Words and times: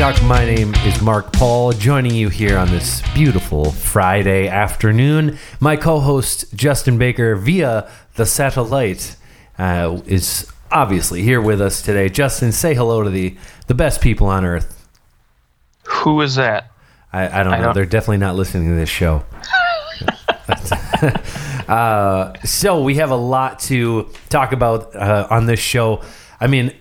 My 0.00 0.46
name 0.46 0.74
is 0.76 1.02
Mark 1.02 1.30
Paul, 1.30 1.72
joining 1.72 2.14
you 2.14 2.30
here 2.30 2.56
on 2.56 2.70
this 2.70 3.02
beautiful 3.12 3.70
Friday 3.70 4.48
afternoon. 4.48 5.36
My 5.60 5.76
co 5.76 6.00
host, 6.00 6.54
Justin 6.54 6.96
Baker, 6.96 7.36
via 7.36 7.86
the 8.14 8.24
satellite, 8.24 9.14
uh, 9.58 10.00
is 10.06 10.50
obviously 10.70 11.20
here 11.20 11.42
with 11.42 11.60
us 11.60 11.82
today. 11.82 12.08
Justin, 12.08 12.50
say 12.50 12.72
hello 12.74 13.02
to 13.02 13.10
the, 13.10 13.36
the 13.66 13.74
best 13.74 14.00
people 14.00 14.28
on 14.28 14.46
earth. 14.46 14.88
Who 15.84 16.22
is 16.22 16.36
that? 16.36 16.70
I, 17.12 17.40
I 17.40 17.42
don't 17.42 17.52
I 17.52 17.58
know. 17.58 17.64
don't- 17.64 17.74
They're 17.74 17.84
definitely 17.84 18.16
not 18.18 18.36
listening 18.36 18.70
to 18.70 18.76
this 18.76 18.88
show. 18.88 19.22
uh, 21.68 22.32
so 22.42 22.82
we 22.82 22.94
have 22.94 23.10
a 23.10 23.16
lot 23.16 23.58
to 23.60 24.08
talk 24.30 24.52
about 24.52 24.96
uh, 24.96 25.26
on 25.28 25.44
this 25.44 25.60
show. 25.60 26.00
I 26.40 26.46
mean, 26.46 26.72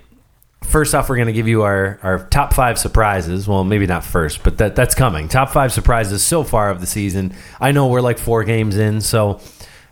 first 0.70 0.96
off, 0.96 1.10
we're 1.10 1.18
going 1.18 1.28
to 1.28 1.34
give 1.34 1.48
you 1.48 1.64
our, 1.64 2.00
our 2.04 2.28
top 2.28 2.54
five 2.54 2.78
surprises. 2.80 3.48
Well, 3.48 3.64
maybe 3.64 3.88
not 3.88 4.04
first, 4.04 4.44
but 4.44 4.58
that 4.60 4.76
that's 4.76 4.96
coming. 4.96 5.28
Top 5.28 5.50
five 5.50 5.74
surprises 5.74 6.24
so 6.24 6.44
far 6.44 6.70
of 6.70 6.80
the 6.80 6.88
season. 6.88 7.34
I 7.60 7.72
know 7.72 7.88
we're 7.88 8.02
like 8.02 8.18
four 8.18 8.44
games 8.44 8.78
in, 8.78 9.02
so 9.02 9.42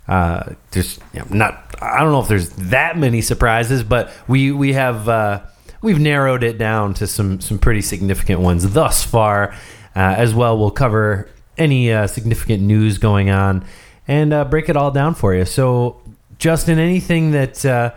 uh, 0.08 0.54
there's 0.72 1.00
you 1.14 1.20
know, 1.20 1.28
not. 1.30 1.76
I 1.82 2.00
don't 2.00 2.12
know 2.12 2.22
if 2.22 2.28
there's 2.28 2.50
that 2.52 2.98
many 2.98 3.22
surprises, 3.22 3.84
but 3.84 4.12
we 4.28 4.52
we 4.52 4.74
have 4.74 5.10
uh, 5.10 5.42
we've 5.82 6.00
narrowed 6.00 6.44
it 6.44 6.58
down 6.58 6.94
to 6.96 7.08
some 7.08 7.42
some 7.42 7.60
pretty 7.60 7.82
significant 7.82 8.42
ones 8.42 8.72
thus 8.74 9.04
far. 9.04 9.54
Uh, 9.96 10.14
as 10.16 10.34
well, 10.34 10.58
we'll 10.58 10.70
cover 10.70 11.28
any 11.58 11.92
uh, 11.92 12.06
significant 12.06 12.62
news 12.62 13.00
going 13.00 13.32
on 13.32 13.66
and 14.08 14.32
uh, 14.32 14.46
break 14.46 14.70
it 14.70 14.78
all 14.78 14.92
down 14.92 15.16
for 15.16 15.34
you. 15.34 15.44
So, 15.44 16.00
Justin, 16.38 16.78
anything 16.78 17.32
that 17.32 17.66
uh, 17.66 17.94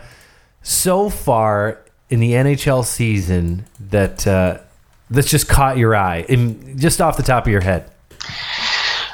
so 0.63 1.11
far 1.11 1.85
in 2.11 2.21
the 2.21 2.33
NHL 2.33 2.85
season 2.85 3.65
that 3.89 4.27
uh, 4.27 4.59
that's 5.09 5.31
just 5.31 5.49
caught 5.49 5.79
your 5.79 5.97
eye, 5.97 6.27
in, 6.29 6.77
just 6.79 7.01
off 7.01 7.17
the 7.17 7.23
top 7.23 7.47
of 7.47 7.53
your 7.53 7.63
head? 7.63 7.91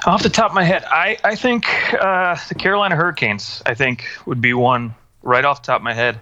Off 0.06 0.22
the 0.22 0.30
top 0.30 0.50
of 0.50 0.54
my 0.54 0.64
head, 0.64 0.84
I, 0.84 1.18
I 1.22 1.36
think 1.36 1.66
uh, 1.94 2.36
the 2.48 2.54
Carolina 2.54 2.96
Hurricanes, 2.96 3.62
I 3.66 3.74
think, 3.74 4.06
would 4.24 4.40
be 4.40 4.54
one 4.54 4.94
right 5.22 5.44
off 5.44 5.62
the 5.62 5.66
top 5.66 5.80
of 5.80 5.84
my 5.84 5.94
head 5.94 6.18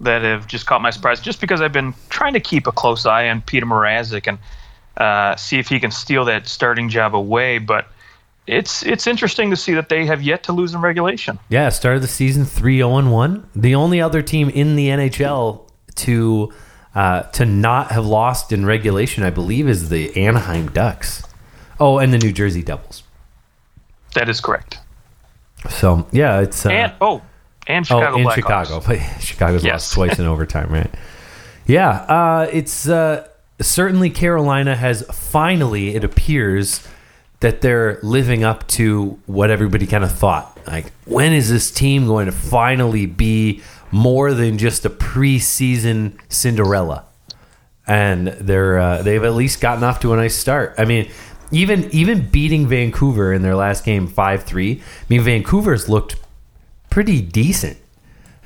that 0.00 0.22
have 0.22 0.46
just 0.46 0.66
caught 0.66 0.80
my 0.80 0.90
surprise. 0.90 1.20
Just 1.20 1.40
because 1.40 1.60
I've 1.60 1.72
been 1.72 1.94
trying 2.08 2.34
to 2.34 2.40
keep 2.40 2.66
a 2.66 2.72
close 2.72 3.06
eye 3.06 3.28
on 3.28 3.42
Petr 3.42 3.64
Mrazek 3.64 4.28
and 4.28 4.38
uh, 4.96 5.36
see 5.36 5.58
if 5.58 5.68
he 5.68 5.80
can 5.80 5.90
steal 5.90 6.24
that 6.26 6.46
starting 6.46 6.88
job 6.88 7.14
away. 7.14 7.58
But 7.58 7.88
it's 8.46 8.84
it's 8.84 9.06
interesting 9.06 9.50
to 9.50 9.56
see 9.56 9.74
that 9.74 9.88
they 9.88 10.06
have 10.06 10.22
yet 10.22 10.44
to 10.44 10.52
lose 10.52 10.72
in 10.72 10.80
regulation. 10.80 11.38
Yeah, 11.48 11.68
started 11.70 12.02
the 12.02 12.08
season 12.08 12.44
3 12.44 12.78
0 12.78 13.10
1. 13.10 13.48
The 13.56 13.74
only 13.74 14.00
other 14.00 14.22
team 14.22 14.48
in 14.48 14.76
the 14.76 14.88
NHL 14.88 15.67
to 15.98 16.52
uh, 16.94 17.22
to 17.22 17.44
not 17.44 17.92
have 17.92 18.06
lost 18.06 18.52
in 18.52 18.66
regulation, 18.66 19.22
I 19.22 19.30
believe, 19.30 19.68
is 19.68 19.88
the 19.88 20.16
Anaheim 20.16 20.68
Ducks. 20.70 21.22
Oh, 21.78 21.98
and 21.98 22.12
the 22.12 22.18
New 22.18 22.32
Jersey 22.32 22.62
Devils. 22.62 23.04
That 24.14 24.28
is 24.28 24.40
correct. 24.40 24.78
So, 25.68 26.06
yeah, 26.12 26.40
it's. 26.40 26.66
Uh, 26.66 26.70
and 26.70 26.92
oh, 27.00 27.22
and 27.66 27.84
oh, 27.84 28.00
Chicago 28.00 28.16
in 28.16 28.24
Blackhawks. 28.24 28.34
Chicago. 28.34 28.80
But 28.86 29.20
Chicago's 29.20 29.64
Yes. 29.64 29.74
lost 29.74 29.92
twice 29.92 30.18
in 30.18 30.26
overtime, 30.34 30.70
right? 30.70 30.92
Yeah, 31.66 31.90
uh, 31.90 32.48
it's 32.52 32.88
uh, 32.88 33.28
certainly 33.60 34.10
Carolina 34.10 34.74
has 34.74 35.02
finally, 35.12 35.94
it 35.94 36.02
appears, 36.02 36.86
that 37.40 37.60
they're 37.60 38.00
living 38.02 38.42
up 38.42 38.66
to 38.68 39.18
what 39.26 39.50
everybody 39.50 39.86
kind 39.86 40.02
of 40.02 40.10
thought. 40.10 40.58
Like, 40.66 40.92
when 41.04 41.32
is 41.32 41.50
this 41.50 41.70
team 41.70 42.06
going 42.06 42.26
to 42.26 42.32
finally 42.32 43.06
be 43.06 43.62
more 43.90 44.34
than 44.34 44.58
just 44.58 44.84
a 44.84 44.90
preseason 44.90 46.18
Cinderella? 46.28 47.04
And 47.86 48.28
they're 48.28 48.78
uh, 48.78 49.02
they've 49.02 49.24
at 49.24 49.32
least 49.34 49.60
gotten 49.60 49.82
off 49.84 50.00
to 50.00 50.12
a 50.12 50.16
nice 50.16 50.36
start. 50.36 50.74
I 50.76 50.84
mean, 50.84 51.10
even 51.50 51.88
even 51.90 52.28
beating 52.28 52.66
Vancouver 52.66 53.32
in 53.32 53.42
their 53.42 53.56
last 53.56 53.84
game 53.84 54.06
five 54.06 54.44
three. 54.44 54.80
I 54.82 55.04
mean, 55.08 55.22
Vancouver's 55.22 55.88
looked 55.88 56.16
pretty 56.90 57.22
decent. 57.22 57.78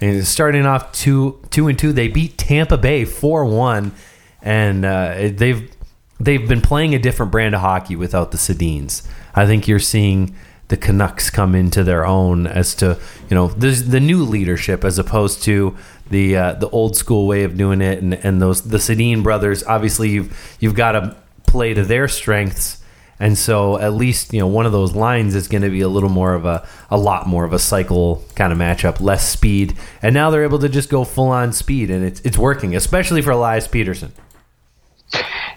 And 0.00 0.26
starting 0.26 0.66
off 0.66 0.92
two 0.92 1.40
two 1.50 1.68
and 1.68 1.78
two, 1.78 1.92
they 1.92 2.08
beat 2.08 2.36
Tampa 2.36 2.76
Bay 2.76 3.04
four 3.04 3.44
one, 3.44 3.92
and 4.40 4.84
uh, 4.84 5.30
they've 5.32 5.70
they've 6.18 6.48
been 6.48 6.60
playing 6.60 6.94
a 6.94 6.98
different 6.98 7.30
brand 7.30 7.54
of 7.54 7.60
hockey 7.60 7.96
without 7.96 8.30
the 8.30 8.36
Sedins. 8.38 9.06
I 9.34 9.46
think 9.46 9.68
you're 9.68 9.78
seeing 9.78 10.34
the 10.72 10.78
Canucks 10.78 11.28
come 11.28 11.54
into 11.54 11.84
their 11.84 12.06
own 12.06 12.46
as 12.46 12.74
to 12.76 12.98
you 13.28 13.34
know 13.34 13.48
the 13.48 13.72
the 13.72 14.00
new 14.00 14.24
leadership 14.24 14.86
as 14.86 14.98
opposed 14.98 15.42
to 15.42 15.76
the 16.08 16.34
uh, 16.34 16.52
the 16.54 16.68
old 16.70 16.96
school 16.96 17.26
way 17.26 17.44
of 17.44 17.58
doing 17.58 17.82
it, 17.82 18.02
and 18.02 18.14
and 18.14 18.40
those 18.40 18.62
the 18.62 18.78
Sedin 18.78 19.22
brothers. 19.22 19.62
Obviously, 19.64 20.08
you've 20.08 20.56
you've 20.60 20.74
got 20.74 20.92
to 20.92 21.14
play 21.46 21.74
to 21.74 21.84
their 21.84 22.08
strengths. 22.08 22.78
And 23.20 23.38
so 23.38 23.78
at 23.78 23.92
least, 23.92 24.32
you 24.32 24.40
know, 24.40 24.48
one 24.48 24.66
of 24.66 24.72
those 24.72 24.94
lines 24.96 25.36
is 25.36 25.46
going 25.46 25.62
to 25.62 25.70
be 25.70 25.82
a 25.82 25.88
little 25.88 26.08
more 26.08 26.34
of 26.34 26.44
a, 26.44 26.66
a 26.90 26.96
lot 26.96 27.28
more 27.28 27.44
of 27.44 27.52
a 27.52 27.58
cycle 27.58 28.24
kind 28.34 28.52
of 28.52 28.58
matchup, 28.58 29.00
less 29.00 29.28
speed. 29.28 29.76
And 30.00 30.12
now 30.12 30.30
they're 30.30 30.42
able 30.42 30.58
to 30.58 30.68
just 30.68 30.88
go 30.88 31.04
full 31.04 31.28
on 31.28 31.52
speed 31.52 31.88
and 31.88 32.04
it's, 32.04 32.20
it's 32.22 32.36
working, 32.36 32.74
especially 32.74 33.22
for 33.22 33.30
Elias 33.30 33.68
Pettersson. 33.68 34.10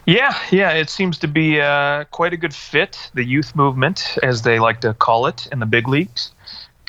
Yeah, 0.06 0.38
yeah, 0.50 0.70
it 0.72 0.88
seems 0.88 1.18
to 1.18 1.28
be 1.28 1.60
uh, 1.60 2.04
quite 2.04 2.32
a 2.32 2.36
good 2.36 2.54
fit. 2.54 3.10
The 3.14 3.24
youth 3.24 3.56
movement, 3.56 4.16
as 4.22 4.42
they 4.42 4.60
like 4.60 4.80
to 4.82 4.94
call 4.94 5.26
it 5.26 5.48
in 5.50 5.58
the 5.58 5.66
big 5.66 5.88
leagues, 5.88 6.30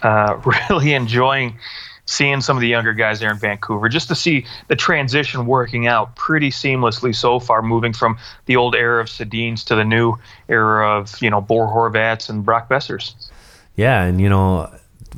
uh, 0.04 0.40
really 0.70 0.94
enjoying 0.94 1.58
seeing 2.06 2.40
some 2.40 2.56
of 2.56 2.62
the 2.62 2.68
younger 2.68 2.94
guys 2.94 3.20
there 3.20 3.32
in 3.32 3.38
Vancouver, 3.38 3.90
just 3.90 4.08
to 4.08 4.16
see 4.16 4.46
the 4.70 4.78
transition 4.78 5.46
working 5.46 5.88
out 5.88 6.16
pretty 6.16 6.52
seamlessly 6.52 7.14
so 7.14 7.38
far, 7.40 7.62
moving 7.62 7.92
from 7.92 8.18
the 8.46 8.56
old 8.56 8.76
era 8.76 9.02
of 9.02 9.08
Sedins 9.08 9.66
to 9.66 9.76
the 9.76 9.84
new 9.84 10.16
era 10.48 10.98
of 10.98 11.22
you 11.22 11.30
know 11.30 11.42
Bo 11.42 11.56
Horvats 11.68 12.30
and 12.30 12.46
Brock 12.46 12.70
Boesers. 12.70 13.30
Yeah. 13.78 14.04
And, 14.04 14.20
you 14.20 14.28
know, 14.28 14.70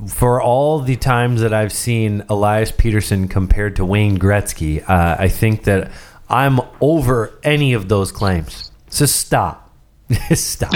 for 0.07 0.39
all 0.39 0.79
the 0.79 0.95
times 0.95 1.41
that 1.41 1.53
I've 1.53 1.73
seen 1.73 2.23
Elias 2.29 2.71
Pettersson 2.71 3.29
compared 3.29 3.77
to 3.77 3.85
Wayne 3.85 4.19
Gretzky, 4.19 4.87
uh, 4.87 5.15
I 5.17 5.29
think 5.29 5.63
that 5.63 5.91
I'm 6.29 6.59
over 6.79 7.37
any 7.43 7.73
of 7.73 7.89
those 7.89 8.11
claims. 8.11 8.71
So 8.89 9.05
stop. 9.05 9.65
Stop. 10.33 10.73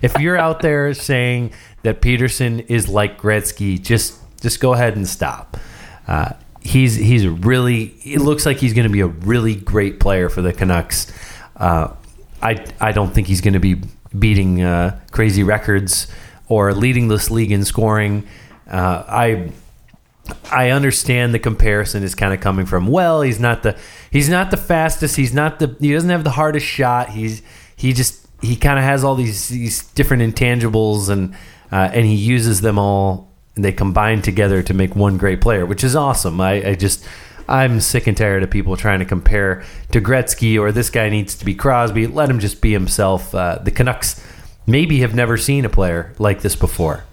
if 0.00 0.16
you're 0.20 0.36
out 0.36 0.60
there 0.60 0.94
saying 0.94 1.52
that 1.82 2.00
Pettersson 2.00 2.64
is 2.68 2.88
like 2.88 3.20
Gretzky, 3.20 3.82
just 3.82 4.16
just 4.40 4.60
go 4.60 4.74
ahead 4.74 4.94
and 4.94 5.08
stop. 5.08 5.56
Uh, 6.06 6.34
he's 6.60 6.94
he's 6.94 7.26
really. 7.26 7.94
It 8.04 8.20
looks 8.20 8.46
like 8.46 8.58
he's 8.58 8.74
going 8.74 8.86
to 8.86 8.92
be 8.92 9.00
a 9.00 9.08
really 9.08 9.56
great 9.56 9.98
player 9.98 10.28
for 10.28 10.40
the 10.40 10.52
Canucks. 10.52 11.12
Uh, 11.56 11.94
I 12.40 12.64
I 12.80 12.92
don't 12.92 13.12
think 13.12 13.26
he's 13.26 13.40
going 13.40 13.54
to 13.54 13.60
be 13.60 13.80
beating 14.16 14.62
uh, 14.62 15.00
crazy 15.10 15.42
records 15.42 16.06
or 16.48 16.72
leading 16.72 17.08
this 17.08 17.30
league 17.30 17.50
in 17.50 17.64
scoring. 17.64 18.26
Uh, 18.70 19.04
I 19.08 19.52
I 20.50 20.70
understand 20.70 21.34
the 21.34 21.38
comparison 21.38 22.02
is 22.02 22.14
kind 22.14 22.32
of 22.32 22.40
coming 22.40 22.66
from 22.66 22.86
well, 22.86 23.22
he's 23.22 23.40
not 23.40 23.62
the 23.62 23.76
he's 24.10 24.28
not 24.28 24.50
the 24.50 24.56
fastest, 24.56 25.16
he's 25.16 25.34
not 25.34 25.58
the 25.58 25.76
he 25.80 25.92
doesn't 25.92 26.10
have 26.10 26.24
the 26.24 26.30
hardest 26.30 26.66
shot. 26.66 27.10
He's 27.10 27.42
he 27.76 27.92
just 27.92 28.26
he 28.42 28.56
kind 28.56 28.78
of 28.78 28.84
has 28.84 29.04
all 29.04 29.14
these 29.14 29.48
these 29.48 29.82
different 29.92 30.22
intangibles 30.22 31.08
and 31.08 31.34
uh, 31.72 31.90
and 31.92 32.06
he 32.06 32.14
uses 32.14 32.60
them 32.60 32.78
all 32.78 33.32
and 33.56 33.64
they 33.64 33.72
combine 33.72 34.22
together 34.22 34.62
to 34.62 34.74
make 34.74 34.94
one 34.94 35.16
great 35.16 35.40
player, 35.40 35.66
which 35.66 35.82
is 35.82 35.96
awesome. 35.96 36.40
I, 36.40 36.70
I 36.70 36.74
just 36.74 37.04
I'm 37.48 37.80
sick 37.80 38.06
and 38.06 38.16
tired 38.16 38.42
of 38.42 38.50
people 38.50 38.76
trying 38.76 38.98
to 38.98 39.04
compare 39.04 39.64
to 39.92 40.00
Gretzky 40.00 40.58
or 40.58 40.72
this 40.72 40.90
guy 40.90 41.08
needs 41.08 41.34
to 41.36 41.44
be 41.44 41.54
Crosby. 41.54 42.06
Let 42.06 42.28
him 42.28 42.38
just 42.38 42.60
be 42.60 42.72
himself. 42.72 43.34
Uh, 43.34 43.58
the 43.62 43.70
Canucks 43.70 44.22
maybe 44.66 45.00
have 45.00 45.14
never 45.14 45.36
seen 45.36 45.64
a 45.64 45.68
player 45.68 46.12
like 46.18 46.42
this 46.42 46.56
before. 46.56 47.04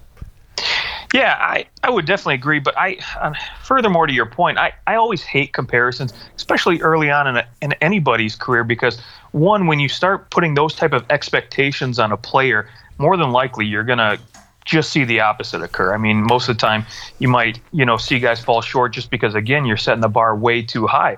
Yeah, 1.14 1.38
I, 1.40 1.68
I 1.84 1.92
would 1.92 2.08
definitely 2.08 2.34
agree. 2.34 2.60
But 2.60 2.76
I, 2.76 2.98
um, 3.22 3.36
furthermore 3.62 4.08
to 4.08 4.14
your 4.14 4.26
point, 4.26 4.58
I, 4.58 4.74
I 4.88 4.96
always 4.96 5.22
hate 5.22 5.54
comparisons, 5.54 6.12
especially 6.36 6.82
early 6.82 7.12
on 7.12 7.28
in, 7.28 7.38
a, 7.38 7.48
in 7.62 7.74
anybody's 7.74 8.36
career, 8.36 8.64
because 8.64 9.00
one, 9.32 9.68
when 9.68 9.80
you 9.80 9.88
start 9.88 10.32
putting 10.32 10.56
those 10.56 10.74
type 10.74 10.92
of 10.92 11.06
expectations 11.12 12.00
on 12.00 12.12
a 12.12 12.18
player, 12.18 12.68
more 12.98 13.16
than 13.16 13.32
likely 13.32 13.68
you're 13.68 13.84
gonna 13.84 14.18
just 14.66 14.90
see 14.90 15.04
the 15.04 15.20
opposite 15.20 15.62
occur. 15.62 15.94
I 15.94 15.98
mean, 15.98 16.24
most 16.24 16.50
of 16.50 16.58
the 16.58 16.62
time 16.62 16.86
you 17.20 17.28
might 17.28 17.60
you 17.72 17.86
know 17.86 17.98
see 17.98 18.18
guys 18.20 18.44
fall 18.44 18.62
short 18.62 18.94
just 18.94 19.12
because 19.12 19.36
again 19.36 19.66
you're 19.66 19.78
setting 19.78 20.02
the 20.02 20.10
bar 20.10 20.36
way 20.36 20.64
too 20.64 20.88
high. 20.88 21.18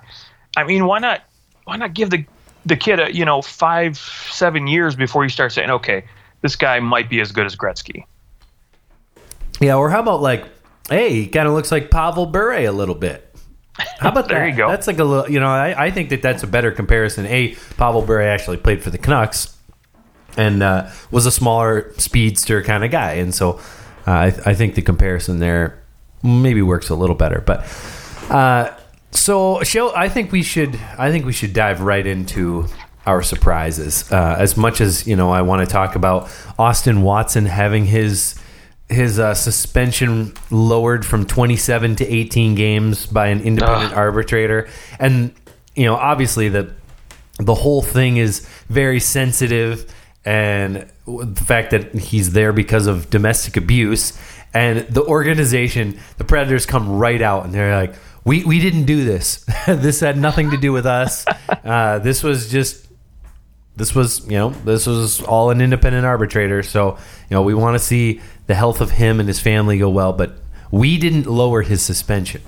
I 0.57 0.65
mean, 0.65 0.85
why 0.87 0.99
not 0.99 1.21
why 1.63 1.77
not 1.77 1.93
give 1.93 2.09
the 2.09 2.25
the 2.65 2.75
kid 2.75 2.99
a 2.99 3.15
you 3.15 3.23
know 3.23 3.41
five 3.41 3.97
seven 3.97 4.67
years 4.67 4.95
before 4.95 5.23
you 5.23 5.29
start 5.29 5.53
saying 5.53 5.69
okay 5.69 6.03
this 6.41 6.55
guy 6.55 6.79
might 6.79 7.09
be 7.09 7.21
as 7.21 7.31
good 7.31 7.45
as 7.45 7.55
Gretzky. 7.55 8.03
Yeah, 9.59 9.75
or 9.75 9.89
how 9.89 10.01
about 10.01 10.21
like, 10.21 10.45
hey, 10.89 11.13
he 11.13 11.27
kind 11.27 11.47
of 11.47 11.53
looks 11.53 11.71
like 11.71 11.89
Pavel 11.89 12.25
Bure 12.25 12.53
a 12.53 12.69
little 12.71 12.95
bit. 12.95 13.21
How 13.99 14.09
about 14.09 14.27
There 14.29 14.39
that? 14.39 14.49
you 14.51 14.55
go. 14.57 14.69
That's 14.69 14.87
like 14.87 14.99
a 14.99 15.03
little, 15.03 15.29
you 15.29 15.39
know, 15.39 15.47
I, 15.47 15.85
I 15.85 15.91
think 15.91 16.09
that 16.09 16.21
that's 16.21 16.43
a 16.43 16.47
better 16.47 16.71
comparison. 16.71 17.25
A, 17.25 17.55
Pavel 17.77 18.01
Bure 18.01 18.21
actually 18.21 18.57
played 18.57 18.83
for 18.83 18.89
the 18.89 18.97
Canucks 18.97 19.55
and 20.37 20.61
uh, 20.61 20.89
was 21.11 21.25
a 21.25 21.31
smaller 21.31 21.93
speedster 21.97 22.61
kind 22.61 22.83
of 22.83 22.91
guy, 22.91 23.13
and 23.13 23.33
so 23.33 23.59
uh, 24.05 24.11
I, 24.11 24.25
I 24.45 24.53
think 24.53 24.75
the 24.75 24.81
comparison 24.81 25.39
there 25.39 25.81
maybe 26.23 26.61
works 26.61 26.89
a 26.89 26.95
little 26.95 27.15
better. 27.15 27.41
But 27.45 27.59
uh, 28.29 28.75
so, 29.11 29.63
show 29.63 29.95
I 29.95 30.09
think 30.09 30.33
we 30.33 30.43
should 30.43 30.77
I 30.97 31.09
think 31.11 31.25
we 31.25 31.31
should 31.31 31.53
dive 31.53 31.79
right 31.79 32.05
into 32.05 32.67
our 33.05 33.21
surprises. 33.21 34.11
Uh, 34.11 34.35
as 34.37 34.57
much 34.57 34.81
as 34.81 35.07
you 35.07 35.15
know, 35.15 35.31
I 35.31 35.41
want 35.41 35.65
to 35.65 35.71
talk 35.71 35.95
about 35.95 36.29
Austin 36.59 37.01
Watson 37.01 37.45
having 37.45 37.85
his 37.85 38.35
his 38.89 39.19
uh, 39.19 39.33
suspension 39.33 40.33
lowered 40.51 41.05
from 41.05 41.25
27 41.25 41.95
to 41.97 42.07
18 42.07 42.55
games 42.55 43.05
by 43.07 43.27
an 43.27 43.41
independent 43.41 43.91
Ugh. 43.91 43.97
arbitrator, 43.97 44.67
and 44.99 45.33
you 45.75 45.85
know, 45.85 45.95
obviously 45.95 46.49
the 46.49 46.71
the 47.39 47.55
whole 47.55 47.81
thing 47.81 48.17
is 48.17 48.47
very 48.69 48.99
sensitive, 48.99 49.93
and 50.23 50.89
the 51.05 51.43
fact 51.45 51.71
that 51.71 51.93
he's 51.95 52.33
there 52.33 52.53
because 52.53 52.87
of 52.87 53.09
domestic 53.09 53.57
abuse, 53.57 54.17
and 54.53 54.79
the 54.87 55.03
organization, 55.03 55.99
the 56.17 56.23
Predators, 56.23 56.65
come 56.65 56.89
right 56.97 57.21
out 57.21 57.45
and 57.45 57.53
they're 57.53 57.75
like. 57.75 57.95
We, 58.27 58.43
we 58.43 58.59
didn't 58.59 58.85
do 58.85 59.05
this. 59.05 59.45
this 59.67 59.99
had 59.99 60.17
nothing 60.17 60.49
to 60.49 60.57
do 60.57 60.71
with 60.71 60.87
us. 60.87 61.27
Uh, 61.63 61.99
this 61.99 62.23
was 62.23 62.49
just 62.51 62.85
this 63.75 63.93
was 63.93 64.25
you 64.25 64.37
know 64.37 64.49
this 64.49 64.87
was 64.87 65.21
all 65.23 65.49
an 65.49 65.61
independent 65.61 66.05
arbitrator 66.05 66.63
so 66.63 66.97
you 67.29 67.35
know 67.35 67.41
we 67.41 67.53
want 67.53 67.75
to 67.75 67.79
see 67.79 68.21
the 68.47 68.55
health 68.55 68.81
of 68.81 68.91
him 68.91 69.19
and 69.19 69.27
his 69.27 69.39
family 69.39 69.77
go 69.77 69.89
well 69.89 70.13
but 70.13 70.37
we 70.71 70.97
didn't 70.97 71.25
lower 71.25 71.61
his 71.61 71.81
suspension 71.81 72.41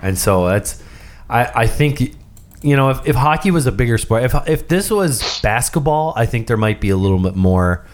and 0.00 0.18
so 0.18 0.46
that's 0.48 0.82
i 1.28 1.44
i 1.62 1.66
think 1.66 2.14
you 2.62 2.76
know 2.76 2.90
if, 2.90 3.06
if 3.06 3.16
hockey 3.16 3.50
was 3.50 3.66
a 3.66 3.72
bigger 3.72 3.98
sport 3.98 4.22
if 4.22 4.34
if 4.48 4.68
this 4.68 4.90
was 4.90 5.40
basketball 5.40 6.12
i 6.16 6.26
think 6.26 6.46
there 6.46 6.56
might 6.56 6.80
be 6.80 6.90
a 6.90 6.96
little 6.96 7.18
bit 7.18 7.34
more 7.36 7.84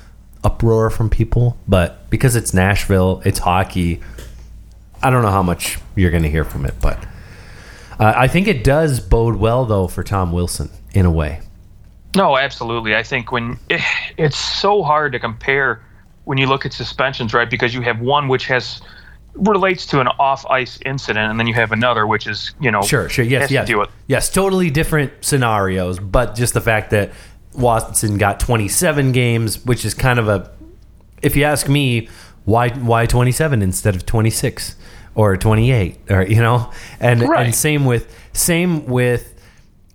uproar 0.44 0.88
from 0.90 1.10
people 1.10 1.56
but 1.66 2.08
because 2.10 2.36
it's 2.36 2.54
nashville 2.54 3.20
it's 3.24 3.40
hockey 3.40 4.00
i 5.02 5.10
don't 5.10 5.22
know 5.22 5.30
how 5.30 5.42
much 5.42 5.78
you're 5.96 6.10
going 6.10 6.22
to 6.22 6.30
hear 6.30 6.44
from 6.44 6.64
it 6.64 6.74
but 6.80 6.96
uh, 7.98 8.12
i 8.16 8.28
think 8.28 8.46
it 8.46 8.62
does 8.62 9.00
bode 9.00 9.36
well 9.36 9.64
though 9.64 9.88
for 9.88 10.04
tom 10.04 10.30
wilson 10.32 10.70
in 10.94 11.04
a 11.06 11.10
way 11.10 11.40
No, 12.16 12.38
absolutely. 12.38 12.96
I 12.96 13.02
think 13.02 13.30
when 13.30 13.58
it, 13.68 13.82
it's 14.16 14.38
so 14.38 14.82
hard 14.82 15.12
to 15.12 15.18
compare 15.18 15.82
when 16.28 16.36
you 16.36 16.46
look 16.46 16.66
at 16.66 16.74
suspensions, 16.74 17.32
right? 17.32 17.48
Because 17.48 17.72
you 17.72 17.80
have 17.80 18.00
one 18.00 18.28
which 18.28 18.46
has 18.48 18.82
relates 19.34 19.86
to 19.86 19.98
an 19.98 20.08
off 20.18 20.44
ice 20.50 20.78
incident, 20.84 21.30
and 21.30 21.40
then 21.40 21.46
you 21.46 21.54
have 21.54 21.72
another 21.72 22.06
which 22.06 22.26
is 22.26 22.52
you 22.60 22.70
know 22.70 22.82
Sure, 22.82 23.08
sure. 23.08 23.24
Yes, 23.24 23.48
to 23.48 23.54
yes. 23.54 23.72
with 23.72 23.88
Yes, 24.08 24.28
totally 24.30 24.68
different 24.68 25.10
scenarios, 25.22 25.98
but 25.98 26.34
just 26.34 26.52
the 26.52 26.60
fact 26.60 26.90
that 26.90 27.12
Watson 27.54 28.18
got 28.18 28.40
27 28.40 29.12
games, 29.12 29.64
which 29.64 29.86
is 29.86 29.94
kind 29.94 30.18
of 30.18 30.28
a 30.28 30.50
if 31.22 31.34
you 31.34 31.44
ask 31.44 31.66
me, 31.66 32.08
why 32.44 32.68
why 32.68 33.06
27 33.06 33.62
instead 33.62 33.94
of 33.96 34.04
26 34.04 34.76
or 35.14 35.34
28 35.38 35.98
or 36.10 36.22
you 36.24 36.42
know? 36.42 36.70
And 37.00 37.22
Right. 37.22 37.46
and 37.46 37.54
same 37.54 37.86
with 37.86 38.14
same 38.34 38.84
with 38.84 39.34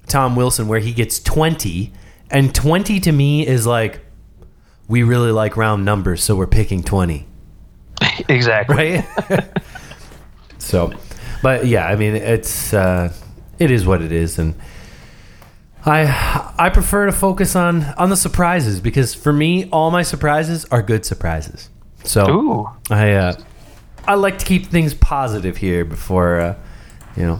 Tom 0.08 0.36
Wilson 0.36 0.68
where 0.68 0.80
he 0.80 0.94
gets 0.94 1.20
20 1.20 1.94
and 2.32 2.56
20 2.56 3.00
to 3.02 3.12
me 3.12 3.46
is 3.46 3.68
like 3.68 4.00
we 4.88 5.04
really 5.04 5.32
like 5.32 5.58
round 5.58 5.86
numbers, 5.86 6.24
so 6.24 6.36
we're 6.36 6.48
picking 6.48 6.84
20 6.84 7.28
exactly. 8.30 8.76
right? 8.76 9.50
so, 10.58 10.94
but 11.42 11.66
yeah, 11.66 11.88
I 11.88 11.96
mean, 11.96 12.16
it's 12.16 12.74
uh, 12.74 13.14
it 13.60 13.72
is 13.72 13.86
what 13.86 14.02
it 14.02 14.12
is, 14.12 14.40
and 14.40 14.56
I 15.86 16.54
I 16.58 16.70
prefer 16.70 17.06
to 17.06 17.12
focus 17.12 17.56
on 17.56 17.84
on 17.98 18.10
the 18.10 18.18
surprises 18.18 18.80
because 18.80 19.14
for 19.14 19.34
me, 19.34 19.70
all 19.70 19.92
my 19.92 20.04
surprises 20.04 20.66
are 20.66 20.82
good 20.82 21.06
surprises. 21.06 21.70
So 22.04 22.30
Ooh, 22.30 22.70
I 22.90 23.12
uh, 23.14 23.36
I 24.06 24.16
like 24.16 24.38
to 24.40 24.46
keep 24.46 24.68
things 24.68 24.94
positive 24.94 25.58
here 25.58 25.86
before 25.86 26.40
uh, 26.40 26.56
you 27.16 27.24
know 27.24 27.40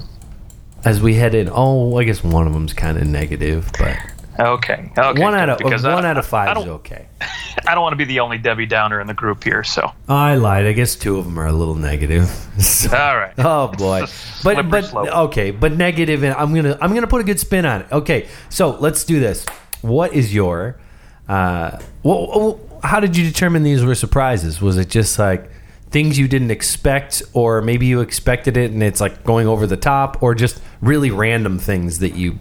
as 0.86 1.02
we 1.02 1.16
head 1.16 1.36
in. 1.36 1.50
Oh, 1.52 1.98
I 1.98 2.04
guess 2.04 2.24
one 2.24 2.48
of 2.48 2.54
them's 2.54 2.74
kind 2.74 2.98
of 2.98 3.08
negative, 3.08 3.70
but 3.78 3.98
okay. 4.40 4.92
okay 4.98 5.22
one 5.22 5.36
out 5.36 5.50
of 5.50 5.58
because 5.58 5.84
one 5.84 6.06
I, 6.06 6.10
out 6.10 6.18
of 6.18 6.26
five 6.26 6.58
is 6.58 6.66
okay. 6.66 7.08
I 7.68 7.74
don't 7.76 7.82
want 7.84 7.94
to 7.94 7.98
be 7.98 8.06
the 8.06 8.20
only 8.20 8.38
Debbie 8.38 8.66
Downer 8.66 9.00
in 9.00 9.08
the 9.08 9.14
group 9.14 9.44
here. 9.44 9.64
So 9.64 9.92
I 10.08 10.36
lied. 10.36 10.66
I 10.66 10.74
guess 10.74 10.96
two 10.96 11.18
of 11.18 11.26
them 11.26 11.38
are 11.40 11.48
a 11.48 11.52
little 11.52 11.76
negative. 11.76 12.30
So- 12.60 12.96
all 12.96 13.18
right. 13.18 13.34
Oh 13.40 13.70
boy, 13.70 14.06
but 14.44 14.70
but 14.70 14.86
slope. 14.86 15.08
okay, 15.08 15.50
but 15.52 15.74
negative, 15.74 16.24
and 16.24 16.36
I'm 16.36 16.54
gonna 16.54 16.78
I'm 16.80 16.94
gonna 16.94 17.08
put 17.08 17.20
a 17.22 17.24
good 17.24 17.40
spin 17.40 17.66
on 17.66 17.82
it. 17.82 17.92
Okay, 17.92 18.28
so 18.50 18.72
let's 18.78 19.04
do 19.04 19.20
this. 19.20 19.46
What 19.82 20.14
is 20.14 20.34
your, 20.34 20.80
uh, 21.28 21.80
what, 22.04 22.60
how 22.84 23.00
did 23.00 23.18
you 23.18 23.26
determine 23.26 23.64
these 23.64 23.84
were 23.84 23.96
surprises? 23.96 24.62
Was 24.62 24.78
it 24.78 24.88
just 24.90 25.18
like 25.18 25.50
things 25.90 26.18
you 26.20 26.28
didn't 26.28 26.52
expect, 26.52 27.24
or 27.34 27.62
maybe 27.62 27.88
you 27.88 28.02
expected 28.02 28.56
it 28.56 28.72
and 28.72 28.84
it's 28.84 29.02
like 29.02 29.24
going 29.24 29.48
over 29.48 29.66
the 29.66 29.78
top, 29.78 30.22
or 30.22 30.36
just 30.36 30.62
really 30.82 31.10
random 31.10 31.58
things 31.58 32.00
that 32.00 32.16
you 32.16 32.38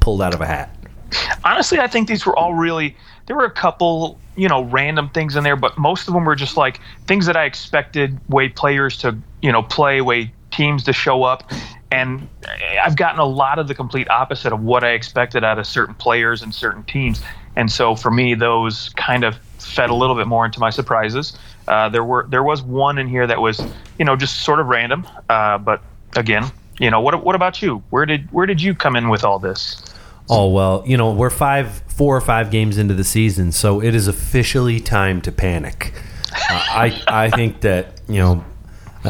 pulled 0.00 0.20
out 0.20 0.34
of 0.34 0.40
a 0.42 0.46
hat? 0.46 0.75
Honestly, 1.44 1.78
I 1.78 1.86
think 1.86 2.08
these 2.08 2.26
were 2.26 2.36
all 2.36 2.54
really. 2.54 2.96
There 3.26 3.36
were 3.36 3.44
a 3.44 3.50
couple, 3.50 4.18
you 4.36 4.48
know, 4.48 4.62
random 4.64 5.08
things 5.08 5.34
in 5.34 5.42
there, 5.42 5.56
but 5.56 5.76
most 5.76 6.06
of 6.06 6.14
them 6.14 6.24
were 6.24 6.36
just 6.36 6.56
like 6.56 6.80
things 7.06 7.26
that 7.26 7.36
I 7.36 7.44
expected 7.44 8.18
way 8.28 8.48
players 8.48 8.98
to, 8.98 9.16
you 9.42 9.50
know, 9.50 9.62
play, 9.62 10.00
way 10.00 10.32
teams 10.52 10.84
to 10.84 10.92
show 10.92 11.24
up, 11.24 11.50
and 11.90 12.28
I've 12.82 12.96
gotten 12.96 13.18
a 13.18 13.24
lot 13.24 13.58
of 13.58 13.68
the 13.68 13.74
complete 13.74 14.08
opposite 14.10 14.52
of 14.52 14.62
what 14.62 14.84
I 14.84 14.90
expected 14.90 15.44
out 15.44 15.58
of 15.58 15.66
certain 15.66 15.94
players 15.94 16.42
and 16.42 16.54
certain 16.54 16.84
teams, 16.84 17.20
and 17.56 17.70
so 17.70 17.96
for 17.96 18.10
me, 18.10 18.34
those 18.34 18.90
kind 18.90 19.24
of 19.24 19.36
fed 19.58 19.90
a 19.90 19.94
little 19.94 20.14
bit 20.14 20.26
more 20.26 20.44
into 20.44 20.60
my 20.60 20.70
surprises. 20.70 21.36
Uh, 21.68 21.88
there 21.88 22.04
were 22.04 22.26
there 22.28 22.44
was 22.44 22.62
one 22.62 22.98
in 22.98 23.08
here 23.08 23.26
that 23.26 23.40
was, 23.40 23.60
you 23.98 24.04
know, 24.04 24.14
just 24.16 24.42
sort 24.42 24.60
of 24.60 24.66
random, 24.66 25.06
uh, 25.28 25.58
but 25.58 25.82
again, 26.14 26.50
you 26.78 26.90
know, 26.90 27.00
what 27.00 27.24
what 27.24 27.34
about 27.34 27.60
you? 27.60 27.82
Where 27.90 28.06
did 28.06 28.30
where 28.32 28.46
did 28.46 28.62
you 28.62 28.74
come 28.74 28.96
in 28.96 29.08
with 29.08 29.24
all 29.24 29.38
this? 29.38 29.82
Oh 30.28 30.48
well, 30.48 30.82
you 30.86 30.96
know 30.96 31.12
we're 31.12 31.30
five, 31.30 31.82
four 31.88 32.16
or 32.16 32.20
five 32.20 32.50
games 32.50 32.78
into 32.78 32.94
the 32.94 33.04
season, 33.04 33.52
so 33.52 33.80
it 33.80 33.94
is 33.94 34.08
officially 34.08 34.80
time 34.80 35.20
to 35.22 35.32
panic. 35.32 35.92
Uh, 36.32 36.64
I 36.68 37.02
I 37.06 37.30
think 37.30 37.60
that 37.60 38.00
you 38.08 38.18
know, 38.18 38.44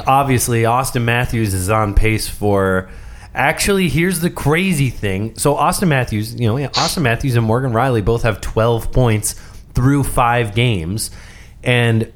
obviously 0.06 0.62
Auston 0.62 1.02
Matthews 1.02 1.54
is 1.54 1.70
on 1.70 1.94
pace 1.94 2.28
for. 2.28 2.90
Actually, 3.34 3.90
here's 3.90 4.20
the 4.20 4.30
crazy 4.30 4.88
thing. 4.88 5.36
So 5.36 5.56
Auston 5.56 5.88
Matthews, 5.88 6.40
you 6.40 6.48
know, 6.48 6.56
yeah, 6.56 6.68
Auston 6.68 7.02
Matthews 7.02 7.36
and 7.36 7.44
Morgan 7.44 7.72
Rielly 7.72 8.02
both 8.02 8.22
have 8.22 8.40
12 8.40 8.92
points 8.92 9.34
through 9.74 10.04
five 10.04 10.54
games, 10.54 11.10
and 11.62 12.10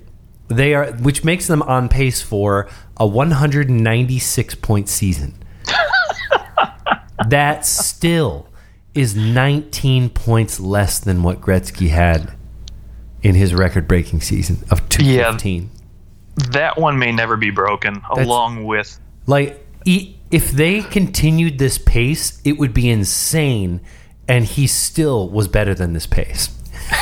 they 0.49 0.73
are, 0.73 0.93
which 0.93 1.23
makes 1.23 1.47
them 1.47 1.61
on 1.63 1.91
pace 1.91 2.23
for 2.23 2.71
a 2.97 3.07
196 3.07 4.55
point 4.57 4.89
season. 4.89 5.35
that 7.29 7.67
still 7.67 8.50
is 8.95 9.15
19 9.15 10.11
points 10.11 10.59
less 10.61 10.99
than 10.99 11.23
what 11.23 11.41
Gretzky 11.41 11.89
had 11.89 12.33
in 13.23 13.35
his 13.35 13.55
record-breaking 13.55 14.21
season 14.21 14.59
of 14.71 14.89
215. 14.89 15.71
that 16.53 16.79
one 16.79 16.99
may 16.99 17.13
never 17.13 17.37
be 17.37 17.51
broken 17.51 18.03
along 18.11 18.65
with 18.65 18.99
Like 19.27 19.65
if 19.87 20.51
they 20.51 20.83
continued 20.83 21.59
this 21.59 21.79
pace, 21.79 22.41
it 22.45 22.53
would 22.59 22.75
be 22.75 22.89
insane 22.89 23.81
and 24.29 24.45
he 24.45 24.67
still 24.67 25.29
was 25.29 25.49
better 25.49 25.75
than 25.75 25.93
this 25.93 26.07
pace. 26.07 26.57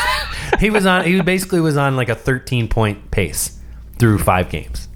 he 0.60 0.70
was 0.70 0.86
on 0.86 1.04
he 1.04 1.20
basically 1.20 1.60
was 1.60 1.76
on 1.76 1.96
like 1.96 2.08
a 2.08 2.14
13 2.14 2.68
point 2.68 3.10
pace 3.10 3.58
through 3.98 4.18
5 4.18 4.50
games. 4.50 4.88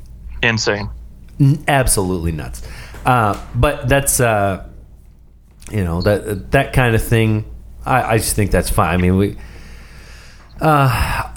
insane 0.42 0.90
absolutely 1.68 2.32
nuts. 2.32 2.62
Uh, 3.04 3.40
but 3.54 3.88
that's 3.88 4.20
uh, 4.20 4.68
you 5.70 5.84
know 5.84 6.02
that 6.02 6.50
that 6.52 6.72
kind 6.72 6.94
of 6.94 7.02
thing. 7.02 7.44
I, 7.84 8.14
I 8.14 8.18
just 8.18 8.36
think 8.36 8.50
that's 8.50 8.70
fine. 8.70 8.94
I 8.94 8.96
mean, 8.96 9.16
we. 9.16 9.36
Uh, 10.60 11.32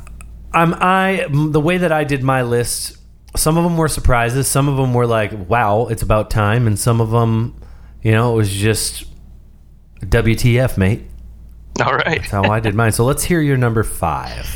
I'm 0.53 0.73
I 0.75 1.25
the 1.29 1.59
way 1.59 1.77
that 1.77 1.91
I 1.91 2.03
did 2.03 2.23
my 2.23 2.41
list. 2.43 2.97
Some 3.35 3.57
of 3.57 3.63
them 3.63 3.75
were 3.77 3.87
surprises. 3.89 4.47
Some 4.47 4.67
of 4.69 4.77
them 4.77 4.93
were 4.93 5.07
like, 5.07 5.31
"Wow, 5.49 5.87
it's 5.87 6.01
about 6.03 6.29
time," 6.29 6.67
and 6.67 6.79
some 6.79 7.01
of 7.01 7.11
them, 7.11 7.59
you 8.01 8.11
know, 8.11 8.33
it 8.33 8.35
was 8.37 8.51
just 8.51 9.05
WTF, 10.01 10.77
mate. 10.77 11.03
all 11.83 11.93
right 11.95 12.19
That's 12.19 12.31
how 12.31 12.43
I 12.49 12.59
did 12.59 12.75
mine. 12.75 12.91
So 12.93 13.03
let's 13.05 13.23
hear 13.23 13.41
your 13.41 13.57
number 13.57 13.83
five. 13.83 14.47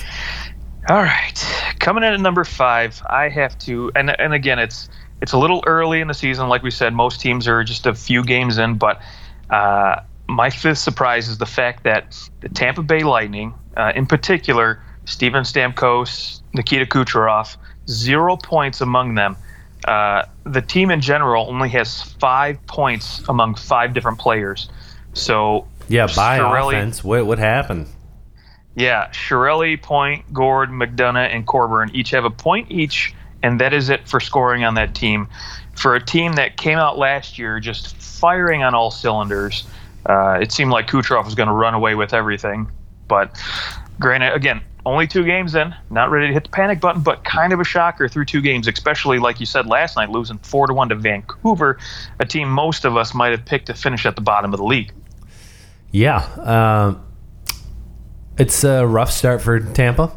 all 0.90 1.02
right 1.04 1.46
coming 1.80 2.04
in 2.04 2.14
at 2.14 2.20
number 2.20 2.44
five 2.44 3.02
i 3.10 3.28
have 3.30 3.58
to 3.60 3.92
and 3.96 4.18
and 4.20 4.34
again 4.34 4.58
it's 4.60 4.90
it's 5.22 5.34
a 5.34 5.38
little 5.38 5.64
early 5.68 6.00
in 6.02 6.08
the 6.08 6.14
season 6.14 6.48
like 6.50 6.64
we 6.64 6.72
said 6.72 6.94
most 6.94 7.20
teams 7.22 7.48
are 7.48 7.64
just 7.64 7.86
a 7.86 7.94
few 7.94 8.24
games 8.24 8.58
in 8.58 8.76
but 8.78 9.02
uh, 9.50 10.02
my 10.28 10.50
fifth 10.50 10.78
surprise 10.78 11.28
is 11.28 11.38
the 11.38 11.46
fact 11.46 11.84
that 11.84 12.16
the 12.42 12.50
tampa 12.50 12.84
bay 12.84 13.04
lightning 13.04 13.54
uh, 13.78 13.92
in 13.96 14.06
particular 14.06 14.82
steven 15.06 15.44
stamkos 15.44 16.42
nikita 16.54 16.86
kucherov 16.86 17.58
zero 17.88 18.38
points 18.38 18.82
among 18.82 19.16
them 19.16 19.36
uh, 19.86 20.24
the 20.44 20.62
team 20.62 20.92
in 20.92 21.02
general 21.02 21.48
only 21.50 21.70
has 21.70 22.02
five 22.20 22.64
points 22.68 23.22
among 23.30 23.56
five 23.56 23.94
different 23.94 24.20
players 24.20 24.70
so 25.14 25.66
Yeah, 25.88 26.08
by 26.16 26.38
Cirelli- 26.38 26.74
offense. 26.74 27.04
What 27.04 27.26
what 27.26 27.40
happened? 27.40 27.88
Yeah, 28.76 29.08
Cirelli, 29.12 29.82
Point, 29.82 30.32
Gourde, 30.32 30.70
McDonagh, 30.70 31.34
and 31.36 31.46
Coburn 31.46 31.90
each 31.94 32.12
have 32.12 32.24
a 32.24 32.30
point 32.30 32.72
each, 32.72 33.14
and 33.44 33.60
that 33.60 33.74
is 33.74 33.90
it 33.90 34.08
for 34.08 34.20
scoring 34.20 34.64
on 34.64 34.76
that 34.76 34.96
team. 34.96 35.28
For 35.76 35.96
a 35.96 36.04
team 36.04 36.34
that 36.34 36.58
came 36.58 36.78
out 36.78 36.98
last 36.98 37.40
year 37.40 37.60
just 37.60 37.96
firing 37.96 38.64
on 38.64 38.76
all 38.76 38.92
cylinders, 38.92 39.66
Uh, 40.06 40.40
it 40.42 40.52
seemed 40.52 40.72
like 40.72 40.88
Kucherov 40.88 41.26
was 41.26 41.36
going 41.36 41.50
to 41.50 41.54
run 41.54 41.74
away 41.74 41.94
with 41.94 42.14
everything, 42.14 42.72
but 43.10 43.38
granted, 44.00 44.34
again, 44.34 44.62
only 44.86 45.06
two 45.06 45.26
games 45.26 45.56
in, 45.56 45.76
not 45.90 46.10
ready 46.10 46.28
to 46.28 46.34
hit 46.34 46.46
the 46.46 46.50
panic 46.50 46.80
button, 46.80 47.02
but 47.02 47.26
kind 47.26 47.52
of 47.52 47.60
a 47.60 47.66
shocker 47.66 48.08
through 48.08 48.24
two 48.26 48.42
games, 48.42 48.68
especially 48.68 49.20
like 49.20 49.42
you 49.42 49.46
said 49.46 49.68
last 49.68 49.98
night, 49.98 50.10
losing 50.10 50.38
four 50.40 50.68
to 50.68 50.74
one 50.74 50.88
to 50.90 50.96
Vancouver, 50.96 51.78
a 52.20 52.26
team 52.26 52.50
most 52.50 52.86
of 52.86 52.96
us 52.96 53.14
might 53.14 53.32
have 53.32 53.44
picked 53.46 53.68
to 53.68 53.74
finish 53.74 54.06
at 54.06 54.16
the 54.16 54.22
bottom 54.22 54.54
of 54.54 54.58
the 54.58 54.66
league. 54.66 54.94
Yeah, 55.92 56.20
uh, 56.40 56.96
it's 58.38 58.64
a 58.64 58.88
rough 58.88 59.12
start 59.12 59.42
for 59.42 59.60
Tampa. 59.60 60.12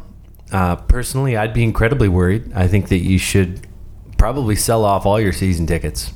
Uh, 0.53 0.75
personally, 0.75 1.35
I'd 1.35 1.53
be 1.53 1.63
incredibly 1.63 2.07
worried. 2.07 2.53
I 2.53 2.67
think 2.67 2.89
that 2.89 2.99
you 2.99 3.17
should 3.17 3.67
probably 4.17 4.55
sell 4.55 4.85
off 4.85 5.05
all 5.05 5.19
your 5.19 5.33
season 5.33 5.65
tickets. 5.65 6.13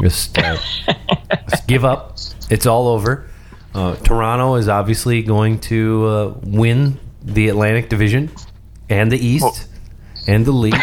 Just, 0.00 0.38
uh, 0.38 0.56
just 1.50 1.66
give 1.66 1.84
up. 1.84 2.16
It's 2.48 2.66
all 2.66 2.86
over. 2.86 3.28
Uh, 3.74 3.96
Toronto 3.96 4.54
is 4.54 4.68
obviously 4.68 5.22
going 5.22 5.58
to 5.60 6.06
uh, 6.06 6.34
win 6.42 6.98
the 7.22 7.48
Atlantic 7.48 7.88
Division 7.88 8.30
and 8.88 9.10
the 9.10 9.18
East 9.18 9.68
and 10.26 10.46
the 10.46 10.52
league. 10.52 10.74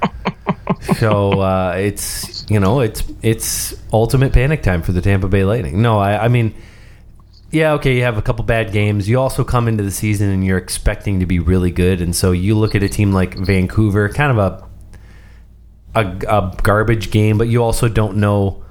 so 0.98 1.40
uh, 1.40 1.74
it's 1.76 2.44
you 2.48 2.60
know 2.60 2.80
it's 2.80 3.02
it's 3.22 3.74
ultimate 3.92 4.32
panic 4.32 4.62
time 4.62 4.82
for 4.82 4.92
the 4.92 5.00
Tampa 5.00 5.28
Bay 5.28 5.44
Lightning. 5.44 5.82
No, 5.82 5.98
I, 5.98 6.24
I 6.24 6.28
mean, 6.28 6.54
yeah, 7.50 7.72
okay, 7.72 7.96
you 7.96 8.02
have 8.02 8.16
a 8.16 8.22
couple 8.22 8.44
bad 8.44 8.72
games. 8.72 9.08
You 9.08 9.18
also 9.18 9.42
come 9.42 9.66
into 9.66 9.82
the 9.82 9.90
season 9.90 10.30
and 10.30 10.44
you're 10.44 10.58
expecting 10.58 11.20
to 11.20 11.26
be 11.26 11.38
really 11.40 11.70
good, 11.70 12.00
and 12.00 12.14
so 12.14 12.30
you 12.32 12.54
look 12.56 12.74
at 12.74 12.82
a 12.82 12.88
team 12.88 13.12
like 13.12 13.34
Vancouver, 13.34 14.08
kind 14.08 14.30
of 14.30 14.38
a 14.38 14.70
a, 15.94 16.06
a 16.28 16.56
garbage 16.62 17.10
game, 17.10 17.38
but 17.38 17.48
you 17.48 17.62
also 17.62 17.88
don't 17.88 18.18
know. 18.18 18.64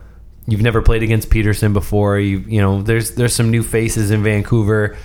You've 0.47 0.61
never 0.61 0.81
played 0.81 1.03
against 1.03 1.29
Pettersson 1.29 1.73
before. 1.73 2.19
You 2.19 2.39
you 2.39 2.61
know 2.61 2.81
there's 2.81 3.11
there's 3.11 3.33
some 3.33 3.51
new 3.51 3.63
faces 3.63 4.11
in 4.11 4.23
Vancouver, 4.23 4.97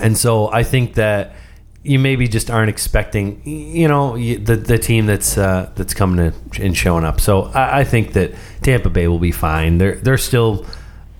and 0.00 0.16
so 0.16 0.50
I 0.52 0.62
think 0.62 0.94
that 0.94 1.34
you 1.82 1.98
maybe 1.98 2.28
just 2.28 2.50
aren't 2.50 2.70
expecting 2.70 3.42
you 3.44 3.88
know 3.88 4.16
the 4.16 4.54
the 4.56 4.78
team 4.78 5.06
that's 5.06 5.36
uh, 5.36 5.70
that's 5.74 5.94
coming 5.94 6.32
and 6.60 6.76
showing 6.76 7.04
up. 7.04 7.20
So 7.20 7.44
I, 7.46 7.80
I 7.80 7.84
think 7.84 8.12
that 8.12 8.34
Tampa 8.62 8.88
Bay 8.88 9.08
will 9.08 9.18
be 9.18 9.32
fine. 9.32 9.78
They're 9.78 9.96
they're 9.96 10.16
still 10.16 10.64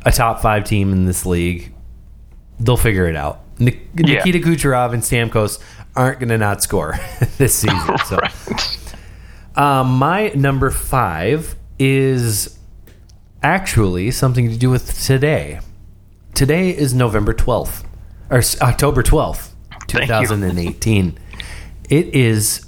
a 0.08 0.12
top 0.16 0.40
five 0.40 0.64
team 0.64 0.92
in 0.92 1.04
this 1.06 1.24
league. 1.26 1.72
They'll 2.60 2.76
figure 2.76 3.06
it 3.06 3.16
out. 3.16 3.40
Nik- 3.58 3.88
Yeah. 3.94 4.22
Nikita 4.24 4.38
Kucherov 4.40 4.92
and 4.92 5.02
Stamkos 5.02 5.60
aren't 5.96 6.20
going 6.20 6.28
to 6.30 6.38
not 6.38 6.62
score 6.62 6.98
this 7.38 7.54
season. 7.54 7.98
So. 8.06 8.18
Right. 8.48 8.94
Um, 9.56 9.98
my 9.98 10.28
number 10.36 10.70
five 10.70 11.56
is 11.80 12.56
actually 13.42 14.10
something 14.12 14.48
to 14.50 14.56
do 14.56 14.70
with 14.70 15.04
today. 15.04 15.60
Today 16.34 16.70
is 16.70 16.94
November 16.94 17.34
12th, 17.34 17.84
or 18.30 18.40
October 18.62 19.02
12th, 19.02 19.50
2018. 19.88 21.18
it 21.90 22.14
is 22.14 22.64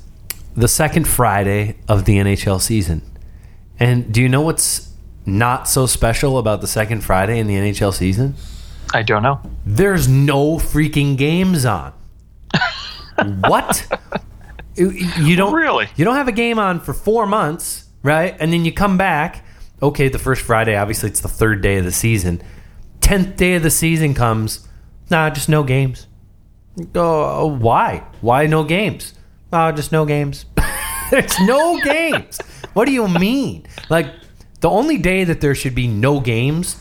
the 0.57 0.67
second 0.67 1.07
Friday 1.07 1.77
of 1.89 2.05
the 2.07 2.17
NHL 2.17 2.61
season. 2.61 3.03
And 3.79 4.13
do 4.13 4.21
you 4.21 4.29
know 4.29 4.41
what's 4.41 4.90
not 5.27 5.69
so 5.69 5.87
special 5.87 6.39
about 6.39 6.61
the 6.61 6.67
second 6.67 7.03
Friday 7.03 7.39
in 7.39 7.47
the 7.47 7.55
NHL 7.55 7.93
season? 7.95 8.35
I 8.93 9.03
don't 9.03 9.23
know. 9.23 9.41
There's 9.65 10.09
no 10.09 10.57
freaking 10.57 11.17
games 11.17 11.65
on. 11.65 11.93
what? 13.41 13.87
You- 14.77 15.37
don't 15.37 15.53
Really? 15.53 15.89
You 15.97 16.05
don't 16.05 16.17
have 16.17 16.29
a 16.29 16.33
game 16.33 16.59
on 16.59 16.81
for 16.81 16.95
four 16.95 17.27
months, 17.27 17.85
right? 18.03 18.37
And 18.41 18.53
then 18.53 18.65
you 18.65 18.73
come 18.73 18.97
back. 18.97 19.45
Okay, 19.83 20.09
the 20.09 20.19
first 20.19 20.43
Friday, 20.43 20.77
obviously, 20.77 21.09
it's 21.11 21.21
the 21.21 21.29
third 21.29 21.63
day 21.63 21.79
of 21.79 21.85
the 21.85 21.93
season. 21.93 22.43
Tenth 23.01 23.37
day 23.37 23.55
of 23.55 23.63
the 23.63 23.71
season 23.71 24.15
comes. 24.15 24.67
Nah, 25.11 25.31
just 25.31 25.49
no 25.49 25.63
games. 25.63 26.07
Oh, 26.95 27.41
oh 27.43 27.47
why? 27.47 28.05
Why 28.21 28.47
no 28.47 28.65
games? 28.65 29.15
Oh, 29.53 29.73
just 29.73 29.93
no 29.93 30.05
games. 30.05 30.47
There's 31.11 31.39
no 31.41 31.81
games. 31.81 32.39
What 32.75 32.85
do 32.87 32.93
you 32.93 33.09
mean? 33.09 33.67
Like 33.89 34.07
the 34.61 34.71
only 34.71 34.99
day 34.99 35.25
that 35.25 35.41
there 35.41 35.55
should 35.55 35.75
be 35.75 35.87
no 35.89 36.21
games 36.21 36.77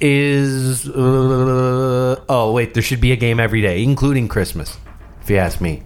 is 0.00 0.88
uh, 0.88 2.20
oh 2.28 2.52
wait, 2.52 2.74
there 2.74 2.82
should 2.82 3.00
be 3.00 3.12
a 3.12 3.16
game 3.16 3.40
every 3.40 3.60
day, 3.60 3.82
including 3.82 4.28
Christmas. 4.28 4.76
If 5.22 5.30
you 5.30 5.36
ask 5.36 5.60
me, 5.60 5.82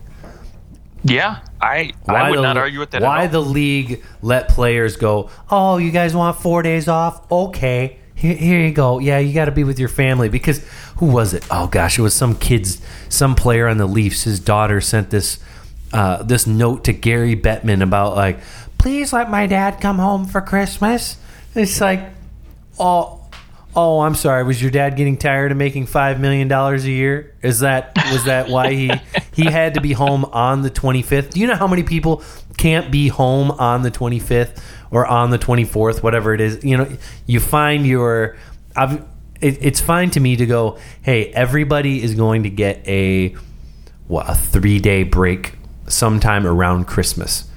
Yeah, 1.05 1.41
I 1.61 1.93
I 2.07 2.31
would 2.31 2.39
the- 2.39 2.43
not 2.43 2.57
argue 2.57 2.79
with 2.81 2.91
that. 2.91 3.03
Why 3.03 3.25
at 3.25 3.35
all. 3.35 3.43
the 3.45 3.51
league 3.51 4.03
let 4.21 4.49
players 4.49 4.97
go? 4.97 5.31
Oh, 5.51 5.79
you 5.79 5.91
guys 5.91 6.15
want 6.15 6.37
four 6.37 6.63
days 6.63 6.89
off? 6.89 7.31
Okay, 7.31 7.99
here, 8.15 8.35
here 8.37 8.61
you 8.61 8.73
go. 8.73 8.99
Yeah, 8.99 9.19
you 9.19 9.33
got 9.35 9.47
to 9.47 9.51
be 9.53 9.65
with 9.65 9.79
your 9.79 9.89
family 9.89 10.29
because 10.29 10.65
who 10.99 11.07
was 11.07 11.35
it? 11.35 11.45
Oh 11.51 11.67
gosh, 11.67 11.99
it 11.99 12.03
was 12.03 12.15
some 12.15 12.37
kids, 12.37 12.81
some 13.09 13.35
player 13.35 13.67
on 13.67 13.79
the 13.79 13.87
Leafs. 13.87 14.25
His 14.25 14.39
daughter 14.41 14.81
sent 14.81 15.11
this 15.11 15.39
uh, 15.93 16.23
this 16.23 16.47
note 16.47 16.85
to 16.85 16.93
Gary 16.93 17.37
Bettman 17.37 17.83
about 17.83 18.17
like, 18.17 18.39
please 18.83 19.13
let 19.13 19.31
my 19.31 19.47
dad 19.47 19.81
come 19.81 19.99
home 19.99 20.27
for 20.27 20.41
Christmas. 20.41 21.17
It's 21.55 21.81
like, 21.81 22.01
oh. 22.79 23.21
Oh, 23.75 24.01
I'm 24.01 24.15
sorry. 24.15 24.45
Was 24.45 24.61
your 24.61 24.71
dad 24.71 24.97
getting 24.97 25.17
tired 25.17 25.51
of 25.51 25.57
making 25.57 25.87
five 25.87 26.21
million 26.21 26.47
dollars 26.47 26.85
a 26.85 26.91
year? 26.91 27.35
Is 27.41 27.61
that 27.61 27.97
was 28.13 28.25
that 28.25 28.51
why 28.51 28.75
he 28.75 28.93
he 29.33 29.45
had 29.45 29.75
to 29.75 29.81
be 29.81 29.95
home 29.95 30.27
on 30.27 30.61
the 30.61 30.69
25th? 30.71 31.31
Do 31.31 31.41
you 31.41 31.47
know 31.47 31.55
how 31.55 31.67
many 31.67 31.83
people 31.83 32.23
can't 32.59 32.91
be 32.93 33.09
home 33.09 33.51
on 33.53 33.81
the 33.81 33.91
25th 33.91 34.63
or 34.91 35.07
on 35.07 35.31
the 35.31 35.39
24th, 35.39 36.03
whatever 36.03 36.35
it 36.35 36.43
is? 36.43 36.63
You 36.63 36.77
know, 36.77 36.89
you 37.25 37.41
find 37.41 37.87
your. 37.87 38.37
I've, 38.77 39.03
it, 39.41 39.57
it's 39.63 39.81
fine 39.81 40.11
to 40.11 40.21
me 40.21 40.37
to 40.37 40.45
go. 40.45 40.77
Hey, 41.01 41.33
everybody 41.33 42.03
is 42.03 42.15
going 42.15 42.43
to 42.43 42.51
get 42.51 42.87
a 42.87 43.35
what 44.07 44.29
a 44.29 44.35
three 44.35 44.81
day 44.81 45.03
break 45.03 45.55
sometime 45.89 46.47
around 46.47 46.89
Christmas, 46.89 47.49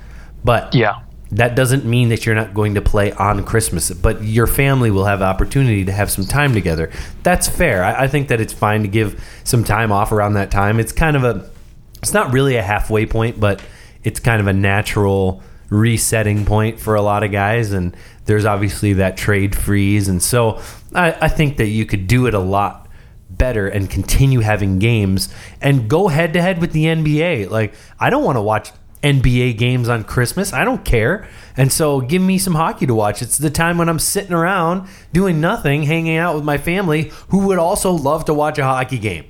but 0.45 0.73
Yeah, 0.73 1.01
that 1.31 1.55
doesn't 1.55 1.85
mean 1.85 2.09
that 2.09 2.25
you're 2.25 2.35
not 2.35 2.53
going 2.53 2.75
to 2.75 2.81
play 2.81 3.11
on 3.13 3.43
Christmas, 3.43 3.91
but 3.91 4.23
your 4.23 4.47
family 4.47 4.91
will 4.91 5.05
have 5.05 5.21
opportunity 5.21 5.83
to 5.85 5.91
have 5.91 6.11
some 6.11 6.25
time 6.25 6.53
together. 6.53 6.91
That's 7.23 7.47
fair. 7.47 7.83
I, 7.83 8.03
I 8.03 8.07
think 8.07 8.27
that 8.27 8.39
it's 8.39 8.53
fine 8.53 8.83
to 8.83 8.87
give 8.87 9.23
some 9.43 9.63
time 9.63 9.91
off 9.91 10.11
around 10.11 10.35
that 10.35 10.51
time. 10.51 10.79
It's 10.79 10.91
kind 10.91 11.15
of 11.15 11.23
a, 11.23 11.49
it's 11.97 12.13
not 12.13 12.31
really 12.31 12.55
a 12.55 12.61
halfway 12.61 13.05
point, 13.05 13.39
but 13.39 13.61
it's 14.03 14.19
kind 14.19 14.39
of 14.39 14.47
a 14.47 14.53
natural 14.53 15.41
resetting 15.69 16.45
point 16.45 16.79
for 16.79 16.93
a 16.95 17.01
lot 17.01 17.23
of 17.23 17.31
guys. 17.31 17.71
And 17.71 17.97
there's 18.25 18.45
obviously 18.45 18.93
that 18.93 19.17
trade 19.17 19.55
freeze. 19.55 20.07
And 20.07 20.21
so 20.21 20.61
I, 20.93 21.11
I 21.21 21.27
think 21.27 21.57
that 21.57 21.67
you 21.67 21.85
could 21.85 22.07
do 22.07 22.27
it 22.27 22.35
a 22.35 22.39
lot 22.39 22.87
better 23.29 23.67
and 23.67 23.89
continue 23.89 24.39
having 24.41 24.79
games 24.79 25.33
and 25.61 25.89
go 25.89 26.07
head 26.07 26.33
to 26.33 26.41
head 26.41 26.61
with 26.61 26.71
the 26.71 26.85
NBA. 26.85 27.49
Like, 27.49 27.73
I 27.99 28.09
don't 28.09 28.23
want 28.23 28.37
to 28.37 28.41
watch 28.41 28.71
NBA 29.05 29.57
games 29.59 29.87
on 29.87 30.03
Christmas. 30.03 30.51
I 30.51 30.65
don't 30.65 30.83
care. 30.83 31.27
And 31.55 31.71
so 31.71 32.01
give 32.01 32.21
me 32.21 32.39
some 32.39 32.55
hockey 32.55 32.87
to 32.87 32.95
watch. 32.95 33.21
It's 33.21 33.37
the 33.37 33.51
time 33.51 33.77
when 33.77 33.87
I'm 33.87 33.99
sitting 33.99 34.33
around 34.33 34.89
doing 35.13 35.39
nothing, 35.39 35.83
hanging 35.83 36.17
out 36.17 36.33
with 36.33 36.43
my 36.43 36.57
family 36.57 37.11
who 37.29 37.45
would 37.47 37.59
also 37.59 37.91
love 37.91 38.25
to 38.25 38.33
watch 38.33 38.57
a 38.57 38.63
hockey 38.63 38.97
game. 38.97 39.25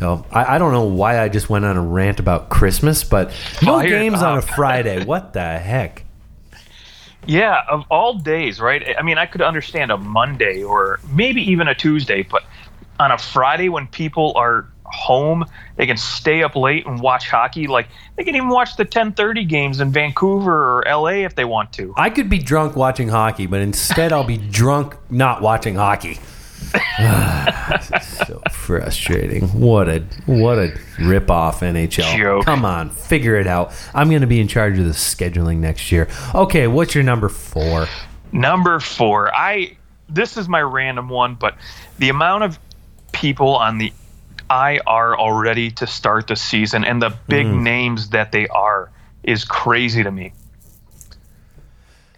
So 0.00 0.26
I, 0.32 0.56
I 0.56 0.58
don't 0.58 0.72
know 0.72 0.84
why 0.84 1.22
I 1.22 1.28
just 1.28 1.48
went 1.48 1.64
on 1.64 1.76
a 1.76 1.82
rant 1.82 2.18
about 2.18 2.48
Christmas, 2.48 3.04
but 3.04 3.28
oh, 3.62 3.66
no 3.66 3.78
Fired 3.78 3.88
games 3.88 4.22
on 4.22 4.38
a. 4.38 4.42
Friday. 4.50 5.04
What 5.04 5.32
the 5.34 5.58
heck? 5.58 6.04
yeah. 7.26 7.62
Of 7.68 7.84
all 7.90 8.14
days, 8.14 8.60
right? 8.60 8.96
I 8.98 9.02
mean, 9.02 9.18
I 9.18 9.26
could 9.26 9.40
understand 9.40 9.92
a 9.92 9.96
Monday 9.96 10.64
or 10.64 10.98
maybe 11.12 11.42
even 11.52 11.68
a 11.68 11.74
Tuesday, 11.74 12.22
but 12.22 12.42
on 12.98 13.12
a 13.12 13.18
Friday 13.18 13.68
when 13.68 13.86
people 13.86 14.32
are 14.36 14.66
home, 14.92 15.44
they 15.76 15.86
can 15.86 15.96
stay 15.96 16.42
up 16.42 16.56
late 16.56 16.86
and 16.86 17.00
watch 17.00 17.28
hockey. 17.28 17.66
Like 17.66 17.88
they 18.16 18.24
can 18.24 18.34
even 18.34 18.48
watch 18.48 18.76
the 18.76 18.84
10:30 18.84 19.48
games 19.48 19.80
in 19.80 19.92
Vancouver 19.92 20.78
or 20.78 20.84
LA 20.86 21.24
if 21.24 21.34
they 21.34 21.44
want 21.44 21.72
to. 21.74 21.94
I 21.96 22.10
could 22.10 22.28
be 22.28 22.38
drunk 22.38 22.76
watching 22.76 23.08
hockey, 23.08 23.46
but 23.46 23.60
instead 23.60 24.12
I'll 24.12 24.24
be 24.24 24.38
drunk 24.50 24.96
not 25.10 25.42
watching 25.42 25.74
hockey. 25.74 26.18
This 26.70 27.90
is 28.00 28.26
so 28.26 28.42
frustrating. 28.50 29.48
What 29.48 29.88
a 29.88 30.00
what 30.26 30.58
a 30.58 30.78
rip 31.00 31.30
off 31.30 31.60
NHL. 31.60 32.16
Joke. 32.16 32.44
Come 32.44 32.64
on, 32.64 32.90
figure 32.90 33.36
it 33.36 33.46
out. 33.46 33.72
I'm 33.94 34.08
going 34.08 34.20
to 34.20 34.26
be 34.26 34.40
in 34.40 34.48
charge 34.48 34.78
of 34.78 34.84
the 34.84 34.92
scheduling 34.92 35.58
next 35.58 35.90
year. 35.90 36.08
Okay, 36.34 36.66
what's 36.66 36.94
your 36.94 37.02
number 37.04 37.28
4? 37.28 37.88
Number 38.32 38.78
four, 38.78 39.34
I 39.34 39.76
this 40.08 40.36
is 40.36 40.48
my 40.48 40.60
random 40.60 41.08
one, 41.08 41.34
but 41.34 41.56
the 41.98 42.08
amount 42.08 42.44
of 42.44 42.58
people 43.12 43.56
on 43.56 43.78
the 43.78 43.92
IR 44.50 45.16
already 45.16 45.70
to 45.72 45.86
start 45.86 46.26
the 46.26 46.36
season 46.36 46.84
and 46.84 47.00
the 47.00 47.16
big 47.28 47.46
hmm. 47.46 47.62
names 47.62 48.10
that 48.10 48.32
they 48.32 48.48
are 48.48 48.90
is 49.22 49.44
crazy 49.44 50.02
to 50.02 50.10
me. 50.10 50.32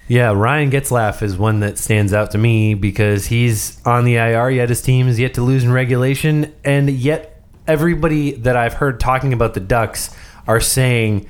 Yeah, 0.09 0.33
Ryan 0.33 0.71
Getzlaf 0.71 1.23
is 1.23 1.37
one 1.37 1.61
that 1.61 1.79
stands 1.79 2.13
out 2.13 2.33
to 2.33 2.39
me 2.39 2.75
because 2.75 3.27
he's 3.27 3.81
on 3.87 4.05
the 4.05 4.17
IR, 4.17 4.51
yet 4.51 4.69
his 4.69 4.83
team 4.83 5.09
is 5.09 5.19
yet 5.19 5.35
to 5.35 5.43
lose 5.43 5.65
in 5.65 5.73
regulation, 5.73 6.53
and 6.65 6.91
yet 6.91 7.41
everybody 7.67 8.33
that 8.33 8.57
I've 8.57 8.75
heard 8.75 8.99
talking 8.99 9.33
about 9.33 9.55
the 9.55 9.61
Ducks 9.61 10.15
are 10.47 10.61
saying 10.61 11.29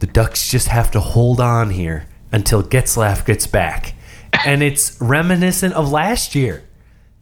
the 0.00 0.06
Ducks 0.06 0.50
just 0.50 0.68
have 0.68 0.90
to 0.90 1.00
hold 1.00 1.40
on 1.40 1.70
here 1.70 2.06
until 2.32 2.62
Getzlaf 2.62 3.24
gets 3.24 3.46
back. 3.46 3.94
And 4.44 4.62
it's 4.62 5.00
reminiscent 5.00 5.72
of 5.74 5.90
last 5.90 6.34
year. 6.34 6.64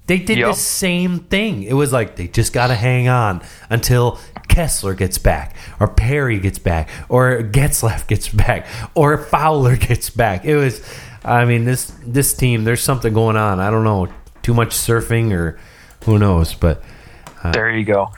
They 0.06 0.18
did 0.18 0.38
Yep. 0.38 0.48
the 0.48 0.54
same 0.54 1.18
thing. 1.20 1.62
It 1.62 1.74
was 1.74 1.92
like 1.92 2.16
they 2.16 2.26
just 2.28 2.52
got 2.52 2.66
to 2.68 2.74
hang 2.74 3.08
on 3.08 3.40
until 3.70 4.18
Kesler 4.48 4.96
gets 4.96 5.16
back, 5.18 5.54
or 5.80 5.88
Perry 5.88 6.38
gets 6.40 6.58
back, 6.58 6.88
or 7.08 7.42
Getzlaf 7.42 8.06
gets 8.08 8.28
back, 8.28 8.66
or 8.94 9.16
Fowler 9.18 9.76
gets 9.88 10.10
back. 10.10 10.44
It 10.44 10.56
was, 10.56 10.82
I 11.24 11.44
mean, 11.44 11.64
this 11.64 11.92
this 12.04 12.34
team. 12.34 12.64
There's 12.64 12.82
something 12.82 13.14
going 13.14 13.36
on. 13.36 13.60
I 13.60 13.70
don't 13.70 13.84
know, 13.84 14.08
too 14.42 14.54
much 14.54 14.70
surfing 14.70 15.32
or 15.32 15.58
who 16.04 16.18
knows, 16.18 16.52
but 16.54 16.82
uh, 17.44 17.52
There 17.52 17.70
you 17.70 17.84
go. 17.84 18.10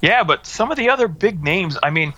Yeah, 0.00 0.22
but 0.24 0.46
some 0.46 0.70
of 0.70 0.76
the 0.76 0.88
other 0.90 1.08
big 1.08 1.42
names, 1.42 1.76
I 1.82 1.90
mean, 1.90 2.14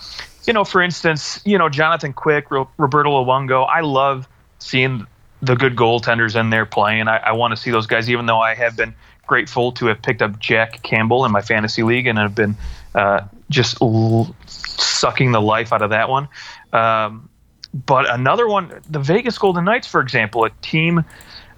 you 0.46 0.52
know, 0.52 0.64
for 0.64 0.82
instance, 0.82 1.40
you 1.46 1.56
know, 1.58 1.68
Jonathan 1.70 2.12
Quick, 2.12 2.50
Ro- 2.50 2.68
Roberto 2.76 3.24
Luongo, 3.24 3.66
I 3.68 3.80
love 3.80 4.28
seeing 4.58 5.06
the 5.42 5.56
good 5.56 5.76
goaltenders 5.76 6.38
in 6.38 6.50
there 6.50 6.64
playing. 6.66 7.08
I, 7.08 7.16
I 7.18 7.32
want 7.32 7.52
to 7.52 7.56
see 7.56 7.70
those 7.70 7.86
guys, 7.86 8.08
even 8.10 8.26
though 8.26 8.40
I 8.40 8.54
have 8.54 8.76
been 8.76 8.94
grateful 9.26 9.72
to 9.72 9.86
have 9.86 10.02
picked 10.02 10.22
up 10.22 10.38
Jack 10.38 10.82
Campbell 10.82 11.24
in 11.24 11.32
my 11.32 11.42
fantasy 11.42 11.82
league 11.82 12.06
and 12.06 12.18
have 12.18 12.34
been 12.34 12.56
uh, 12.94 13.22
just 13.50 13.80
l- 13.82 14.34
sucking 14.46 15.32
the 15.32 15.40
life 15.40 15.72
out 15.72 15.82
of 15.82 15.90
that 15.90 16.08
one. 16.08 16.28
Um, 16.72 17.28
but 17.72 18.08
another 18.12 18.46
one, 18.46 18.80
the 18.88 19.00
Vegas 19.00 19.36
Golden 19.36 19.64
Knights, 19.64 19.86
for 19.86 20.00
example, 20.00 20.44
a 20.44 20.50
team 20.62 21.04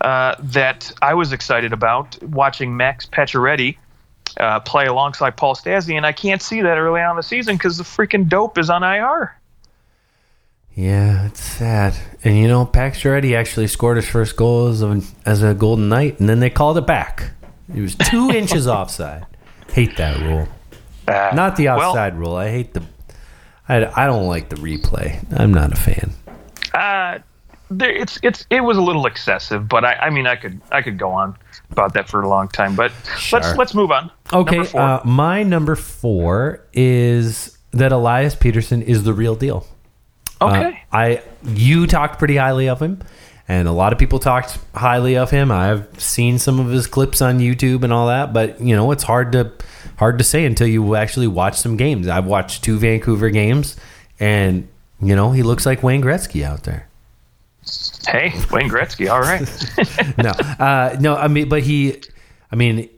uh, 0.00 0.34
that 0.38 0.92
I 1.02 1.14
was 1.14 1.32
excited 1.32 1.72
about 1.72 2.22
watching 2.22 2.76
Max 2.76 3.06
Pacioretty 3.06 3.76
uh, 4.38 4.60
play 4.60 4.86
alongside 4.86 5.36
Paul 5.36 5.54
Stastny, 5.54 5.96
and 5.96 6.06
I 6.06 6.12
can't 6.12 6.42
see 6.42 6.62
that 6.62 6.78
early 6.78 7.00
on 7.00 7.10
in 7.10 7.16
the 7.16 7.22
season 7.22 7.56
because 7.56 7.78
the 7.78 7.84
freaking 7.84 8.28
dope 8.28 8.58
is 8.58 8.70
on 8.70 8.82
IR. 8.82 9.34
yeah, 10.74 11.26
it's 11.26 11.40
sad. 11.40 11.96
And 12.24 12.36
you 12.38 12.48
know, 12.48 12.66
Pacioretty 12.66 13.36
actually 13.36 13.66
scored 13.66 13.96
his 13.96 14.08
first 14.08 14.36
goal 14.36 14.68
as 14.68 14.82
a, 14.82 15.00
as 15.24 15.42
a 15.42 15.54
Golden 15.54 15.88
Knight, 15.88 16.20
and 16.20 16.28
then 16.28 16.40
they 16.40 16.50
called 16.50 16.76
it 16.78 16.86
back. 16.86 17.30
He 17.72 17.80
was 17.80 17.94
two 17.94 18.30
inches 18.34 18.66
offside. 18.66 19.26
Hate 19.72 19.96
that 19.96 20.18
rule. 20.20 20.48
Uh, 21.08 21.30
Not 21.34 21.56
the 21.56 21.66
well, 21.66 22.10
rule. 22.12 22.36
I 22.36 22.50
hate 22.50 22.74
the. 22.74 22.82
I, 23.68 24.04
I 24.04 24.06
don't 24.06 24.26
like 24.26 24.48
the 24.48 24.56
replay. 24.56 25.24
I'm 25.38 25.52
not 25.52 25.72
a 25.72 25.76
fan. 25.76 26.12
Uh, 26.72 27.18
there, 27.70 27.90
it's 27.90 28.18
it's 28.22 28.46
it 28.50 28.60
was 28.60 28.76
a 28.76 28.80
little 28.82 29.06
excessive, 29.06 29.68
but 29.68 29.84
I, 29.84 29.94
I 29.94 30.10
mean 30.10 30.26
I 30.26 30.36
could 30.36 30.60
I 30.70 30.82
could 30.82 30.98
go 30.98 31.10
on 31.10 31.36
about 31.70 31.94
that 31.94 32.08
for 32.08 32.22
a 32.22 32.28
long 32.28 32.48
time. 32.48 32.76
But 32.76 32.92
Sure. 33.18 33.40
let's 33.40 33.56
let's 33.58 33.74
move 33.74 33.90
on. 33.90 34.10
Okay, 34.32 34.56
Number 34.56 34.68
four. 34.70 34.80
uh, 34.80 35.00
my 35.04 35.42
number 35.42 35.74
four 35.74 36.64
is 36.72 37.58
that 37.72 37.90
Elias 37.92 38.36
Pettersson 38.36 38.82
is 38.82 39.02
the 39.02 39.12
real 39.12 39.34
deal. 39.34 39.66
Uh, 40.40 40.46
okay. 40.46 40.82
I 40.92 41.22
you 41.44 41.86
talked 41.88 42.18
pretty 42.20 42.36
highly 42.36 42.68
of 42.68 42.80
him, 42.80 43.00
and 43.48 43.68
a 43.68 43.72
lot 43.72 43.92
of 43.92 43.98
people 43.98 44.18
talked 44.18 44.58
highly 44.74 45.16
of 45.16 45.30
him. 45.30 45.50
I've 45.50 45.88
seen 46.00 46.38
some 46.38 46.58
of 46.58 46.68
his 46.68 46.86
clips 46.86 47.22
on 47.22 47.38
YouTube 47.38 47.84
and 47.84 47.92
all 47.92 48.08
that, 48.08 48.32
but 48.32 48.60
you 48.60 48.74
know 48.74 48.90
it's 48.90 49.04
hard 49.04 49.32
to 49.32 49.52
hard 49.98 50.18
to 50.18 50.24
say 50.24 50.44
until 50.44 50.66
you 50.66 50.94
actually 50.96 51.28
watch 51.28 51.56
some 51.56 51.76
games. 51.76 52.08
I've 52.08 52.26
watched 52.26 52.64
two 52.64 52.78
Vancouver 52.78 53.30
games, 53.30 53.76
and 54.18 54.68
you 55.00 55.14
know 55.14 55.32
he 55.32 55.42
looks 55.42 55.66
like 55.66 55.82
Wayne 55.82 56.02
Gretzky 56.02 56.42
out 56.42 56.64
there. 56.64 56.88
hey, 58.06 58.32
Wayne 58.50 58.68
Gretzky. 58.68 59.10
All 59.10 59.20
right. 59.20 59.46
no, 60.18 60.30
uh, 60.64 60.96
no. 61.00 61.16
I 61.16 61.28
mean, 61.28 61.48
but 61.48 61.62
he, 61.62 62.02
I 62.50 62.56
mean, 62.56 62.88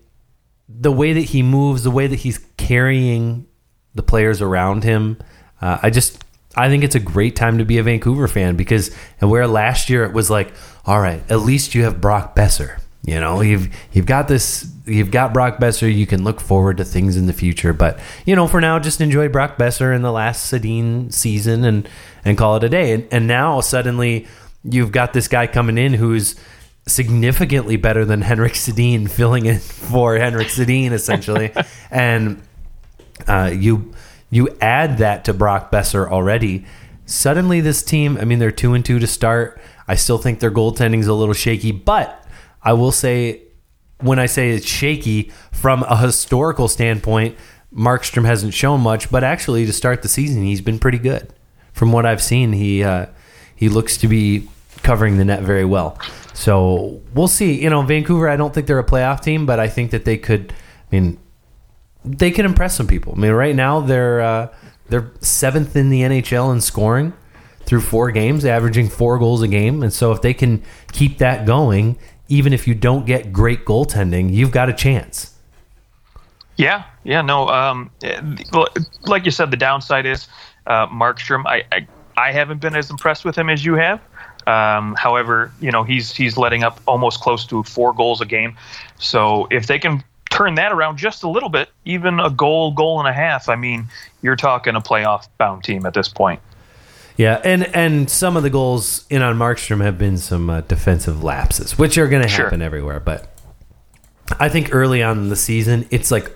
the 0.69 0.93
way 0.93 1.13
that 1.13 1.21
he 1.21 1.43
moves, 1.43 1.83
the 1.83 1.91
way 1.91 2.07
that 2.07 2.21
he's 2.21 2.39
carrying 2.57 3.47
the 3.95 4.03
players 4.03 4.43
around 4.43 4.85
him, 4.85 5.19
uh, 5.61 5.79
I 5.83 5.91
just, 5.91 6.23
I 6.57 6.69
think 6.69 6.83
it's 6.83 6.95
a 6.95 7.01
great 7.01 7.37
time 7.37 7.59
to 7.59 7.65
be 7.65 7.79
a 7.79 7.83
Vancouver 7.83 8.27
fan 8.27 8.57
because, 8.57 8.91
and 9.21 9.31
where 9.31 9.47
last 9.47 9.91
year 9.91 10.05
it 10.05 10.13
was 10.13 10.31
like, 10.31 10.53
all 10.87 11.01
right, 11.01 11.23
at 11.31 11.41
least 11.41 11.75
you 11.75 11.85
have 11.85 12.01
Brock 12.01 12.35
Boeser. 12.35 12.81
You 13.03 13.21
know, 13.21 13.41
you've 13.41 13.75
you've 13.93 14.07
got 14.07 14.29
this, 14.29 14.71
you've 14.85 15.11
got 15.11 15.33
Brock 15.33 15.59
Boeser. 15.59 15.93
You 15.93 16.07
can 16.07 16.25
look 16.25 16.41
forward 16.41 16.77
to 16.79 16.85
things 16.85 17.17
in 17.17 17.27
the 17.27 17.33
future, 17.33 17.73
but 17.73 17.99
you 18.27 18.37
know, 18.37 18.47
for 18.47 18.61
now, 18.61 18.79
just 18.79 19.01
enjoy 19.01 19.29
Brock 19.29 19.57
Boeser 19.57 19.95
in 19.95 20.03
the 20.03 20.13
last 20.13 20.53
Sedin 20.53 21.13
season 21.13 21.65
and 21.65 21.89
and 22.25 22.37
call 22.37 22.57
it 22.57 22.65
a 22.65 22.69
day. 22.69 22.93
And, 22.93 23.09
and 23.11 23.27
now 23.27 23.61
suddenly 23.61 24.27
you've 24.63 24.93
got 24.93 25.13
this 25.13 25.29
guy 25.29 25.47
coming 25.47 25.79
in 25.79 25.95
who's 25.95 26.35
significantly 26.87 27.77
better 27.77 28.05
than 28.05 28.21
Henrik 28.21 28.55
Sedin, 28.55 29.09
filling 29.11 29.47
in 29.47 29.59
for 29.59 30.17
Henrik 30.17 30.49
Sedin 30.49 30.91
essentially, 30.93 31.53
and 31.91 32.43
uh, 33.27 33.51
you 33.55 33.95
you 34.31 34.57
add 34.61 34.99
that 34.99 35.25
to 35.25 35.35
Brock 35.35 35.71
Boeser 35.71 36.09
already. 36.09 36.65
Suddenly, 37.07 37.61
this 37.61 37.83
team. 37.83 38.19
I 38.19 38.25
mean, 38.25 38.39
they're 38.39 38.51
two 38.51 38.75
and 38.75 38.85
two 38.85 38.99
to 38.99 39.07
start. 39.07 39.61
I 39.87 39.95
still 39.95 40.19
think 40.19 40.41
their 40.41 40.51
goaltending's 40.51 41.07
a 41.07 41.15
little 41.15 41.35
shaky, 41.35 41.73
but 41.73 42.27
I 42.63 42.75
will 42.75 42.93
say, 42.93 43.43
when 44.01 44.19
I 44.19 44.27
say 44.27 44.51
it's 44.51 44.67
shaky 44.67 45.33
from 45.51 45.83
a 45.85 45.97
historical 45.97 46.69
standpoint, 46.69 47.37
Markstrom 47.75 48.27
hasn't 48.27 48.53
shown 48.53 48.81
much. 48.81 49.11
But 49.11 49.25
actually, 49.25 49.65
to 49.65 49.73
start 49.73 50.03
the 50.03 50.09
season, 50.09 50.43
he's 50.43 50.61
been 50.61 50.79
pretty 50.79 50.99
good. 50.99 51.33
From 51.73 51.93
what 51.93 52.05
I've 52.05 52.23
seen, 52.23 52.53
he 52.53 52.85
uh, 52.85 53.07
he 53.55 53.69
looks 53.69 53.97
to 53.99 54.09
be 54.09 54.49
covering 54.83 55.17
the 55.17 55.25
net 55.25 55.43
very 55.43 55.65
well. 55.65 55.99
So 56.35 57.01
we'll 57.15 57.29
see. 57.29 57.63
You 57.63 57.71
know, 57.71 57.83
Vancouver. 57.83 58.29
I 58.29 58.37
don't 58.37 58.53
think 58.53 58.67
they're 58.67 58.79
a 58.79 58.85
playoff 58.85 59.23
team, 59.23 59.47
but 59.47 59.59
I 59.59 59.69
think 59.69 59.91
that 59.93 60.05
they 60.05 60.19
could. 60.19 60.53
I 60.53 60.95
mean, 60.95 61.19
they 62.05 62.31
can 62.31 62.45
impress 62.45 62.77
some 62.77 62.87
people. 62.87 63.15
I 63.17 63.21
mean, 63.21 63.33
right 63.33 63.55
now 63.55 63.81
they're 63.81 64.21
uh, 64.21 64.49
they're 64.89 65.13
seventh 65.21 65.77
in 65.77 65.91
the 65.91 66.03
NHL 66.03 66.53
in 66.53 66.61
scoring 66.61 67.13
through 67.61 67.81
four 67.83 68.11
games, 68.11 68.45
averaging 68.45 68.89
four 68.89 69.19
goals 69.19 69.43
a 69.43 69.49
game. 69.49 69.83
And 69.83 69.93
so 69.93 70.13
if 70.13 70.23
they 70.23 70.33
can 70.33 70.63
keep 70.93 71.19
that 71.19 71.47
going, 71.47 71.99
even 72.29 72.53
if 72.53 72.67
you 72.67 72.75
don't 72.75 73.05
get 73.05 73.33
great 73.33 73.65
goaltending, 73.65 74.33
you've 74.33 74.53
got 74.53 74.69
a 74.69 74.73
chance. 74.73 75.35
Yeah, 76.57 76.85
yeah, 77.05 77.23
no. 77.23 77.49
Um, 77.49 77.91
like 79.03 79.25
you 79.25 79.31
said, 79.31 79.51
the 79.51 79.57
downside 79.57 80.07
is 80.07 80.27
uh, 80.67 80.87
Markstrom. 80.89 81.47
I, 81.47 81.65
I 81.71 81.87
I 82.17 82.33
haven't 82.33 82.61
been 82.61 82.75
as 82.75 82.91
impressed 82.91 83.25
with 83.25 83.37
him 83.37 83.49
as 83.49 83.65
you 83.65 83.75
have. 83.75 84.01
Um, 84.47 84.97
however, 84.99 85.53
you 85.61 85.71
know 85.71 85.85
he's 85.85 86.13
he's 86.13 86.37
letting 86.37 86.65
up 86.65 86.81
almost 86.87 87.21
close 87.21 87.47
to 87.47 87.63
four 87.63 87.93
goals 87.93 88.21
a 88.21 88.27
game. 88.27 88.57
So 88.99 89.47
if 89.51 89.69
they 89.69 89.79
can 89.79 90.03
turn 90.31 90.55
that 90.57 90.73
around 90.73 90.97
just 90.99 91.23
a 91.23 91.29
little 91.29 91.49
bit, 91.49 91.69
even 91.85 92.21
a 92.21 92.31
goal, 92.31 92.73
goal 92.73 92.99
and 93.01 93.09
a 93.09 93.13
half, 93.13 93.49
I 93.49 93.57
mean, 93.57 93.87
you're 94.23 94.37
talking 94.37 94.75
a 94.75 94.81
playoff 94.81 95.29
bound 95.39 95.65
team 95.65 95.87
at 95.87 95.95
this 95.95 96.09
point. 96.09 96.41
Yeah, 97.17 97.41
and 97.43 97.65
and 97.75 98.09
some 98.09 98.37
of 98.37 98.45
the 98.45 98.51
goals 98.51 99.05
in 99.11 99.23
on 99.23 99.37
Markstrom 99.37 99.83
have 99.83 99.99
been 99.99 100.19
some 100.19 100.49
uh, 100.49 100.61
defensive 100.61 101.25
lapses, 101.25 101.77
which 101.77 101.99
are 101.99 102.07
going 102.07 102.23
to 102.23 102.29
Sure. 102.29 102.45
happen 102.45 102.63
everywhere. 102.63 103.01
But 103.01 103.29
I 104.39 104.49
think 104.49 104.69
early 104.73 105.03
on 105.03 105.19
in 105.19 105.29
the 105.29 105.35
season, 105.37 105.87
it's 105.91 106.11
like 106.13 106.31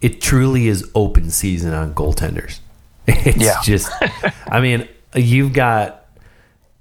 it 0.00 0.20
truly 0.20 0.66
is 0.66 0.88
open 0.94 1.30
season 1.30 1.72
on 1.72 1.94
goaltenders. 1.94 2.58
It's 3.06 3.36
Yeah. 3.36 3.60
just, 3.62 3.90
I 4.48 4.60
mean, 4.60 4.88
you've 5.14 5.52
got, 5.52 6.04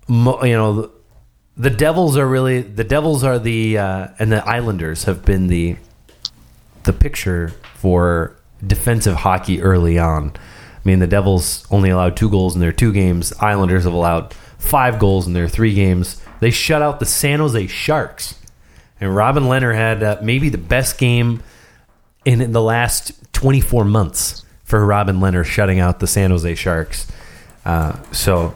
you 0.10 0.16
know, 0.42 0.92
the 1.56 1.70
Devils 1.70 2.18
are 2.18 2.28
really 2.28 2.62
the 2.62 2.84
Devils 2.84 3.24
are 3.24 3.38
the 3.40 3.78
uh, 3.78 4.08
and 4.20 4.32
the 4.32 4.44
Islanders 4.48 5.04
have 5.06 5.24
been 5.26 5.46
the 5.48 5.76
the 6.88 6.94
picture 6.94 7.54
for 7.76 8.36
defensive 8.66 9.18
hockey 9.18 9.62
early 9.62 10.00
on. 10.00 10.32
I 10.36 10.80
mean, 10.84 11.00
the 11.00 11.08
Devils 11.08 11.68
only 11.70 11.90
allowed 11.90 12.18
two 12.18 12.30
goals 12.30 12.56
in 12.56 12.62
their 12.62 12.72
two 12.72 12.92
games. 12.92 13.32
Islanders 13.40 13.84
have 13.84 13.94
allowed 13.94 14.34
five 14.58 14.98
goals 14.98 15.28
in 15.28 15.34
their 15.34 15.48
three 15.48 15.74
games. 15.74 16.22
They 16.40 16.50
shut 16.50 16.82
out 16.82 17.00
the 17.00 17.06
San 17.06 17.40
Jose 17.40 17.68
Sharks, 17.68 18.40
and 19.00 19.16
Robin 19.16 19.44
Lehner 19.44 19.76
had 19.76 20.02
uh, 20.02 20.18
maybe 20.22 20.50
the 20.50 20.58
best 20.58 20.98
game 20.98 21.44
in 22.26 22.52
the 22.52 22.62
last 22.62 23.12
24 23.34 23.86
months 23.86 24.44
for 24.64 24.86
Robin 24.86 25.18
Lehner 25.20 25.46
shutting 25.46 25.80
out 25.80 26.00
the 26.00 26.08
San 26.08 26.32
Jose 26.32 26.56
Sharks. 26.56 27.08
Uh, 27.64 28.02
so 28.12 28.56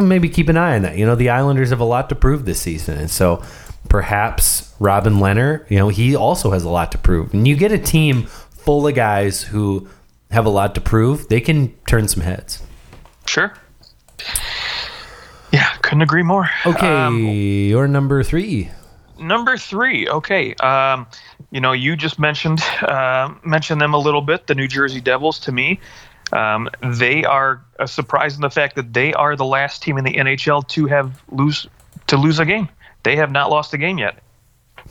maybe 0.00 0.28
keep 0.28 0.48
an 0.48 0.56
eye 0.56 0.76
on 0.76 0.82
that. 0.82 0.96
You 0.96 1.06
know, 1.06 1.14
the 1.14 1.30
Islanders 1.30 1.70
have 1.70 1.80
a 1.80 1.84
lot 1.84 2.08
to 2.10 2.14
prove 2.14 2.44
this 2.44 2.60
season, 2.60 2.96
and 2.98 3.10
so 3.10 3.42
perhaps 3.90 4.72
Robin 4.78 5.14
Lehner, 5.16 5.68
you 5.68 5.76
know, 5.76 5.88
he 5.88 6.16
also 6.16 6.52
has 6.52 6.64
a 6.64 6.70
lot 6.70 6.92
to 6.92 6.98
prove. 6.98 7.34
And 7.34 7.46
you 7.46 7.56
get 7.56 7.72
a 7.72 7.78
team 7.78 8.22
full 8.24 8.86
of 8.86 8.94
guys 8.94 9.42
who 9.42 9.86
have 10.30 10.46
a 10.46 10.48
lot 10.48 10.74
to 10.76 10.80
prove, 10.80 11.28
they 11.28 11.40
can 11.40 11.74
turn 11.86 12.08
some 12.08 12.22
heads. 12.22 12.62
Sure. 13.26 13.52
Yeah, 15.52 15.68
couldn't 15.82 16.02
agree 16.02 16.22
more. 16.22 16.48
Okay, 16.64 16.86
Um, 16.86 17.18
your 17.26 17.88
number 17.88 18.22
three. 18.22 18.70
Number 19.18 19.56
three. 19.58 20.08
Okay. 20.08 20.54
Um, 20.54 21.06
you 21.50 21.60
know, 21.60 21.72
you 21.72 21.96
just 21.96 22.18
mentioned 22.18 22.62
uh, 22.82 23.34
mentioned 23.44 23.80
them 23.80 23.92
a 23.92 23.98
little 23.98 24.22
bit. 24.22 24.46
The 24.46 24.54
New 24.54 24.68
Jersey 24.68 25.00
Devils. 25.00 25.38
To 25.40 25.52
me, 25.52 25.80
um, 26.32 26.70
they 26.82 27.24
are 27.24 27.60
a 27.78 27.88
surprise 27.88 28.36
in 28.36 28.40
the 28.40 28.50
fact 28.50 28.76
that 28.76 28.92
they 28.94 29.12
are 29.14 29.36
the 29.36 29.44
last 29.44 29.82
team 29.82 29.98
in 29.98 30.04
the 30.04 30.14
NHL 30.14 30.66
to 30.68 30.86
have 30.86 31.20
lose 31.32 31.66
to 32.06 32.16
lose 32.16 32.38
a 32.38 32.44
game. 32.46 32.68
They 33.02 33.16
have 33.16 33.30
not 33.30 33.50
lost 33.50 33.72
a 33.74 33.78
game 33.78 33.98
yet 33.98 34.18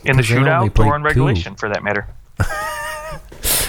in 0.03 0.17
the 0.17 0.23
Because 0.23 0.29
they 0.29 0.35
only 0.37 0.69
shootout 0.69 0.85
or 0.85 0.95
in 0.95 1.01
two. 1.01 1.05
regulation, 1.07 1.55
for 1.55 1.69
that 1.69 1.83
matter. 1.83 2.07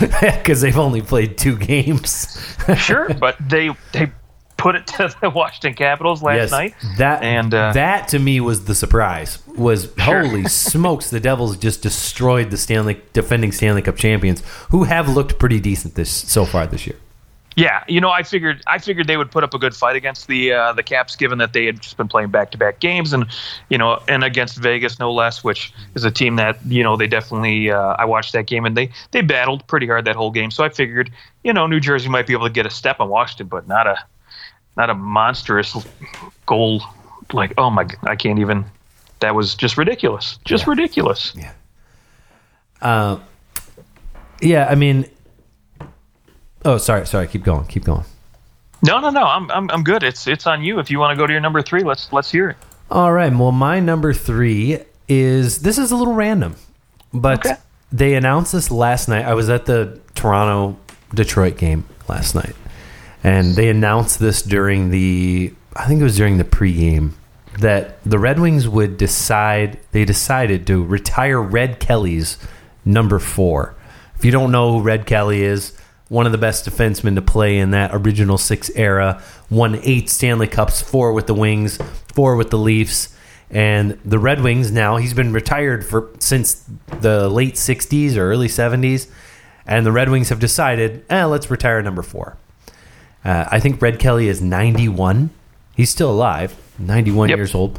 Because 0.01 0.63
they've 0.63 0.79
only 0.79 1.03
played 1.03 1.37
two 1.37 1.57
games. 1.57 2.37
Sure, 2.77 3.13
but 3.15 3.37
they 3.41 3.71
they 3.93 4.13
put 4.57 4.77
it 4.77 4.87
to 4.87 5.15
the 5.21 5.31
Washington 5.31 5.75
Capitals 5.75 6.23
last 6.23 6.37
yes, 6.37 6.51
night. 6.51 6.75
that 6.99 7.23
and 7.23 7.53
uh, 7.53 7.73
that 7.73 8.09
to 8.09 8.19
me 8.19 8.39
was 8.41 8.65
the 8.67 8.75
surprise. 8.75 9.39
Was 9.57 9.93
holy 9.99 10.45
smokes, 10.49 11.11
the 11.11 11.21
Devils 11.21 11.57
just 11.57 11.83
destroyed 11.83 12.51
the 12.51 12.57
Stanley 12.57 13.01
defending 13.13 13.51
Stanley 13.51 13.83
Cup 13.83 13.97
champions, 13.97 14.43
who 14.71 14.85
have 14.85 15.09
looked 15.09 15.39
pretty 15.39 15.59
decent 15.59 15.95
this 15.97 16.11
so 16.11 16.45
far 16.45 16.67
this 16.67 16.87
year. 16.87 16.97
Yeah, 17.57 17.83
you 17.89 18.01
know, 18.01 18.11
I 18.11 18.23
figured 18.23 18.63
I 18.69 18.79
figured 18.79 19.09
they 19.09 19.17
would 19.17 19.31
put 19.31 19.43
up 19.43 19.55
a 19.55 19.59
good 19.59 19.75
fight 19.75 19.97
against 19.97 20.29
the 20.29 20.53
uh, 20.53 20.73
the 20.73 20.83
Caps, 20.85 21.17
given 21.17 21.39
that 21.39 21.53
they 21.53 21.67
had 21.67 21.81
just 21.81 21.97
been 21.97 22.07
playing 22.07 22.31
back 22.31 22.53
to 22.53 22.59
back 22.59 22.79
games, 22.79 23.13
and 23.13 23.27
you 23.69 23.77
know, 23.77 24.01
and 24.09 24.23
against 24.23 24.57
Vegas 24.59 24.99
no 25.01 25.13
less, 25.13 25.43
which 25.43 25.73
is 25.95 26.05
a 26.05 26.11
team 26.13 26.37
that 26.37 26.59
you 26.67 26.83
know 26.85 26.97
they 26.97 27.09
definitely. 27.09 27.71
Uh, 27.71 27.97
I 27.99 28.05
watched 28.05 28.33
that 28.35 28.47
game 28.47 28.65
and 28.65 28.77
they 28.77 28.91
they 29.11 29.21
battled 29.21 29.67
pretty 29.67 29.87
hard 29.89 30.05
that 30.05 30.15
whole 30.17 30.31
game, 30.31 30.51
so 30.53 30.63
I 30.63 30.69
figured 30.69 31.11
you 31.43 31.53
know 31.53 31.67
New 31.67 31.81
Jersey 31.81 32.09
might 32.09 32.27
be 32.27 32.33
able 32.35 32.47
to 32.47 32.53
get 32.53 32.67
a 32.67 32.71
step 32.71 33.01
on 33.01 33.09
Washington, 33.09 33.49
but 33.49 33.67
not 33.67 33.87
a 33.87 33.97
not 34.77 34.89
a 34.89 34.95
monstrous 34.95 35.77
goal 36.47 36.83
like 37.33 37.53
oh 37.59 37.69
my 37.71 37.87
I 38.05 38.15
can't 38.17 38.39
even. 38.39 38.65
That 39.19 39.35
was 39.35 39.55
just 39.55 39.77
ridiculous, 39.77 40.39
just 40.47 40.65
Yeah. 40.65 40.71
ridiculous. 40.71 41.33
Yeah. 41.37 41.53
Uh, 42.81 43.19
yeah, 44.41 44.67
I 44.71 44.75
mean, 44.77 45.07
oh, 46.65 46.79
sorry, 46.79 47.07
sorry. 47.07 47.27
Keep 47.29 47.45
going, 47.45 47.67
keep 47.67 47.85
going. 47.85 48.05
No, 48.83 48.99
no, 48.99 49.11
no. 49.11 49.23
I'm 49.25 49.51
I'm 49.51 49.71
I'm 49.71 49.85
good. 49.85 50.03
It's 50.03 50.27
it's 50.27 50.47
on 50.47 50.63
you. 50.63 50.79
If 50.79 50.91
you 50.91 50.99
want 50.99 51.15
to 51.17 51.21
go 51.21 51.27
to 51.27 51.33
your 51.33 51.41
number 51.43 51.61
three, 51.63 51.83
let's 51.83 52.13
let's 52.13 52.31
hear 52.31 52.51
it. 52.51 52.57
All 52.91 53.13
right. 53.13 53.33
Well, 53.35 53.53
my 53.53 53.79
number 53.81 54.13
three 54.15 54.79
is 55.09 55.61
this 55.63 55.77
is 55.79 55.91
a 55.91 55.97
little 55.97 56.15
random, 56.15 56.57
but 57.13 57.45
Okay. 57.47 57.57
they 57.93 58.15
announced 58.15 58.53
this 58.53 58.71
last 58.71 59.09
night. 59.09 59.25
I 59.27 59.35
was 59.35 59.49
at 59.51 59.67
the 59.67 60.01
Toronto 60.15 60.79
Detroit 61.15 61.59
game 61.59 61.85
last 62.09 62.35
night, 62.35 62.55
and 63.23 63.55
they 63.55 63.69
announced 63.69 64.19
this 64.19 64.41
during 64.43 64.91
the 64.91 65.53
I 65.77 65.87
think 65.87 66.01
it 66.01 66.05
was 66.05 66.17
during 66.17 66.39
the 66.39 66.45
pregame 66.45 67.13
that 67.59 68.03
the 68.05 68.19
Red 68.19 68.41
Wings 68.41 68.67
would 68.67 68.97
decide 68.97 69.79
they 69.93 70.05
decided 70.07 70.67
to 70.69 70.83
retire 70.83 71.41
Red 71.41 71.81
Kelly's 71.81 72.39
number 72.85 73.19
four. 73.19 73.75
If 74.17 74.25
you 74.25 74.31
don't 74.31 74.51
know 74.53 74.73
who 74.79 74.83
Red 74.83 75.05
Kelly 75.07 75.43
is, 75.43 75.77
one 76.11 76.27
of 76.27 76.33
the 76.33 76.39
best 76.39 76.69
defensemen 76.69 77.15
to 77.15 77.23
play 77.23 77.57
in 77.57 77.71
that 77.71 77.93
original 77.95 78.37
six 78.37 78.69
era, 78.75 79.23
won 79.49 79.79
eight 79.85 80.11
Stanley 80.11 80.49
Cups, 80.49 80.83
four 80.83 81.13
with 81.15 81.27
the 81.27 81.35
Wings, 81.35 81.79
four 82.13 82.35
with 82.37 82.51
the 82.51 82.59
Leafs. 82.59 83.17
And 83.49 83.99
the 84.05 84.19
Red 84.19 84.43
Wings 84.43 84.71
now, 84.73 84.97
he's 84.97 85.15
been 85.15 85.33
retired 85.33 85.87
for 85.87 86.09
since 86.19 86.65
the 87.01 87.29
late 87.29 87.55
60s 87.55 88.17
or 88.17 88.31
early 88.31 88.49
70s. 88.49 89.09
And 89.67 89.87
the 89.87 89.93
Red 89.93 90.09
Wings 90.11 90.29
have 90.31 90.41
decided, 90.41 91.05
eh, 91.09 91.25
let's 91.25 91.49
retire 91.51 91.81
number 91.81 92.03
four. 92.03 92.37
Uh, 93.25 93.45
I 93.51 93.61
think 93.61 93.81
Red 93.81 93.99
Kelly 94.01 94.27
is 94.29 94.41
91. 94.43 95.31
He's 95.77 95.91
still 95.91 96.11
alive, 96.11 96.57
91 96.79 97.29
Yep. 97.29 97.37
years 97.39 97.55
old. 97.55 97.79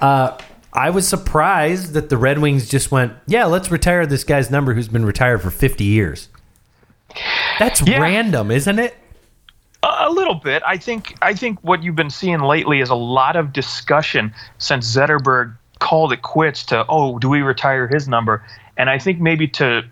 Uh, 0.00 0.36
I 0.72 0.90
was 0.90 1.08
surprised 1.08 1.94
that 1.94 2.10
the 2.10 2.16
Red 2.18 2.38
Wings 2.38 2.68
just 2.68 2.90
went, 2.92 3.12
yeah, 3.26 3.46
let's 3.46 3.70
retire 3.70 4.04
this 4.06 4.24
guy's 4.24 4.50
number 4.50 4.74
who's 4.74 4.88
been 4.88 5.04
retired 5.06 5.40
for 5.42 5.50
50 5.50 5.84
years. 5.84 6.28
That's 7.58 7.80
Yeah. 7.82 8.00
random, 8.00 8.50
isn't 8.50 8.78
it? 8.78 8.96
A 9.82 10.10
little 10.10 10.34
bit. 10.34 10.62
I 10.66 10.76
think. 10.76 11.16
I 11.22 11.32
think 11.34 11.58
what 11.62 11.82
you've 11.82 11.96
been 11.96 12.10
seeing 12.10 12.40
lately 12.40 12.80
is 12.80 12.90
a 12.90 12.94
lot 12.94 13.36
of 13.36 13.52
discussion 13.52 14.34
since 14.58 14.94
Zetterberg 14.94 15.54
called 15.78 16.12
it 16.12 16.20
quits. 16.22 16.64
To 16.66 16.84
oh, 16.88 17.18
do 17.18 17.28
we 17.30 17.40
retire 17.40 17.88
his 17.88 18.06
number? 18.06 18.44
And 18.76 18.90
I 18.90 18.98
think 18.98 19.20
maybe 19.20 19.48
to, 19.48 19.82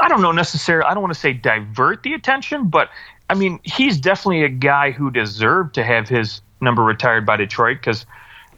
I 0.00 0.08
don't 0.08 0.22
know 0.22 0.32
necessarily. 0.32 0.86
I 0.86 0.94
don't 0.94 1.02
want 1.02 1.12
to 1.12 1.20
say 1.20 1.34
divert 1.34 2.02
the 2.02 2.14
attention, 2.14 2.68
but 2.68 2.88
I 3.28 3.34
mean 3.34 3.60
he's 3.62 3.98
definitely 3.98 4.44
a 4.44 4.48
guy 4.48 4.90
who 4.90 5.10
deserved 5.10 5.74
to 5.74 5.84
have 5.84 6.08
his 6.08 6.40
number 6.62 6.82
retired 6.82 7.26
by 7.26 7.36
Detroit 7.36 7.78
because, 7.78 8.06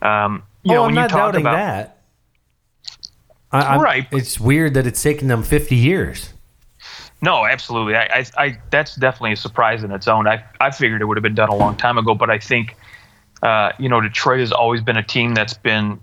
um, 0.01 0.43
you 0.63 0.71
oh, 0.71 0.75
know, 0.75 0.79
I'm 0.83 0.85
when 0.87 0.95
not 0.95 1.03
you 1.03 1.07
talk 1.09 1.19
doubting 1.33 1.41
about 1.41 1.55
that. 1.57 1.97
I, 3.51 3.77
Right. 3.77 4.07
It's 4.11 4.39
weird 4.39 4.73
that 4.73 4.87
it's 4.87 5.01
taken 5.03 5.27
them 5.27 5.43
50 5.43 5.75
years. 5.75 6.32
No, 7.23 7.45
absolutely. 7.45 7.95
I, 7.95 8.03
I, 8.03 8.25
I, 8.37 8.57
that's 8.69 8.97
definitely 8.97 9.31
a 9.31 9.37
surprise 9.37 9.81
in 9.81 9.91
its 9.91 10.09
own. 10.09 10.27
I, 10.27 10.43
I 10.59 10.71
figured 10.71 11.01
it 11.01 11.05
would 11.05 11.15
have 11.15 11.23
been 11.23 11.33
done 11.33 11.47
a 11.47 11.55
long 11.55 11.77
time 11.77 11.97
ago, 11.97 12.13
but 12.13 12.29
I 12.29 12.37
think, 12.37 12.75
uh, 13.41 13.71
you 13.79 13.87
know, 13.87 14.01
Detroit 14.01 14.41
has 14.41 14.51
always 14.51 14.81
been 14.81 14.97
a 14.97 15.03
team 15.03 15.33
that's 15.33 15.53
been, 15.53 16.01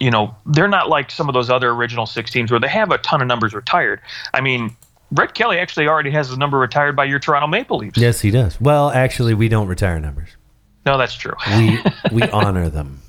you 0.00 0.10
know, 0.10 0.34
they're 0.46 0.68
not 0.68 0.88
like 0.88 1.10
some 1.10 1.28
of 1.28 1.34
those 1.34 1.50
other 1.50 1.72
original 1.72 2.06
six 2.06 2.30
teams 2.30 2.50
where 2.50 2.58
they 2.58 2.68
have 2.68 2.90
a 2.90 2.96
ton 2.98 3.20
of 3.20 3.28
numbers 3.28 3.52
retired. 3.52 4.00
I 4.32 4.40
mean, 4.40 4.74
Red 5.10 5.34
Kelly 5.34 5.58
actually 5.58 5.88
already 5.88 6.10
has 6.12 6.30
his 6.30 6.38
number 6.38 6.58
retired 6.58 6.96
by 6.96 7.04
your 7.04 7.18
Toronto 7.18 7.48
Maple 7.48 7.76
Leafs. 7.76 7.98
Yes, 7.98 8.22
he 8.22 8.30
does. 8.30 8.58
Well, 8.58 8.90
actually, 8.90 9.34
we 9.34 9.50
don't 9.50 9.68
retire 9.68 10.00
numbers. 10.00 10.30
No, 10.86 10.96
that's 10.96 11.14
true. 11.14 11.34
We 11.54 11.78
we 12.10 12.22
honor 12.32 12.70
them. 12.70 13.02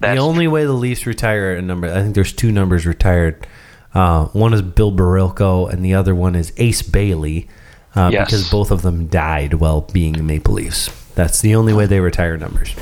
That's 0.00 0.18
the 0.18 0.22
only 0.22 0.46
way 0.48 0.66
the 0.66 0.74
Leafs 0.74 1.06
retire 1.06 1.54
a 1.54 1.62
number, 1.62 1.90
I 1.90 2.02
think 2.02 2.14
there's 2.14 2.32
two 2.32 2.52
numbers 2.52 2.84
retired. 2.86 3.46
Uh, 3.94 4.26
one 4.26 4.52
is 4.54 4.62
Bill 4.62 4.92
Barilko, 4.92 5.70
and 5.72 5.84
the 5.84 5.94
other 5.94 6.14
one 6.14 6.34
is 6.34 6.52
Ace 6.58 6.82
Bailey, 6.82 7.48
uh, 7.96 8.10
Yes. 8.12 8.26
because 8.26 8.50
both 8.50 8.70
of 8.70 8.82
them 8.82 9.06
died 9.06 9.54
while 9.54 9.80
being 9.80 10.26
Maple 10.26 10.54
Leafs. 10.54 10.88
That's 11.14 11.40
the 11.40 11.54
only 11.54 11.72
way 11.72 11.86
they 11.86 12.00
retire 12.00 12.36
numbers. 12.36 12.74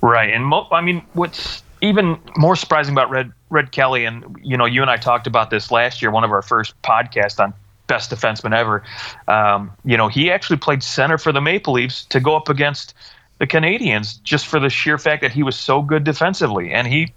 Right, 0.00 0.32
and 0.32 0.44
mo- 0.46 0.68
I 0.72 0.80
mean, 0.80 1.02
what's 1.12 1.62
even 1.80 2.16
more 2.36 2.56
surprising 2.56 2.94
about 2.94 3.10
Red 3.10 3.32
Red 3.50 3.72
Kelly, 3.72 4.04
and 4.04 4.24
you 4.42 4.56
know, 4.56 4.64
you 4.64 4.80
and 4.80 4.90
I 4.90 4.96
talked 4.96 5.26
about 5.26 5.50
this 5.50 5.70
last 5.70 6.00
year, 6.00 6.10
one 6.10 6.24
of 6.24 6.30
our 6.32 6.40
first 6.42 6.80
podcasts 6.82 7.38
on 7.38 7.52
best 7.88 8.10
defenseman 8.10 8.54
ever. 8.56 8.82
Um, 9.28 9.70
you 9.84 9.96
know, 9.96 10.08
he 10.08 10.30
actually 10.30 10.56
played 10.56 10.82
center 10.82 11.18
for 11.18 11.32
the 11.32 11.40
Maple 11.40 11.74
Leafs 11.74 12.04
to 12.06 12.20
go 12.20 12.34
up 12.36 12.48
against 12.48 12.94
the 13.38 13.46
Canadiens, 13.46 14.22
just 14.22 14.46
for 14.46 14.58
the 14.60 14.70
sheer 14.70 14.96
fact 14.96 15.20
that 15.22 15.32
he 15.32 15.42
was 15.42 15.56
so 15.58 15.82
good 15.82 16.04
defensively, 16.04 16.72
and 16.72 16.86
he 16.86 17.12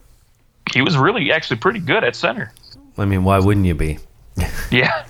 he 0.73 0.81
was 0.81 0.97
really 0.97 1.31
actually 1.31 1.57
pretty 1.57 1.79
good 1.79 2.03
at 2.03 2.15
center. 2.15 2.51
I 2.97 3.05
mean, 3.05 3.23
why 3.23 3.39
wouldn't 3.39 3.65
you 3.65 3.75
be? 3.75 3.99
Yeah, 4.71 5.05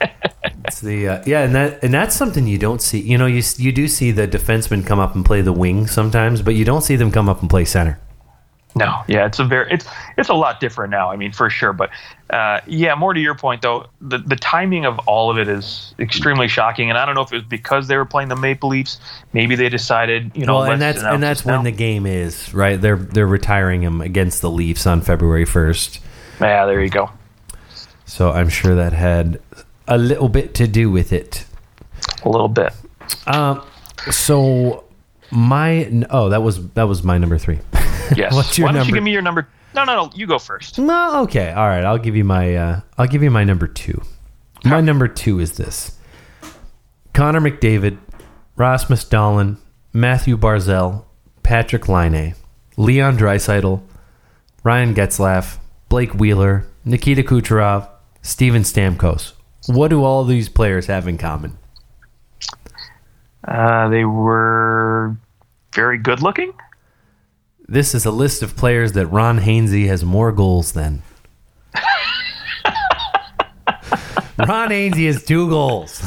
It's 0.66 0.80
the 0.80 1.08
uh, 1.08 1.22
yeah, 1.26 1.42
and 1.42 1.54
that 1.54 1.82
and 1.84 1.94
that's 1.94 2.14
something 2.16 2.46
you 2.46 2.58
don't 2.58 2.82
see. 2.82 3.00
You 3.00 3.18
know, 3.18 3.26
you 3.26 3.42
you 3.56 3.72
do 3.72 3.86
see 3.86 4.10
the 4.10 4.26
defensemen 4.26 4.84
come 4.84 4.98
up 4.98 5.14
and 5.14 5.24
play 5.24 5.40
the 5.40 5.52
wing 5.52 5.86
sometimes, 5.86 6.42
but 6.42 6.54
you 6.54 6.64
don't 6.64 6.82
see 6.82 6.96
them 6.96 7.12
come 7.12 7.28
up 7.28 7.40
and 7.40 7.48
play 7.48 7.64
center. 7.64 8.00
No, 8.74 9.02
yeah, 9.06 9.24
it's 9.24 9.38
a 9.38 9.44
very 9.44 9.70
it's 9.72 9.86
it's 10.18 10.28
a 10.28 10.34
lot 10.34 10.60
different 10.60 10.90
now. 10.90 11.10
I 11.10 11.16
mean, 11.16 11.32
for 11.32 11.48
sure, 11.48 11.72
but 11.72 11.90
uh, 12.30 12.60
yeah, 12.66 12.94
more 12.94 13.14
to 13.14 13.20
your 13.20 13.34
point 13.36 13.62
though, 13.62 13.86
the 14.00 14.18
the 14.18 14.36
timing 14.36 14.84
of 14.84 14.98
all 15.06 15.30
of 15.30 15.38
it 15.38 15.48
is 15.48 15.94
extremely 15.98 16.48
shocking, 16.48 16.90
and 16.90 16.98
I 16.98 17.06
don't 17.06 17.14
know 17.14 17.22
if 17.22 17.32
it 17.32 17.36
was 17.36 17.44
because 17.44 17.86
they 17.86 17.96
were 17.96 18.04
playing 18.04 18.28
the 18.28 18.36
Maple 18.36 18.68
Leafs. 18.68 18.98
Maybe 19.32 19.54
they 19.54 19.68
decided, 19.68 20.32
you 20.34 20.46
know, 20.46 20.56
well, 20.56 20.72
and 20.72 20.82
that's 20.82 21.02
and 21.02 21.22
that's 21.22 21.44
when 21.44 21.54
now. 21.54 21.62
the 21.62 21.70
game 21.70 22.06
is 22.06 22.52
right. 22.52 22.78
They're 22.78 22.96
they're 22.96 23.26
retiring 23.26 23.82
him 23.82 24.00
against 24.00 24.42
the 24.42 24.50
Leafs 24.50 24.86
on 24.86 25.00
February 25.00 25.46
first. 25.46 26.00
yeah, 26.40 26.66
there 26.66 26.82
you 26.82 26.90
go. 26.90 27.08
So 28.06 28.30
I'm 28.32 28.48
sure 28.48 28.74
that 28.76 28.92
had 28.92 29.40
a 29.86 29.98
little 29.98 30.28
bit 30.28 30.54
to 30.54 30.66
do 30.66 30.90
with 30.90 31.12
it. 31.12 31.44
A 32.24 32.28
little 32.28 32.48
bit. 32.48 32.72
Um, 33.26 33.62
so 34.10 34.84
my 35.30 36.04
oh 36.10 36.28
that 36.30 36.42
was 36.42 36.68
that 36.70 36.84
was 36.84 37.02
my 37.02 37.18
number 37.18 37.38
three. 37.38 37.58
Yes. 38.16 38.32
What's 38.32 38.56
your 38.56 38.66
Why 38.66 38.72
don't 38.72 38.78
number? 38.82 38.88
you 38.90 38.94
give 38.94 39.02
me 39.02 39.10
your 39.10 39.20
number? 39.22 39.48
No, 39.74 39.82
no, 39.82 40.04
no. 40.04 40.10
You 40.14 40.28
go 40.28 40.38
first. 40.38 40.78
No, 40.78 41.22
okay, 41.24 41.50
all 41.50 41.66
right. 41.66 41.84
I'll 41.84 41.98
give 41.98 42.14
you 42.14 42.22
my 42.22 42.54
uh, 42.54 42.80
I'll 42.96 43.08
give 43.08 43.20
you 43.24 43.32
my 43.32 43.42
number 43.42 43.66
two. 43.66 44.00
My 44.64 44.80
number 44.80 45.08
two 45.08 45.40
is 45.40 45.56
this: 45.56 45.98
Connor 47.14 47.40
McDavid, 47.40 47.98
Rasmus 48.54 49.04
Dahlin, 49.06 49.56
Mathew 49.92 50.36
Barzal, 50.36 51.04
Patrik 51.42 51.88
Laine, 51.88 52.36
Leon 52.76 53.18
Draisaitl, 53.18 53.82
Ryan 54.62 54.94
Getzlaf, 54.94 55.58
Blake 55.88 56.14
Wheeler, 56.14 56.64
Nikita 56.84 57.24
Kucherov, 57.24 57.88
Steven 58.26 58.62
Stamkos. 58.62 59.32
What 59.66 59.88
do 59.88 60.02
all 60.02 60.24
these 60.24 60.48
players 60.48 60.86
have 60.86 61.06
in 61.06 61.16
common? 61.16 61.56
Uh, 63.46 63.88
they 63.88 64.04
were 64.04 65.16
very 65.72 65.98
good 65.98 66.20
looking. 66.22 66.52
This 67.68 67.94
is 67.94 68.04
a 68.04 68.10
list 68.10 68.42
of 68.42 68.56
players 68.56 68.92
that 68.92 69.06
Ron 69.06 69.38
Hainsey 69.38 69.86
has 69.86 70.04
more 70.04 70.32
goals 70.32 70.72
than. 70.72 71.02
Ron 74.38 74.70
Hainsey 74.70 75.06
has 75.06 75.24
two 75.24 75.48
goals. 75.48 76.02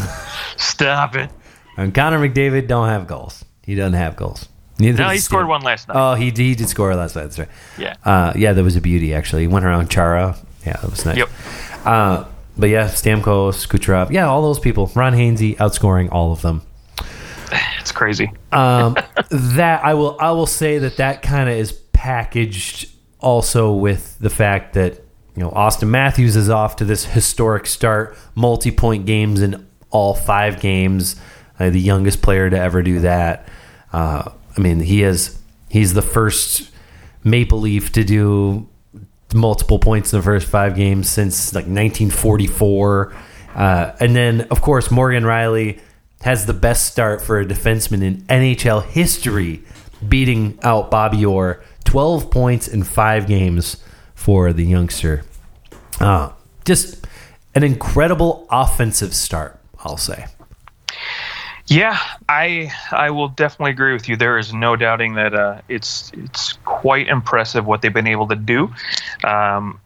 Stop 0.57 1.15
it. 1.15 1.29
And 1.77 1.93
Connor 1.93 2.19
McDavid 2.19 2.67
don't 2.67 2.89
have 2.89 3.07
goals. 3.07 3.45
He 3.63 3.75
doesn't 3.75 3.93
have 3.93 4.15
goals. 4.17 4.47
Neither 4.77 5.03
No, 5.03 5.09
he 5.09 5.19
scored 5.19 5.41
Stam- 5.43 5.49
one 5.49 5.61
last 5.61 5.87
night. 5.87 5.95
Oh, 5.97 6.15
he, 6.15 6.31
he 6.31 6.55
did 6.55 6.67
score 6.69 6.93
last 6.95 7.15
night. 7.15 7.23
That's 7.23 7.39
right. 7.39 7.49
Yeah. 7.77 7.95
Uh, 8.03 8.33
yeah, 8.35 8.53
that 8.53 8.63
was 8.63 8.75
a 8.75 8.81
beauty, 8.81 9.13
actually. 9.13 9.43
He 9.43 9.47
went 9.47 9.65
around 9.65 9.89
Chara. 9.89 10.37
Yeah, 10.65 10.73
that 10.81 10.89
was 10.89 11.05
nice. 11.05 11.17
Yep. 11.17 11.29
Uh, 11.85 12.25
but 12.57 12.69
yeah, 12.69 12.87
Stamkos, 12.87 13.67
Kucherov. 13.67 14.11
Yeah, 14.11 14.27
all 14.27 14.41
those 14.41 14.59
people. 14.59 14.91
Ron 14.95 15.13
Hainsey 15.13 15.55
outscoring 15.57 16.09
all 16.11 16.31
of 16.31 16.41
them. 16.41 16.61
It's 17.79 17.91
crazy. 17.91 18.31
Um, 18.51 18.95
that 19.31 19.83
I 19.83 19.93
will 19.93 20.17
I 20.19 20.31
will 20.31 20.45
say 20.45 20.77
that 20.79 20.97
that 20.97 21.21
kind 21.21 21.49
of 21.49 21.55
is 21.55 21.71
packaged 21.71 22.89
also 23.19 23.73
with 23.73 24.17
the 24.19 24.29
fact 24.29 24.73
that 24.73 24.95
you 25.35 25.43
know 25.43 25.51
Auston 25.51 25.89
Matthews 25.89 26.35
is 26.35 26.49
off 26.49 26.75
to 26.77 26.85
this 26.85 27.05
historic 27.05 27.65
start, 27.65 28.17
multi-point 28.35 29.05
games 29.05 29.41
in 29.41 29.65
all 29.89 30.13
five 30.13 30.59
games, 30.59 31.15
uh, 31.59 31.69
the 31.69 31.79
youngest 31.79 32.21
player 32.21 32.49
to 32.49 32.59
ever 32.59 32.83
do 32.83 32.99
that. 32.99 33.47
Uh, 33.91 34.29
I 34.55 34.61
mean, 34.61 34.81
he 34.81 35.01
has 35.01 35.39
he's 35.69 35.93
the 35.93 36.01
first 36.01 36.69
Maple 37.23 37.59
Leaf 37.59 37.91
to 37.93 38.03
do 38.03 38.67
multiple 39.33 39.79
points 39.79 40.13
in 40.13 40.19
the 40.19 40.23
first 40.23 40.47
five 40.47 40.75
games 40.75 41.09
since 41.09 41.53
like 41.53 41.65
1944. 41.65 43.13
Uh, 43.55 43.91
and 43.99 44.15
then, 44.15 44.41
of 44.51 44.61
course, 44.61 44.91
Morgan 44.91 45.23
Rielly 45.23 45.79
has 46.21 46.45
the 46.45 46.53
best 46.53 46.85
start 46.91 47.21
for 47.21 47.39
a 47.39 47.45
defenseman 47.45 48.03
in 48.03 48.21
NHL 48.23 48.83
history, 48.83 49.63
beating 50.07 50.59
out 50.63 50.91
Bobby 50.91 51.25
Orr. 51.25 51.63
12 51.85 52.29
points 52.29 52.67
in 52.67 52.83
five 52.83 53.25
games 53.27 53.77
for 54.13 54.53
the 54.53 54.63
youngster. 54.63 55.23
Uh, 55.99 56.31
just 56.65 57.07
an 57.55 57.63
incredible 57.63 58.47
offensive 58.51 59.13
start, 59.13 59.59
I'll 59.83 59.97
say. 59.97 60.25
Yeah, 61.69 61.99
I 62.27 62.71
I 62.91 63.11
will 63.11 63.27
definitely 63.27 63.71
agree 63.71 63.93
with 63.93 64.09
you. 64.09 64.15
There 64.15 64.39
is 64.39 64.51
no 64.51 64.75
doubting 64.75 65.13
that 65.13 65.35
uh, 65.35 65.61
it's 65.69 66.11
it's 66.15 66.53
quite 66.65 67.07
impressive 67.07 67.63
what 67.63 67.83
they've 67.83 67.93
been 67.93 68.07
able 68.07 68.27
to 68.29 68.35
do. 68.35 68.73
Um, 69.23 69.79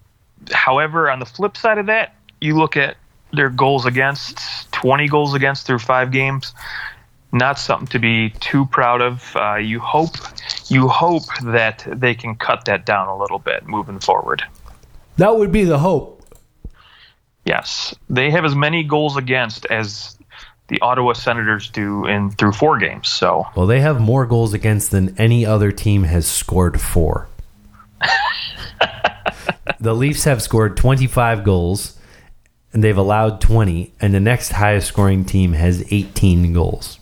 however, 0.49 1.11
on 1.11 1.19
the 1.19 1.25
flip 1.25 1.57
side 1.57 1.77
of 1.77 1.87
that, 1.87 2.15
you 2.39 2.55
look 2.57 2.77
at 2.77 2.95
their 3.33 3.49
goals 3.49 3.85
against, 3.85 4.71
20 4.71 5.07
goals 5.09 5.33
against 5.33 5.65
through 5.65 5.79
five 5.79 6.11
games. 6.11 6.53
Not 7.33 7.59
something 7.59 7.87
to 7.87 7.99
be 7.99 8.29
too 8.29 8.65
proud 8.67 9.01
of. 9.01 9.35
Uh, 9.35 9.55
you 9.55 9.79
hope 9.79 10.15
you 10.69 10.87
hope 10.87 11.25
that 11.43 11.85
they 11.91 12.15
can 12.15 12.35
cut 12.35 12.63
that 12.65 12.85
down 12.85 13.09
a 13.09 13.17
little 13.17 13.39
bit 13.39 13.67
moving 13.67 13.99
forward. 13.99 14.43
That 15.17 15.35
would 15.35 15.51
be 15.51 15.65
the 15.65 15.79
hope. 15.79 16.23
Yes, 17.43 17.93
they 18.09 18.31
have 18.31 18.45
as 18.45 18.55
many 18.55 18.83
goals 18.83 19.17
against 19.17 19.65
as 19.65 20.17
the 20.67 20.79
Ottawa 20.81 21.13
Senators 21.13 21.69
do 21.69 22.05
in 22.05 22.31
through 22.31 22.53
four 22.53 22.77
games. 22.77 23.09
So 23.09 23.47
well, 23.55 23.67
they 23.67 23.81
have 23.81 23.99
more 23.99 24.25
goals 24.25 24.53
against 24.53 24.91
than 24.91 25.17
any 25.19 25.45
other 25.45 25.71
team 25.71 26.03
has 26.03 26.25
scored 26.25 26.79
for. 26.79 27.27
the 29.79 29.93
Leafs 29.93 30.23
have 30.23 30.41
scored 30.41 30.77
25 30.77 31.43
goals 31.43 31.99
and 32.71 32.83
they've 32.83 32.97
allowed 32.97 33.41
20 33.41 33.93
and 33.99 34.13
the 34.13 34.19
next 34.19 34.51
highest 34.51 34.87
scoring 34.87 35.25
team 35.25 35.53
has 35.53 35.85
18 35.91 36.53
goals. 36.53 36.99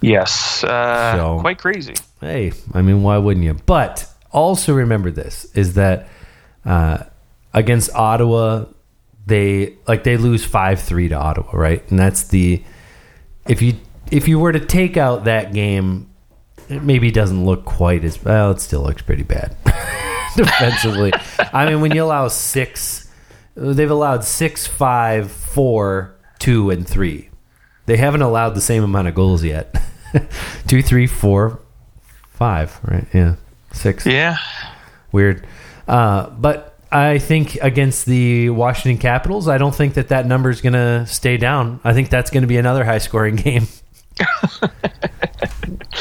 Yes, 0.00 0.64
uh, 0.64 1.16
so, 1.16 1.40
quite 1.40 1.58
crazy. 1.58 1.94
Hey, 2.20 2.52
I 2.72 2.82
mean, 2.82 3.02
why 3.02 3.18
wouldn't 3.18 3.44
you? 3.44 3.54
But 3.54 4.06
also 4.30 4.72
remember 4.74 5.10
this 5.10 5.44
is 5.54 5.74
that 5.74 6.08
uh, 6.64 7.04
against 7.52 7.94
Ottawa, 7.94 8.66
they 9.30 9.76
like 9.86 10.04
they 10.04 10.18
lose 10.18 10.44
five 10.44 10.80
three 10.80 11.08
to 11.08 11.14
Ottawa, 11.14 11.56
right? 11.56 11.88
And 11.90 11.98
that's 11.98 12.24
the 12.24 12.62
if 13.48 13.62
you 13.62 13.74
if 14.10 14.28
you 14.28 14.38
were 14.38 14.52
to 14.52 14.60
take 14.60 14.96
out 14.96 15.24
that 15.24 15.54
game, 15.54 16.10
it 16.68 16.82
maybe 16.82 17.10
doesn't 17.10 17.46
look 17.46 17.64
quite 17.64 18.04
as 18.04 18.22
well. 18.22 18.50
It 18.50 18.60
still 18.60 18.82
looks 18.82 19.02
pretty 19.02 19.22
bad 19.22 19.56
defensively. 20.36 21.12
I 21.52 21.70
mean, 21.70 21.80
when 21.80 21.92
you 21.92 22.02
allow 22.04 22.28
six, 22.28 23.08
they've 23.54 23.90
allowed 23.90 24.24
six, 24.24 24.66
five, 24.66 25.30
four, 25.30 26.16
two, 26.38 26.70
and 26.70 26.86
three. 26.86 27.30
They 27.86 27.96
haven't 27.96 28.22
allowed 28.22 28.50
the 28.50 28.60
same 28.60 28.82
amount 28.82 29.08
of 29.08 29.14
goals 29.14 29.44
yet. 29.44 29.74
two, 30.66 30.82
three, 30.82 31.06
four, 31.06 31.60
five. 32.30 32.78
Right? 32.82 33.06
Yeah, 33.14 33.36
six. 33.72 34.04
Yeah. 34.04 34.36
Weird. 35.12 35.46
Uh, 35.86 36.30
but 36.30 36.69
I 36.92 37.18
think 37.18 37.56
against 37.62 38.06
the 38.06 38.50
Washington 38.50 38.98
Capitals, 38.98 39.46
I 39.46 39.58
don't 39.58 39.74
think 39.74 39.94
that 39.94 40.08
that 40.08 40.26
number 40.26 40.50
is 40.50 40.60
going 40.60 40.72
to 40.72 41.06
stay 41.06 41.36
down. 41.36 41.80
I 41.84 41.92
think 41.92 42.10
that's 42.10 42.30
going 42.30 42.42
to 42.42 42.48
be 42.48 42.56
another 42.56 42.84
high 42.84 42.98
scoring 42.98 43.36
game. 43.36 43.68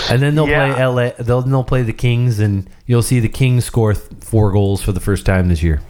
and 0.10 0.22
then 0.22 0.36
they'll 0.36 0.50
yeah. 0.50 0.74
play 0.74 0.86
LA. 0.86 1.12
They'll 1.20 1.42
they'll 1.42 1.64
play 1.64 1.84
the 1.84 1.94
Kings, 1.94 2.40
and 2.40 2.70
you'll 2.86 3.04
see 3.04 3.20
the 3.20 3.30
Kings 3.30 3.66
score 3.66 3.94
th- 3.94 4.06
four 4.22 4.52
goals 4.52 4.82
for 4.82 4.92
the 4.92 5.00
first 5.00 5.26
time 5.26 5.48
this 5.48 5.62
year. 5.62 5.82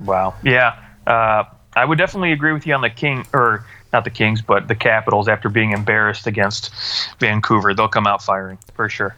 Wow. 0.00 0.34
Yeah. 0.42 0.78
Uh, 1.06 1.44
I 1.76 1.84
would 1.84 1.98
definitely 1.98 2.32
agree 2.32 2.52
with 2.52 2.66
you 2.66 2.74
on 2.74 2.82
the 2.82 2.90
King, 2.90 3.26
or 3.32 3.66
not 3.92 4.04
the 4.04 4.10
Kings, 4.10 4.42
but 4.42 4.68
the 4.68 4.74
Capitals. 4.74 5.28
After 5.28 5.48
being 5.48 5.72
embarrassed 5.72 6.26
against 6.26 6.72
Vancouver, 7.18 7.74
they'll 7.74 7.88
come 7.88 8.06
out 8.06 8.22
firing 8.22 8.58
for 8.74 8.88
sure. 8.88 9.16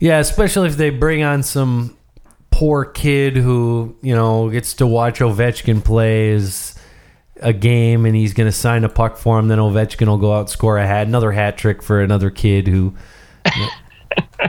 Yeah, 0.00 0.18
especially 0.18 0.68
if 0.68 0.76
they 0.76 0.90
bring 0.90 1.22
on 1.22 1.42
some 1.42 1.97
poor 2.50 2.84
kid 2.84 3.36
who 3.36 3.96
you 4.02 4.14
know 4.14 4.50
gets 4.50 4.74
to 4.74 4.86
watch 4.86 5.20
Ovechkin 5.20 5.84
plays 5.84 6.74
a 7.40 7.52
game 7.52 8.04
and 8.04 8.16
he's 8.16 8.34
going 8.34 8.48
to 8.48 8.56
sign 8.56 8.84
a 8.84 8.88
puck 8.88 9.16
for 9.16 9.38
him. 9.38 9.48
Then 9.48 9.58
Ovechkin 9.58 10.06
will 10.06 10.18
go 10.18 10.32
out 10.32 10.50
score 10.50 10.78
a 10.78 10.86
hat, 10.86 11.06
another 11.06 11.32
hat 11.32 11.58
trick 11.58 11.82
for 11.82 12.00
another 12.00 12.30
kid 12.30 12.66
who. 12.66 12.94
You 13.56 13.62
know, 13.62 13.68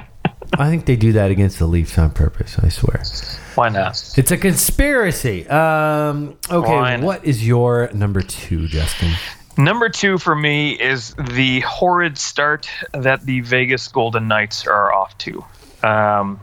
I 0.57 0.69
think 0.69 0.85
they 0.85 0.97
do 0.97 1.13
that 1.13 1.31
against 1.31 1.59
the 1.59 1.67
Leafs 1.67 1.97
on 1.97 2.11
purpose. 2.11 2.57
I 2.59 2.67
swear. 2.69 3.01
Why 3.55 3.69
not? 3.69 4.13
It's 4.17 4.31
a 4.31 4.37
conspiracy. 4.37 5.47
Um, 5.47 6.37
okay, 6.49 6.99
what 6.99 7.23
is 7.23 7.45
your 7.47 7.89
number 7.93 8.21
two, 8.21 8.67
Justin? 8.67 9.13
Number 9.57 9.89
two 9.89 10.17
for 10.17 10.35
me 10.35 10.71
is 10.71 11.13
the 11.13 11.61
horrid 11.61 12.17
start 12.17 12.69
that 12.93 13.25
the 13.25 13.41
Vegas 13.41 13.87
Golden 13.87 14.27
Knights 14.27 14.65
are 14.65 14.93
off 14.93 15.17
to. 15.19 15.43
Um, 15.83 16.39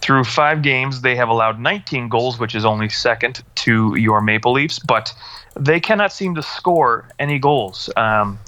through 0.00 0.24
five 0.24 0.62
games, 0.62 1.00
they 1.00 1.16
have 1.16 1.28
allowed 1.28 1.58
19 1.58 2.08
goals, 2.08 2.38
which 2.38 2.54
is 2.54 2.64
only 2.64 2.88
second 2.88 3.42
to 3.56 3.94
your 3.96 4.20
Maple 4.20 4.52
Leafs, 4.52 4.78
but 4.78 5.12
they 5.58 5.80
cannot 5.80 6.12
seem 6.12 6.34
to 6.34 6.42
score 6.42 7.08
any 7.18 7.38
goals. 7.38 7.90
Um, 7.96 8.38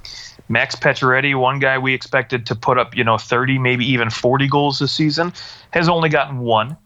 Max 0.49 0.77
Pacioretty, 0.77 1.39
one 1.39 1.59
guy 1.59 1.79
we 1.79 1.95
expected 1.95 2.47
to 2.47 2.55
put 2.55 2.79
up, 2.79 2.97
you 2.97 3.05
know, 3.05 3.19
30, 3.19 3.59
maybe 3.59 3.85
even 3.87 4.11
40 4.11 4.49
goals 4.49 4.79
this 4.79 4.93
season, 4.93 5.33
has 5.71 5.89
only 5.89 6.09
gotten 6.09 6.39
one. 6.39 6.77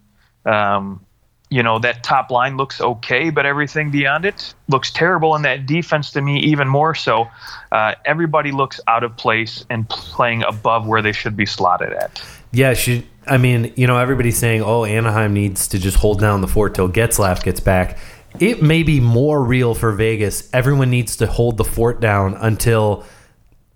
Um, 0.44 1.04
you 1.48 1.62
know, 1.62 1.78
that 1.80 2.02
top 2.02 2.30
line 2.30 2.56
looks 2.56 2.80
okay, 2.80 3.28
but 3.28 3.44
everything 3.44 3.90
beyond 3.90 4.24
it 4.24 4.54
looks 4.68 4.90
terrible. 4.90 5.34
And 5.34 5.44
that 5.44 5.66
defense, 5.66 6.10
to 6.12 6.22
me, 6.22 6.40
even 6.40 6.66
more 6.66 6.94
so. 6.94 7.28
Uh, 7.70 7.94
everybody 8.06 8.52
looks 8.52 8.80
out 8.88 9.04
of 9.04 9.16
place 9.18 9.64
and 9.68 9.86
playing 9.88 10.44
above 10.44 10.86
where 10.86 11.02
they 11.02 11.12
should 11.12 11.36
be 11.36 11.44
slotted 11.44 11.92
at. 11.92 12.22
Yeah, 12.52 12.72
she, 12.72 13.06
I 13.26 13.38
mean, 13.38 13.72
you 13.76 13.86
know, 13.86 13.98
everybody's 13.98 14.38
saying, 14.38 14.62
"Oh, 14.62 14.84
Anaheim 14.84 15.32
needs 15.32 15.68
to 15.68 15.78
just 15.78 15.96
hold 15.96 16.20
down 16.20 16.40
the 16.40 16.48
fort 16.48 16.74
till 16.74 16.88
Getzlaf 16.88 17.42
gets 17.42 17.60
back." 17.60 17.98
It 18.40 18.62
may 18.62 18.82
be 18.82 18.98
more 18.98 19.42
real 19.42 19.74
for 19.74 19.92
Vegas. 19.92 20.48
Everyone 20.52 20.90
needs 20.90 21.16
to 21.16 21.26
hold 21.26 21.58
the 21.58 21.64
fort 21.64 22.00
down 22.00 22.34
until 22.40 23.04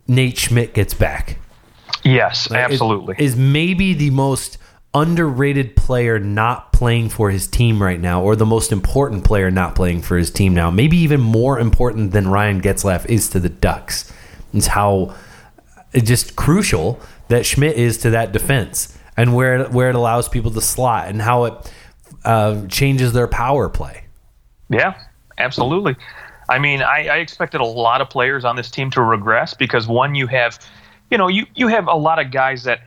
Nate 0.09 0.39
Schmidt 0.39 0.73
gets 0.73 0.95
back. 0.95 1.39
Yes, 2.03 2.51
absolutely. 2.51 3.17
Is 3.19 3.37
maybe 3.37 3.93
the 3.93 4.11
most 4.11 4.59
underrated 4.95 5.77
player 5.77 6.19
not 6.19 6.73
playing 6.73 7.11
for 7.11 7.31
his 7.31 7.47
team 7.47 7.83
right 7.83 8.01
now, 8.01 8.23
or 8.23 8.35
the 8.35 8.47
most 8.47 8.73
important 8.73 9.25
player 9.25 9.51
not 9.51 9.75
playing 9.75 10.01
for 10.01 10.17
his 10.17 10.31
team 10.31 10.55
now. 10.55 10.71
Maybe 10.71 10.97
even 10.97 11.21
more 11.21 11.61
important 11.61 12.13
than 12.13 12.29
Ryan 12.29 12.63
Getzlaf 12.63 13.05
is 13.07 13.29
to 13.31 13.41
the 13.41 13.51
Ducks. 13.51 14.11
It's 14.55 14.69
how 14.69 15.15
just 15.95 16.35
crucial 16.35 16.99
that 17.29 17.45
Schmidt 17.45 17.77
is 17.77 17.99
to 17.99 18.11
that 18.11 18.33
defense 18.33 18.96
and 19.17 19.35
where 19.35 19.65
where 19.69 19.89
it 19.89 19.95
allows 19.95 20.29
people 20.29 20.51
to 20.51 20.61
slot 20.61 21.09
and 21.09 21.23
how 21.23 21.45
it 21.45 21.73
uh, 22.25 22.67
changes 22.67 23.13
their 23.13 23.29
power 23.29 23.69
play. 23.69 24.05
Yeah, 24.69 25.01
absolutely. 25.39 25.97
I 26.49 26.59
mean, 26.59 26.83
I, 26.83 27.09
I, 27.09 27.17
expected 27.19 27.61
a 27.61 27.65
lot 27.65 28.01
of 28.01 28.09
players 28.11 28.45
on 28.45 28.57
this 28.57 28.71
team 28.71 28.91
to 28.93 29.03
regress 29.03 29.55
because 29.55 29.89
one, 29.89 30.15
you 30.15 30.29
have, 30.29 30.59
you 31.11 31.19
know, 31.19 31.27
you, 31.27 31.47
you 31.57 31.67
have 31.69 31.89
a 31.89 31.95
lot 31.95 32.21
of 32.21 32.31
guys 32.31 32.65
that 32.65 32.81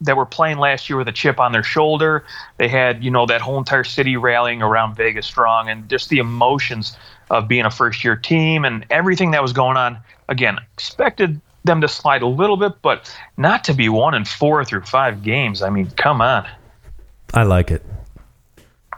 that 0.00 0.16
were 0.16 0.26
playing 0.26 0.58
last 0.58 0.88
year 0.88 0.96
with 0.96 1.08
a 1.08 1.12
chip 1.12 1.38
on 1.38 1.52
their 1.52 1.62
shoulder. 1.62 2.24
They 2.56 2.68
had, 2.68 3.04
you 3.04 3.10
know, 3.10 3.26
that 3.26 3.40
whole 3.40 3.58
entire 3.58 3.84
city 3.84 4.16
rallying 4.16 4.62
around 4.62 4.96
Vegas 4.96 5.26
strong, 5.26 5.68
and 5.68 5.88
just 5.88 6.08
the 6.08 6.18
emotions 6.18 6.96
of 7.30 7.48
being 7.48 7.64
a 7.64 7.70
first 7.70 8.04
year 8.04 8.16
team 8.16 8.64
and 8.64 8.84
everything 8.90 9.30
that 9.32 9.42
was 9.42 9.52
going 9.52 9.76
on. 9.76 9.98
Again, 10.28 10.58
expected 10.72 11.40
them 11.64 11.80
to 11.80 11.88
slide 11.88 12.22
a 12.22 12.26
little 12.26 12.56
bit, 12.56 12.82
but 12.82 13.14
not 13.36 13.64
to 13.64 13.74
be 13.74 13.88
one 13.88 14.14
and 14.14 14.26
four 14.26 14.64
through 14.64 14.82
five 14.82 15.22
games. 15.22 15.62
I 15.62 15.70
mean, 15.70 15.90
come 15.90 16.20
on. 16.20 16.46
I 17.34 17.44
like 17.44 17.70
it. 17.70 17.84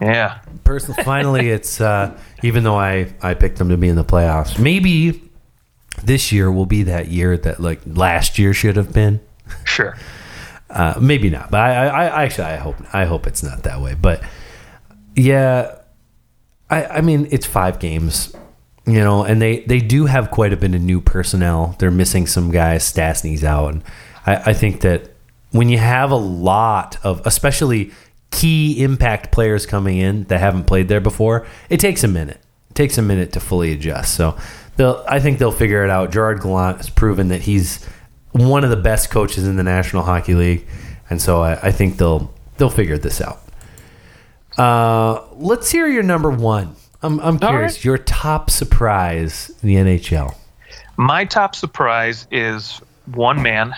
Yeah. 0.01 0.39
Personally, 0.65 1.03
finally, 1.05 1.51
it's 1.51 1.81
uh, 1.81 2.19
even 2.43 2.65
though 2.65 2.77
I 2.77 3.13
I 3.23 3.35
picked 3.35 3.59
them 3.59 3.69
to 3.69 3.77
be 3.77 3.89
in 3.89 3.97
the 3.97 4.05
playoffs. 4.05 4.59
Maybe 4.59 5.23
this 6.03 6.33
year 6.33 6.51
will 6.51 6.67
be 6.67 6.83
that 6.85 7.09
year 7.09 7.37
that 7.37 7.61
like 7.61 7.81
last 7.87 8.39
year 8.39 8.53
should 8.53 8.77
have 8.77 8.93
been. 8.93 9.21
Sure. 9.65 9.97
Uh, 10.71 10.99
maybe 11.01 11.31
not, 11.31 11.53
but 11.53 11.61
I, 11.61 11.87
I, 11.87 12.07
I 12.07 12.25
actually 12.25 12.47
I 12.47 12.57
hope 12.57 12.75
I 12.93 13.05
hope 13.05 13.29
it's 13.29 13.45
not 13.45 13.63
that 13.63 13.81
way. 13.81 13.95
But 13.95 14.25
yeah, 15.15 15.77
I 16.69 16.85
I 16.87 17.01
mean 17.01 17.29
it's 17.31 17.47
five 17.47 17.79
games 17.79 18.35
you 18.87 19.01
know, 19.01 19.25
and 19.25 19.41
they 19.41 19.61
they 19.61 19.81
do 19.81 20.07
have 20.07 20.31
quite 20.31 20.53
a 20.53 20.57
bit 20.57 20.75
of 20.75 20.83
new 20.83 21.01
personnel. 21.01 21.75
They're 21.79 21.91
missing 21.91 22.27
some 22.27 22.51
guys. 22.51 22.85
Stastny's 22.85 23.45
out, 23.45 23.73
and 23.73 23.85
I, 24.27 24.51
I 24.51 24.53
think 24.53 24.83
that 24.83 25.11
when 25.53 25.69
you 25.69 25.79
have 25.79 26.11
a 26.11 26.17
lot 26.17 26.99
of, 27.05 27.25
especially 27.27 27.93
key 28.31 28.83
impact 28.83 29.31
players 29.31 29.67
coming 29.67 29.99
in 29.99 30.25
that 30.25 30.41
haven't 30.41 30.65
played 30.65 30.89
there 30.89 31.01
before, 31.01 31.47
it 31.71 31.79
takes 31.79 32.03
a 32.03 32.09
minute. 32.09 32.41
It 32.71 32.75
takes 32.75 32.99
a 32.99 33.03
minute 33.03 33.33
to 33.33 33.41
fully 33.41 33.73
adjust. 33.73 34.15
So 34.15 34.37
they'll, 34.77 35.05
I 35.09 35.21
think 35.21 35.39
they'll 35.39 35.53
figure 35.53 35.85
it 35.85 35.91
out. 35.91 36.11
Gerard 36.11 36.41
Gallant 36.41 36.79
has 36.79 36.91
proven 36.91 37.29
that 37.29 37.43
he's 37.43 37.85
one 38.33 38.65
of 38.65 38.71
the 38.71 38.77
best 38.77 39.11
coaches 39.11 39.47
in 39.47 39.57
the 39.57 39.63
National 39.63 40.03
Hockey 40.03 40.35
League, 40.35 40.67
and 41.09 41.23
so 41.23 41.41
I, 41.41 41.69
I 41.69 41.73
think 41.73 41.97
they'll 41.97 42.35
they'll 42.59 42.69
figure 42.69 42.99
this 42.99 43.21
out. 43.21 43.41
Uh, 44.59 45.25
let's 45.35 45.71
hear 45.71 45.87
your 45.87 46.03
number 46.03 46.31
one. 46.31 46.75
I'm, 47.05 47.21
I'm 47.21 47.39
curious. 47.39 47.77
right. 47.77 47.85
Your 47.85 47.99
top 47.99 48.49
surprise 48.49 49.53
in 49.63 49.69
the 49.69 49.75
NHL. 49.75 50.35
My 50.97 51.27
top 51.27 51.55
surprise 51.55 52.27
is 52.31 52.81
one 53.13 53.43
man 53.43 53.75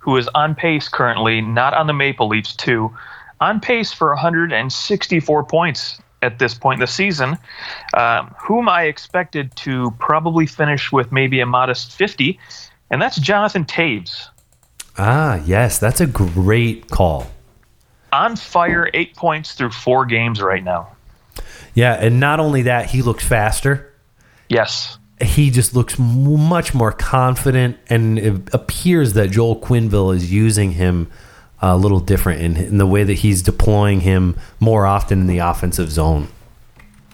who 0.00 0.16
is 0.16 0.28
on 0.34 0.56
pace 0.56 0.88
currently, 0.88 1.40
not 1.40 1.72
on 1.72 1.86
the 1.86 1.92
Maple 1.92 2.26
Leafs, 2.26 2.56
too, 2.56 2.92
on 3.40 3.60
pace 3.60 3.92
for 3.92 4.08
164 4.08 5.44
points 5.44 6.00
at 6.20 6.40
this 6.40 6.54
point 6.54 6.78
in 6.78 6.80
the 6.80 6.88
season, 6.88 7.38
um, 7.96 8.34
whom 8.42 8.68
I 8.68 8.84
expected 8.84 9.54
to 9.56 9.92
probably 10.00 10.46
finish 10.46 10.90
with 10.90 11.12
maybe 11.12 11.38
a 11.38 11.46
modest 11.46 11.92
50, 11.92 12.40
and 12.90 13.00
that's 13.00 13.16
Jonathan 13.16 13.64
Toews. 13.64 14.28
Ah, 14.98 15.40
yes, 15.44 15.78
that's 15.78 16.00
a 16.00 16.06
great 16.06 16.90
call. 16.90 17.30
On 18.12 18.34
fire, 18.34 18.90
eight 18.94 19.14
points 19.14 19.52
through 19.52 19.70
four 19.70 20.06
games 20.06 20.42
right 20.42 20.64
now. 20.64 20.93
Yeah, 21.74 21.94
and 21.94 22.20
not 22.20 22.40
only 22.40 22.62
that, 22.62 22.90
he 22.90 23.02
looks 23.02 23.26
faster. 23.26 23.92
Yes. 24.48 24.98
He 25.20 25.50
just 25.50 25.74
looks 25.74 25.98
m- 25.98 26.48
much 26.48 26.74
more 26.74 26.92
confident, 26.92 27.78
and 27.88 28.18
it 28.18 28.54
appears 28.54 29.14
that 29.14 29.30
Joel 29.30 29.60
Quenneville 29.60 30.14
is 30.14 30.32
using 30.32 30.72
him 30.72 31.10
a 31.60 31.76
little 31.76 32.00
different 32.00 32.42
in, 32.42 32.56
in 32.56 32.78
the 32.78 32.86
way 32.86 33.04
that 33.04 33.14
he's 33.14 33.42
deploying 33.42 34.00
him 34.00 34.36
more 34.60 34.86
often 34.86 35.20
in 35.20 35.26
the 35.26 35.38
offensive 35.38 35.90
zone. 35.90 36.28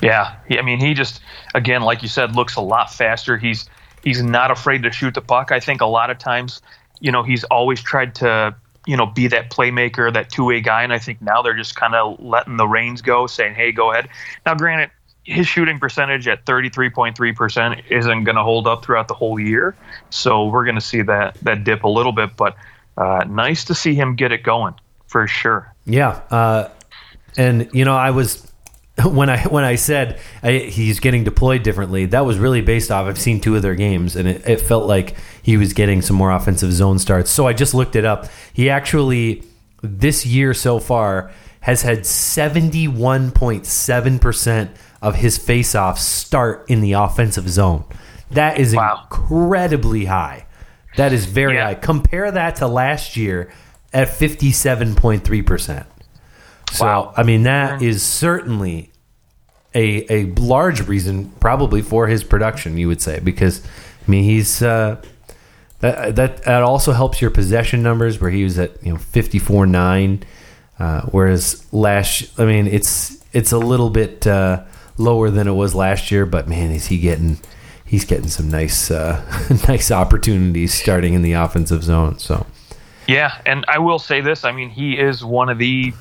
Yeah, 0.03 0.37
he, 0.49 0.59
I 0.59 0.63
mean, 0.63 0.81
he 0.81 0.95
just 0.95 1.21
again, 1.55 1.83
like 1.83 2.03
you 2.03 2.09
said, 2.09 2.35
looks 2.35 2.57
a 2.57 2.61
lot 2.61 2.93
faster. 2.93 3.37
He's 3.37 3.69
he's 4.03 4.23
not 4.23 4.51
afraid 4.51 4.83
to 4.83 4.91
shoot 4.91 5.15
the 5.15 5.21
puck. 5.21 5.53
I 5.53 5.61
think 5.61 5.81
a 5.81 5.87
lot 5.87 6.11
of 6.11 6.19
times, 6.19 6.63
you 7.01 7.13
know, 7.13 7.23
he's 7.23 7.45
always 7.45 7.83
tried 7.83 8.15
to 8.17 8.55
you 8.91 8.97
know 8.97 9.07
be 9.07 9.29
that 9.29 9.51
playmaker, 9.51 10.13
that 10.13 10.31
two 10.31 10.47
way 10.47 10.61
guy, 10.61 10.83
and 10.83 10.93
I 10.93 10.99
think 10.99 11.23
now 11.23 11.43
they're 11.43 11.57
just 11.57 11.77
kind 11.77 11.95
of 11.95 12.19
letting 12.21 12.57
the 12.57 12.67
reins 12.67 13.03
go, 13.03 13.29
saying, 13.29 13.55
"Hey, 13.55 13.71
go 13.71 13.93
ahead." 13.93 14.09
Now, 14.45 14.57
granted, 14.57 14.91
his 15.23 15.47
shooting 15.47 15.79
percentage 15.79 16.27
at 16.27 16.45
thirty 16.45 16.69
three 16.69 16.91
point 16.91 17.17
three 17.17 17.33
percent 17.33 17.83
isn't 17.89 18.25
going 18.25 18.35
to 18.35 18.43
hold 18.43 18.67
up 18.67 18.85
throughout 18.85 19.07
the 19.07 19.15
whole 19.15 19.39
year, 19.39 19.77
so 20.11 20.49
we're 20.49 20.65
going 20.65 20.75
to 20.75 20.81
see 20.81 21.03
that 21.03 21.35
that 21.43 21.63
dip 21.63 21.85
a 21.85 21.89
little 21.89 22.11
bit. 22.11 22.37
But 22.37 22.57
uh, 22.97 23.25
nice 23.29 23.65
to 23.67 23.75
see 23.77 23.95
him 23.95 24.17
get 24.17 24.33
it 24.33 24.43
going 24.43 24.75
for 25.07 25.29
sure. 25.29 25.73
Yeah, 25.87 26.21
uh, 26.31 26.71
and 27.37 27.71
you 27.73 27.85
know, 27.85 27.95
I 27.95 28.11
was 28.11 28.50
when 29.07 29.31
I 29.31 29.43
when 29.45 29.65
I 29.65 29.75
said 29.77 30.21
I, 30.43 30.53
he's 30.53 31.01
getting 31.01 31.25
deployed 31.25 31.63
differently. 31.63 32.07
That 32.07 32.25
was 32.25 32.39
really 32.39 32.61
based 32.61 32.91
off. 32.91 33.07
I've 33.07 33.19
seen 33.19 33.41
two 33.41 33.57
of 33.57 33.63
their 33.63 33.75
games, 33.75 34.17
and 34.17 34.29
it, 34.29 34.49
it 34.49 34.61
felt 34.61 34.87
like 34.87 35.17
he 35.43 35.57
was 35.57 35.73
getting 35.73 36.03
some 36.03 36.17
more 36.17 36.31
offensive 36.31 36.73
zone 36.73 36.99
starts. 36.99 37.31
So 37.31 37.47
I 37.47 37.53
just 37.53 37.75
looked 37.75 37.97
it 37.97 38.05
up. 38.05 38.27
He 38.53 38.71
actually 38.71 39.45
this 39.83 40.27
year 40.27 40.53
so 40.55 40.79
far 40.79 41.31
has 41.61 41.83
had 41.83 42.07
seventy 42.07 42.89
one 42.89 43.31
point 43.31 43.67
seven 43.67 44.19
percent 44.19 44.71
of 45.03 45.15
his 45.17 45.39
faceoffs 45.39 45.99
start 45.99 46.65
in 46.69 46.81
the 46.81 46.93
offensive 46.93 47.49
zone. 47.49 47.85
That 48.33 48.59
is 48.59 48.75
Wow. 48.75 49.01
incredibly 49.03 50.05
high. 50.05 50.47
That 50.97 51.13
is 51.13 51.25
very 51.25 51.55
Yeah. 51.55 51.67
high. 51.67 51.75
Compare 51.75 52.31
that 52.33 52.57
to 52.57 52.67
last 52.67 53.17
year 53.17 53.51
at 53.93 54.09
57.3%. 54.09 55.87
So, 56.73 56.85
Wow. 56.85 57.13
I 57.17 57.23
mean, 57.23 57.45
that 57.45 57.77
mm-hmm. 57.77 57.85
is 57.85 58.03
certainly 58.03 58.90
a, 59.75 60.13
a 60.13 60.25
large 60.35 60.87
reason, 60.87 61.31
probably, 61.41 61.83
for 61.83 62.07
his 62.07 62.25
production, 62.25 62.77
you 62.77 62.89
would 62.89 63.01
say, 63.01 63.21
because, 63.21 63.65
I 64.07 64.11
mean, 64.11 64.25
he's. 64.25 64.63
Uh, 64.63 65.03
that, 65.81 66.17
that 66.17 66.43
that 66.45 66.63
also 66.63 66.93
helps 66.93 67.23
your 67.23 67.31
possession 67.31 67.83
numbers, 67.83 68.21
where 68.21 68.31
he 68.31 68.45
was 68.45 68.59
at 68.59 68.83
you 68.85 68.93
know 68.93 68.99
fifty 68.99 69.39
four 69.39 69.65
nine, 69.65 70.23
uh, 70.79 71.03
whereas 71.07 71.67
last 71.73 72.39
I 72.39 72.45
mean 72.45 72.67
it's 72.67 73.25
it's 73.33 73.51
a 73.51 73.59
little 73.59 73.89
bit 73.89 74.27
uh, 74.27 74.63
lower 74.99 75.31
than 75.31 75.49
it 75.49 75.53
was 75.53 75.75
last 75.75 76.11
year, 76.11 76.27
but 76.27 76.47
man, 76.49 76.71
is 76.71 76.89
he 76.89 76.99
getting 76.99 77.39
he's 77.91 78.05
getting 78.05 78.29
some 78.29 78.51
nice 78.51 78.91
uh, 78.91 79.21
nice 79.69 79.91
opportunities 79.91 80.73
starting 80.73 81.15
in 81.15 81.23
the 81.23 81.33
offensive 81.33 81.83
zone. 81.83 82.19
So 82.19 82.47
Yeah, 83.09 83.37
and 83.45 83.65
I 83.67 83.79
will 83.79 83.99
say 83.99 84.21
this. 84.21 84.45
I 84.45 84.53
mean, 84.53 84.71
he 84.71 84.99
is 84.99 85.25
one 85.25 85.49
of 85.49 85.59
the, 85.59 85.93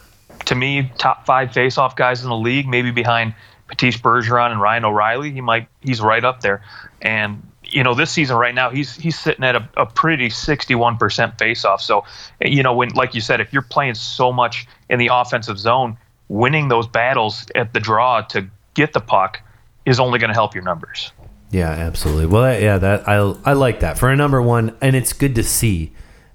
to 0.46 0.56
me, 0.56 0.92
top 1.00 1.26
five 1.26 1.52
face-off 1.52 1.96
guys 1.96 2.22
in 2.22 2.30
the 2.30 2.38
league. 2.38 2.68
Maybe 2.68 2.92
behind 2.92 3.34
Patrice 3.70 3.98
Bergeron 3.98 4.52
and 4.52 4.60
Ryan 4.60 4.86
O'Reilly. 4.86 5.32
He 5.32 5.42
might. 5.42 5.68
He's 5.82 6.02
right 6.02 6.24
up 6.24 6.42
there. 6.42 6.64
And 7.02 7.44
you 7.64 7.84
know, 7.84 7.94
this 7.94 8.12
season 8.12 8.36
right 8.36 8.54
now, 8.54 8.70
he's 8.70 8.96
he's 8.96 9.18
sitting 9.18 9.44
at 9.44 9.56
a, 9.56 9.70
a 9.78 9.86
pretty 9.86 10.30
61% 10.30 11.38
face-off. 11.38 11.82
So, 11.82 12.04
you 12.42 12.64
know, 12.64 12.74
when 12.74 12.90
like 12.90 13.14
you 13.14 13.22
said, 13.22 13.42
if 13.42 13.54
you're 13.54 13.62
playing 13.62 13.96
so 13.96 14.32
much 14.32 14.68
in 14.90 15.00
the 15.00 15.10
offensive 15.12 15.60
zone, 15.60 15.98
winning 16.28 16.68
those 16.68 16.88
battles 16.88 17.46
at 17.56 17.74
the 17.74 17.80
draw 17.80 18.22
to 18.22 18.48
get 18.74 18.94
the 18.94 19.00
puck 19.00 19.42
is 19.86 20.00
only 20.00 20.20
going 20.20 20.30
to 20.30 20.34
help 20.34 20.54
your 20.54 20.64
numbers. 20.64 21.12
Yeah, 21.52 21.70
absolutely. 21.70 22.28
Well, 22.28 22.60
yeah, 22.60 22.78
that 22.78 23.08
I 23.08 23.16
I 23.46 23.54
like 23.54 23.80
that 23.82 23.98
for 23.98 24.10
a 24.10 24.16
number 24.16 24.42
one, 24.42 24.76
and 24.82 24.96
it's 24.96 25.14
good 25.14 25.36
to 25.36 25.44
see 25.44 25.92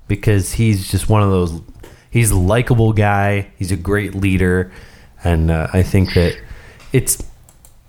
because 0.09 0.53
he's 0.55 0.91
just 0.91 1.09
one 1.09 1.23
of 1.23 1.31
those. 1.31 1.61
He's 2.11 2.31
a 2.31 2.39
likable 2.39 2.93
guy. 2.93 3.51
He's 3.57 3.73
a 3.73 3.77
great 3.77 4.15
leader, 4.15 4.73
and 5.23 5.51
uh, 5.51 5.69
I 5.73 5.83
think 5.83 6.15
that 6.15 6.37
it's 6.95 7.23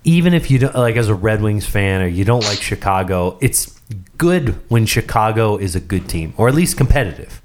even 0.04 0.34
if 0.34 0.50
you 0.50 0.58
don't 0.58 0.74
like 0.74 0.96
as 0.96 1.08
a 1.08 1.14
Red 1.14 1.40
Wings 1.42 1.64
fan 1.66 2.02
or 2.02 2.06
you 2.06 2.24
don't 2.24 2.44
like 2.44 2.60
Chicago, 2.60 3.38
it's 3.40 3.78
good 4.18 4.50
when 4.68 4.84
Chicago 4.86 5.56
is 5.56 5.74
a 5.74 5.80
good 5.80 6.08
team 6.08 6.32
or 6.36 6.48
at 6.48 6.54
least 6.54 6.76
competitive 6.76 7.40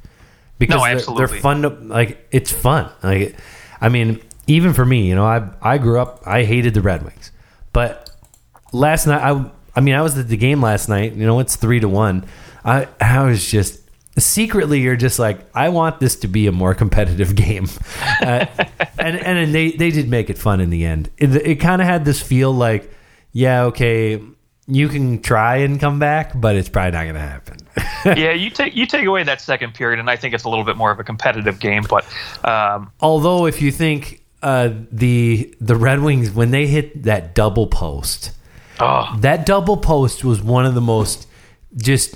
because 0.59 0.75
No, 0.81 0.85
they're- 1.17 1.27
they're 1.27 1.39
fun 1.41 1.61
to 1.63 1.69
like. 1.69 2.27
It's 2.31 2.51
fun. 2.51 2.89
Like, 3.03 3.35
I 3.79 3.89
mean, 3.89 4.19
even 4.47 4.73
for 4.73 4.85
me, 4.85 5.07
you 5.07 5.15
know, 5.15 5.25
I 5.25 5.47
I 5.61 5.77
grew 5.77 5.99
up. 5.99 6.21
I 6.25 6.43
hated 6.43 6.73
the 6.73 6.81
Red 6.81 7.03
Wings, 7.03 7.31
but 7.73 8.09
last 8.73 9.07
night 9.07 9.21
I 9.23 9.49
I 9.75 9.79
mean 9.81 9.95
I 9.95 10.01
was 10.01 10.17
at 10.17 10.27
the 10.27 10.37
game 10.37 10.61
last 10.61 10.89
night. 10.89 11.13
You 11.13 11.25
know, 11.25 11.39
it's 11.39 11.55
three 11.55 11.79
to 11.79 11.89
one. 11.89 12.25
I 12.65 12.87
I 12.99 13.23
was 13.23 13.49
just 13.49 13.80
secretly 14.17 14.79
you're 14.79 14.95
just 14.95 15.19
like 15.19 15.39
I 15.55 15.69
want 15.69 15.99
this 15.99 16.15
to 16.17 16.27
be 16.27 16.47
a 16.47 16.51
more 16.51 16.73
competitive 16.73 17.35
game, 17.47 17.67
uh, 18.21 18.45
and 18.99 19.17
and 19.17 19.53
they 19.53 19.71
they 19.71 19.91
did 19.91 20.09
make 20.09 20.29
it 20.29 20.37
fun 20.37 20.61
in 20.61 20.69
the 20.69 20.85
end. 20.85 21.09
It, 21.17 21.35
it 21.35 21.55
kind 21.55 21.81
of 21.81 21.87
had 21.87 22.05
this 22.05 22.21
feel 22.21 22.51
like 22.51 22.91
yeah 23.33 23.63
okay 23.63 24.21
you 24.67 24.87
can 24.87 25.21
try 25.21 25.57
and 25.57 25.79
come 25.79 25.99
back, 25.99 26.31
but 26.39 26.55
it's 26.55 26.69
probably 26.69 26.91
not 26.91 27.03
going 27.03 27.15
to 27.15 27.21
happen. 27.21 27.57
yeah, 28.05 28.31
you 28.31 28.49
take 28.49 28.75
you 28.75 28.85
take 28.85 29.05
away 29.05 29.23
that 29.23 29.41
second 29.41 29.73
period, 29.73 29.99
and 29.99 30.09
I 30.09 30.15
think 30.15 30.33
it's 30.33 30.43
a 30.43 30.49
little 30.49 30.63
bit 30.63 30.77
more 30.77 30.91
of 30.91 30.99
a 30.99 31.03
competitive 31.03 31.59
game. 31.59 31.83
But 31.89 32.05
um, 32.45 32.91
Although 33.01 33.47
if 33.47 33.61
you 33.61 33.71
think 33.71 34.21
uh, 34.41 34.69
the 34.91 35.53
the 35.59 35.75
Red 35.75 36.01
Wings 36.01 36.31
when 36.31 36.51
they 36.51 36.67
hit 36.67 37.03
that 37.03 37.35
double 37.35 37.67
post. 37.67 38.31
oh, 38.79 39.13
That 39.19 39.45
double 39.45 39.77
post 39.77 40.23
was 40.23 40.41
one 40.41 40.65
of 40.65 40.73
the 40.73 40.81
most 40.81 41.27
just 41.75 42.15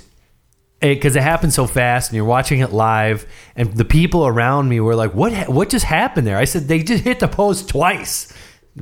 because 0.94 1.16
it, 1.16 1.22
happened 1.22 1.52
so 1.52 1.66
fast, 1.66 2.10
and 2.10 2.16
you're 2.16 2.24
watching 2.24 2.60
it 2.60 2.72
live, 2.72 3.26
and 3.56 3.72
the 3.72 3.84
people 3.84 4.26
around 4.26 4.68
me 4.68 4.80
were 4.80 4.94
like, 4.94 5.14
"What? 5.14 5.48
What 5.48 5.68
just 5.70 5.84
happened 5.84 6.26
there?" 6.26 6.36
I 6.36 6.44
said, 6.44 6.68
"They 6.68 6.82
just 6.82 7.04
hit 7.04 7.20
the 7.20 7.28
post 7.28 7.68
twice." 7.68 8.32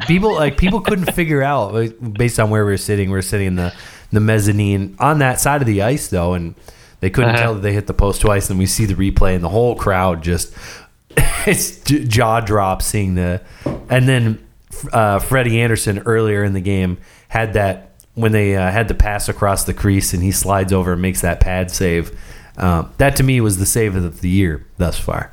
People 0.07 0.35
like 0.35 0.57
people 0.57 0.81
couldn't 0.81 1.13
figure 1.15 1.43
out 1.43 1.73
like, 1.75 1.97
based 2.15 2.41
on 2.41 2.51
where 2.51 2.65
we 2.65 2.73
were 2.73 2.77
sitting. 2.77 3.11
We 3.11 3.19
are 3.19 3.23
sitting 3.23 3.47
in 3.49 3.55
the 3.57 3.73
the 4.13 4.21
mezzanine 4.21 4.97
on 4.99 5.19
that 5.21 5.41
side 5.41 5.61
of 5.61 5.67
the 5.67 5.83
ice 5.83 6.09
though, 6.09 6.35
and 6.35 6.55
they 7.01 7.11
couldn't 7.11 7.31
Uh-huh. 7.35 7.43
tell 7.43 7.55
that 7.55 7.61
they 7.61 7.73
hit 7.73 7.87
the 7.87 7.95
post 7.95 8.21
twice. 8.21 8.51
And 8.51 8.59
we 8.59 8.67
see 8.67 8.87
the 8.87 8.95
replay, 8.95 9.35
and 9.35 9.45
the 9.45 9.49
whole 9.49 9.75
crowd 9.77 10.23
just 10.23 10.53
it's 11.47 11.79
j- 11.85 12.05
jaw 12.05 12.41
drop 12.41 12.83
seeing 12.83 13.15
the 13.15 13.41
and 13.89 14.09
then 14.09 14.45
uh, 14.93 15.21
Freddie 15.21 15.61
Andersen 15.61 16.01
earlier 16.01 16.43
in 16.43 16.53
the 16.55 16.61
game 16.61 16.99
had 17.29 17.53
that 17.53 17.94
when 18.15 18.33
they 18.33 18.57
uh, 18.57 18.71
had 18.71 18.89
to 18.89 18.95
pass 18.95 19.29
across 19.29 19.65
the 19.65 19.75
crease 19.75 20.15
and 20.15 20.23
he 20.23 20.31
slides 20.31 20.73
over 20.73 20.93
and 20.93 21.03
makes 21.03 21.21
that 21.23 21.41
pad 21.41 21.71
save. 21.71 22.19
Um, 22.57 22.93
that 22.99 23.17
to 23.17 23.23
me 23.23 23.41
was 23.41 23.59
the 23.59 23.67
save 23.67 23.97
of 23.97 24.21
the 24.21 24.29
year 24.29 24.65
thus 24.79 24.99
far. 24.99 25.33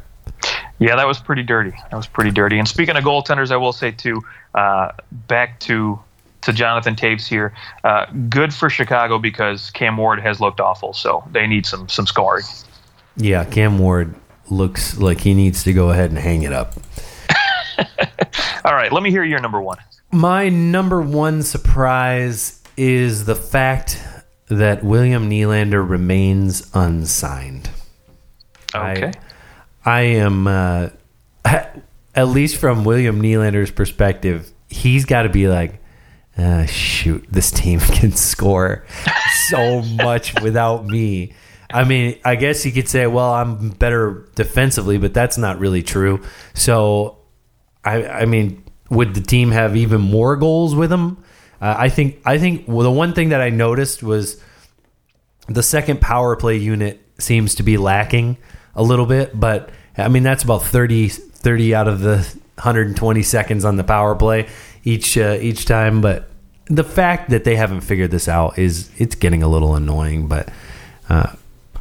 Yeah, 0.80 0.96
that 0.96 1.06
was 1.06 1.20
pretty 1.20 1.44
dirty. 1.44 1.72
That 1.92 1.96
was 1.96 2.08
pretty 2.08 2.32
dirty. 2.32 2.58
And 2.58 2.68
speaking 2.68 2.96
of 2.96 3.04
goaltenders, 3.04 3.52
I 3.52 3.58
will 3.58 3.74
say 3.74 3.92
too, 3.92 4.24
uh, 4.56 4.92
back 5.28 5.60
to 5.62 6.00
to 6.42 6.52
Jonathan 6.52 6.96
Toews 6.96 7.28
here. 7.28 7.54
Uh, 7.84 8.08
good 8.30 8.52
for 8.52 8.68
Chicago 8.68 9.20
because 9.20 9.70
Cam 9.70 9.96
Ward 9.96 10.20
has 10.22 10.42
looked 10.42 10.60
awful, 10.60 10.94
so 10.94 11.24
they 11.32 11.46
need 11.46 11.68
some 11.68 11.88
some 11.88 12.08
scoring. 12.08 12.46
Yeah, 13.16 13.46
Cam 13.46 13.78
Ward 13.78 14.16
looks 14.50 14.98
like 14.98 15.22
he 15.22 15.36
needs 15.36 15.64
to 15.66 15.74
go 15.74 15.92
ahead 15.92 16.10
and 16.10 16.18
hang 16.18 16.42
it 16.42 16.52
up. 16.52 16.74
All 18.66 18.74
right, 18.74 18.92
let 18.92 19.04
me 19.04 19.12
hear 19.12 19.24
your 19.24 19.40
number 19.40 19.62
one. 19.62 19.78
My 20.12 20.50
number 20.50 21.00
one 21.02 21.44
surprise 21.44 22.61
is 22.82 23.26
the 23.26 23.36
fact 23.36 24.02
that 24.48 24.84
William 24.84 25.30
Nylander 25.30 25.88
remains 25.88 26.68
unsigned. 26.74 27.70
Okay. 28.74 29.12
I, 29.86 30.00
I 30.00 30.02
am, 30.02 30.48
uh, 30.48 30.90
at 31.46 32.28
least 32.28 32.58
from 32.58 32.84
William 32.84 33.22
Nylander's 33.22 33.70
perspective, 33.70 34.52
he's 34.68 35.06
got 35.06 35.24
to 35.24 35.30
be 35.30 35.48
like, 35.48 35.80
uh, 36.40 36.66
shoot, 36.66 37.24
this 37.30 37.52
team 37.52 37.80
can 37.80 38.14
score 38.14 38.84
so 39.50 39.84
much 39.84 40.34
without 40.42 40.88
me. 40.88 41.34
I 41.72 41.84
mean, 41.84 42.18
I 42.26 42.36
guess 42.36 42.66
you 42.66 42.72
could 42.72 42.90
say, 42.90 43.06
well, 43.06 43.32
I'm 43.32 43.70
better 43.70 44.28
defensively, 44.34 44.98
but 44.98 45.14
that's 45.14 45.38
not 45.38 45.60
really 45.60 45.84
true. 45.84 46.24
So, 46.56 47.20
I, 47.86 48.08
I 48.08 48.26
mean, 48.26 48.64
would 48.90 49.14
the 49.14 49.22
team 49.22 49.52
have 49.52 49.78
even 49.78 50.02
more 50.02 50.36
goals 50.36 50.74
with 50.74 50.92
him? 50.92 51.24
Uh, 51.62 51.76
I 51.78 51.90
think. 51.90 52.20
I 52.26 52.38
think 52.40 52.66
well, 52.68 52.84
the 52.84 52.92
one 52.92 53.14
thing 53.14 53.30
that 53.30 53.42
I 53.42 53.50
noticed 53.50 54.02
was 54.02 54.42
the 55.48 55.64
second 55.64 56.02
power 56.02 56.36
play 56.36 56.58
unit 56.58 57.02
seems 57.20 57.56
to 57.56 57.64
be 57.64 57.78
lacking 57.78 58.38
a 58.76 58.84
little 58.84 59.06
bit, 59.06 59.40
but 59.40 59.70
I 59.98 60.08
mean 60.08 60.24
that's 60.24 60.44
about 60.44 60.64
30, 60.64 61.10
30 61.10 61.76
out 61.76 61.88
of 61.88 62.00
the 62.00 62.18
120 62.56 63.24
seconds 63.24 63.66
on 63.66 63.76
the 63.76 63.84
power 63.84 64.16
play 64.16 64.48
each 64.84 65.18
uh, 65.18 65.38
each 65.40 65.66
time. 65.66 66.02
But 66.02 66.30
the 66.66 66.84
fact 66.84 67.30
that 67.30 67.44
they 67.44 67.56
haven't 67.56 67.82
figured 67.82 68.12
this 68.12 68.28
out 68.28 68.58
is 68.58 68.90
it's 68.98 69.16
getting 69.16 69.44
a 69.44 69.48
little 69.48 69.76
annoying. 69.76 70.28
But 70.28 70.50
uh, 71.10 71.34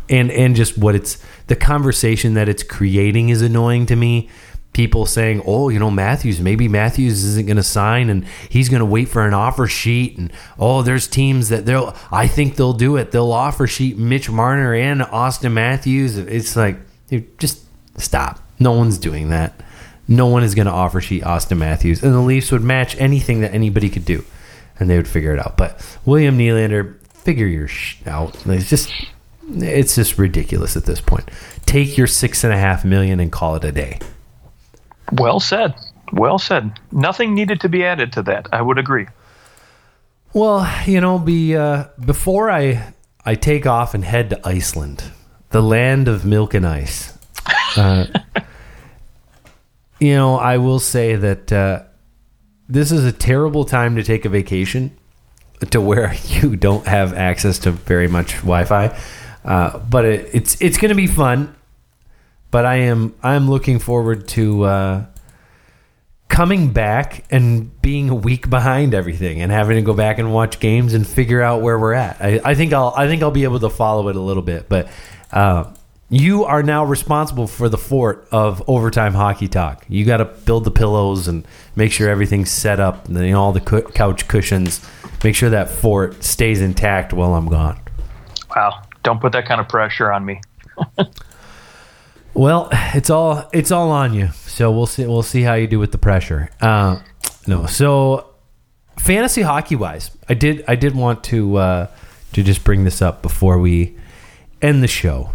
and 0.09 0.31
and 0.31 0.57
just 0.57 0.77
what 0.77 0.95
it's 0.95 1.23
the 1.47 1.57
conversation 1.57 2.35
that 2.35 2.49
it's 2.49 2.63
creating 2.63 3.29
is 3.29 3.43
annoying 3.43 3.87
to 3.87 3.97
me. 3.97 4.29
People 4.73 5.05
saying, 5.05 5.43
"Oh, 5.47 5.69
you 5.69 5.79
know, 5.79 5.91
Matthews, 5.91 6.41
maybe 6.41 6.69
Matthews 6.69 7.25
isn't 7.25 7.47
going 7.47 7.57
to 7.57 7.63
sign, 7.63 8.09
and 8.09 8.25
he's 8.49 8.69
going 8.69 8.81
to 8.81 8.87
wait 8.87 9.09
for 9.09 9.27
an 9.27 9.35
offer 9.35 9.67
sheet." 9.67 10.17
And 10.17 10.33
oh, 10.59 10.83
there's 10.83 11.09
teams 11.09 11.49
that 11.49 11.67
they'll, 11.67 11.97
I 12.13 12.29
think 12.29 12.57
they'll 12.57 12.73
do 12.73 12.97
it. 12.97 13.11
They'll 13.11 13.33
offer 13.33 13.67
sheet 13.67 13.99
Mitch 13.99 14.31
Marner 14.31 14.73
and 14.75 15.01
Auston 15.01 15.53
Matthews. 15.53 16.17
It's 16.17 16.55
like, 16.55 16.77
dude, 17.09 17.39
just 17.39 17.65
stop. 17.97 18.41
No 18.61 18.73
one's 18.73 18.99
doing 18.99 19.31
that. 19.31 19.61
No 20.07 20.27
one 20.27 20.43
is 20.43 20.55
going 20.55 20.67
to 20.67 20.73
offer 20.73 21.01
sheet 21.01 21.23
Auston 21.23 21.59
Matthews, 21.59 22.03
and 22.03 22.13
the 22.13 22.21
Leafs 22.21 22.51
would 22.53 22.63
match 22.63 22.97
anything 23.01 23.41
that 23.41 23.55
anybody 23.55 23.89
could 23.89 24.05
do, 24.05 24.25
and 24.79 24.91
they 24.91 24.97
would 24.97 25.09
figure 25.09 25.33
it 25.33 25.39
out. 25.39 25.57
But 25.57 25.85
William 26.05 26.37
Nylander, 26.37 26.97
figure 27.09 27.47
your 27.47 27.69
sh- 27.69 27.97
out. 28.07 28.37
It's 28.47 28.69
just, 28.69 28.93
it's 29.49 29.95
just 29.95 30.19
ridiculous 30.19 30.77
at 30.77 30.85
this 30.85 31.01
point. 31.01 31.29
Take 31.65 31.97
your 31.97 32.07
six 32.09 32.43
and 32.45 32.53
a 32.53 32.57
half 32.57 32.85
million 32.85 33.21
and 33.21 33.31
call 33.31 33.55
it 33.55 33.65
a 33.65 33.71
day. 33.73 34.01
Well 35.13 35.41
said. 35.41 35.75
Well 36.13 36.39
said. 36.39 36.79
Nothing 36.93 37.35
needed 37.35 37.61
to 37.61 37.69
be 37.69 37.85
added 37.85 38.13
to 38.15 38.23
that. 38.25 38.49
I 38.53 38.63
would 38.63 38.79
agree. 38.79 39.07
Well, 40.33 40.69
you 40.87 41.01
know, 41.01 41.19
be 41.19 41.57
uh, 41.57 41.87
before 42.05 42.51
I 42.51 42.95
I 43.25 43.35
take 43.35 43.67
off 43.67 43.95
and 43.95 44.05
head 44.05 44.31
to 44.31 44.47
Iceland, 44.47 45.05
the 45.51 45.63
land 45.63 46.09
of 46.09 46.25
milk 46.25 46.55
and 46.55 46.67
ice. 46.67 47.19
Uh, 47.77 48.07
you 50.01 50.15
know, 50.15 50.37
I 50.37 50.59
will 50.59 50.79
say 50.79 51.17
that 51.17 51.53
uh, 51.53 51.83
this 52.69 52.93
is 52.93 53.05
a 53.05 53.13
terrible 53.13 53.65
time 53.65 53.97
to 53.97 54.05
take 54.05 54.25
a 54.25 54.29
vacation, 54.29 54.97
to 55.71 55.81
where 55.81 56.15
you 56.25 56.57
don't 56.57 56.87
have 56.87 57.13
access 57.13 57.59
to 57.61 57.73
very 57.73 58.09
much 58.09 58.37
Wi-Fi. 58.37 58.97
Uh, 59.45 59.79
but 59.79 60.05
it, 60.05 60.31
it's 60.33 60.61
it's 60.61 60.79
going 60.79 60.91
to 60.91 60.95
be 60.95 61.07
fun. 61.07 61.55
But 62.51 62.65
I 62.67 62.77
am 62.77 63.15
I'm 63.23 63.49
looking 63.49 63.79
forward 63.79 64.27
to 64.29 64.65
uh, 64.65 65.07
coming 66.29 66.73
back 66.73 67.25
and 67.31 67.81
being 67.83 68.09
a 68.09 68.15
week 68.15 68.49
behind 68.49 68.95
everything 68.95 69.43
and 69.43 69.53
having 69.53 69.77
to 69.77 69.83
go 69.83 69.95
back 69.95 70.19
and 70.19 70.33
watch 70.33 70.59
games 70.59 70.95
and 70.95 71.07
figure 71.07 71.43
out 71.43 71.63
where 71.63 71.79
we're 71.79 71.93
at. 71.93 72.21
I, 72.21 72.41
I 72.45 72.55
think 72.55 72.73
I'll 72.73 72.95
I 72.97 73.07
think 73.07 73.23
I'll 73.23 73.31
be 73.31 73.45
able 73.45 73.61
to 73.61 73.71
follow 73.71 74.09
it 74.09 74.17
a 74.17 74.21
little 74.21 74.43
bit. 74.43 74.69
But 74.69 74.89
uh, 75.33 75.73
you 76.09 76.45
are 76.45 76.63
now 76.63 76.85
responsible 76.85 77.47
for 77.47 77.69
the 77.69 77.79
fort 77.79 78.27
of 78.33 78.69
overtime 78.69 79.15
hockey 79.15 79.47
talk. 79.47 79.85
You 79.89 80.05
got 80.05 80.17
to 80.17 80.25
build 80.25 80.65
the 80.65 80.71
pillows 80.73 81.29
and 81.29 81.47
make 81.77 81.93
sure 81.93 82.11
everything's 82.11 82.51
set 82.51 82.81
up, 82.81 83.07
and 83.07 83.17
you 83.19 83.31
know, 83.31 83.41
all 83.41 83.53
the 83.53 83.61
cu- 83.61 83.83
couch 83.83 84.27
cushions. 84.27 84.85
Make 85.23 85.37
sure 85.37 85.51
that 85.51 85.71
fort 85.71 86.25
stays 86.25 86.61
intact 86.61 87.13
while 87.13 87.35
I'm 87.35 87.49
gone. 87.49 87.81
Wow. 88.57 88.83
Don't 89.03 89.21
put 89.21 89.33
that 89.33 89.47
kind 89.47 89.61
of 89.61 89.69
pressure 89.69 90.13
on 90.13 90.25
me. 90.25 90.41
Well, 92.35 92.69
it's 92.73 93.11
all 93.11 93.49
it's 93.53 93.71
all 93.71 93.91
on 93.91 94.15
you. 94.15 94.29
So 94.47 94.71
we'll 94.71 94.87
see 94.87 95.07
we'll 95.07 95.23
see 95.23 95.43
how 95.43 95.55
you 95.55 95.67
do 95.67 95.79
with 95.79 95.93
the 95.93 95.99
pressure. 95.99 96.51
Uh, 96.61 97.01
no, 97.47 97.67
so 97.67 98.31
fantasy 98.99 99.43
hockey 99.43 99.77
wise, 99.77 100.11
I 100.29 100.35
did 100.35 100.65
I 100.69 100.77
did 100.77 100.95
want 100.95 101.25
to 101.25 101.57
uh, 101.57 101.87
to 102.33 102.43
just 102.43 102.65
bring 102.65 102.85
this 102.85 103.03
up 103.03 103.23
before 103.23 103.59
we 103.59 103.97
end 104.63 104.83
the 104.83 104.89
show. 104.89 105.33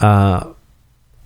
Uh, 0.00 0.52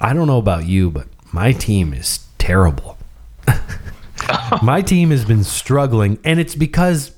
I 0.00 0.12
don't 0.12 0.26
know 0.26 0.38
about 0.38 0.66
you, 0.66 0.90
but 0.90 1.06
my 1.32 1.52
team 1.52 1.92
is 1.94 2.26
terrible. 2.38 2.98
my 4.62 4.82
team 4.82 5.10
has 5.10 5.24
been 5.24 5.44
struggling, 5.44 6.18
and 6.24 6.40
it's 6.40 6.54
because 6.54 7.12